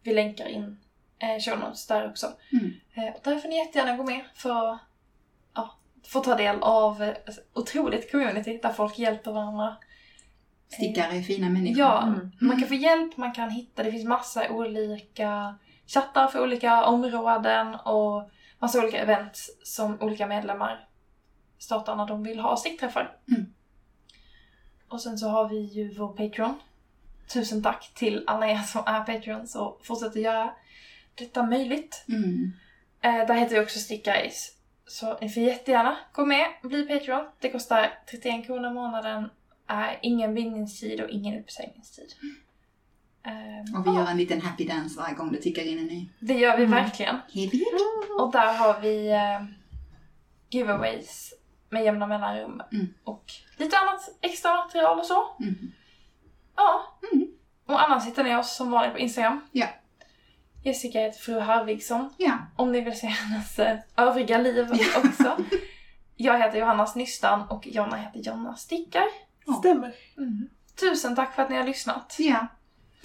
[0.03, 0.77] Vi länkar in
[1.19, 2.33] eh, show notes där också.
[2.51, 2.71] Mm.
[2.95, 4.79] Eh, och där får ni jättegärna gå med för att
[5.55, 7.13] ja, få ta del av eh,
[7.53, 9.75] otroligt community där folk hjälper varandra.
[10.75, 11.79] Stickare är fina människor.
[11.79, 12.31] Ja, Mm.
[12.41, 15.55] man kan få hjälp, man kan hitta, det finns massa olika
[15.87, 20.87] chattar för olika områden och massa olika events som olika medlemmar
[21.57, 23.17] startar när de vill ha stickträffar.
[23.27, 23.53] Mm.
[24.87, 26.59] Och sen så har vi ju vår Patreon.
[27.33, 30.53] Tusen tack till alla er som är Patreons och fortsätter göra
[31.15, 32.05] detta möjligt.
[32.09, 32.51] Mm.
[33.01, 34.51] Eh, där heter vi också Stickaris.
[34.87, 37.25] Så ni får jättegärna gå med och bli Patreon.
[37.39, 39.29] Det kostar 31 kronor i månaden.
[39.67, 42.13] Är ingen bindningstid och ingen uppsägningstid.
[43.25, 45.85] Eh, Och vi ja, gör en liten happy dance varje gång det tickar in en
[45.85, 46.09] ny.
[46.19, 46.75] Det gör vi Mm.
[46.83, 47.15] verkligen.
[47.33, 47.63] Heavy.
[48.19, 49.43] Och där har vi eh,
[50.49, 51.33] giveaways
[51.69, 52.61] med jämna mellanrum.
[52.71, 52.93] Mm.
[53.03, 53.23] Och
[53.57, 55.35] lite annat extra material och så.
[55.39, 55.55] Mm.
[56.55, 56.97] Ja.
[57.13, 57.27] Mm.
[57.65, 59.41] Och annars hittar ni oss som vanligt på Instagram.
[59.51, 59.67] Ja.
[60.63, 62.13] Jessica heter fru Harvigsson.
[62.17, 62.37] Ja.
[62.55, 65.37] Om ni vill se hennes eh, övriga liv också.
[66.15, 69.05] Jag heter Johanna Snystan och Jonna heter Jonna Stickar.
[69.59, 69.93] Stämmer.
[70.17, 70.47] Mm.
[70.79, 72.15] Tusen tack för att ni har lyssnat.
[72.19, 72.47] Ja.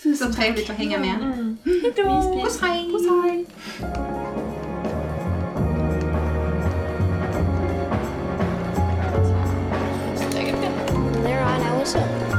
[0.02, 1.14] Tusen Så trevligt att hänga med.
[1.14, 1.32] Mm.
[1.32, 1.58] mm.
[1.64, 2.42] Hejdå!
[2.44, 2.92] Puss hej!
[2.92, 3.46] Puss hej.
[11.24, 12.29] They're.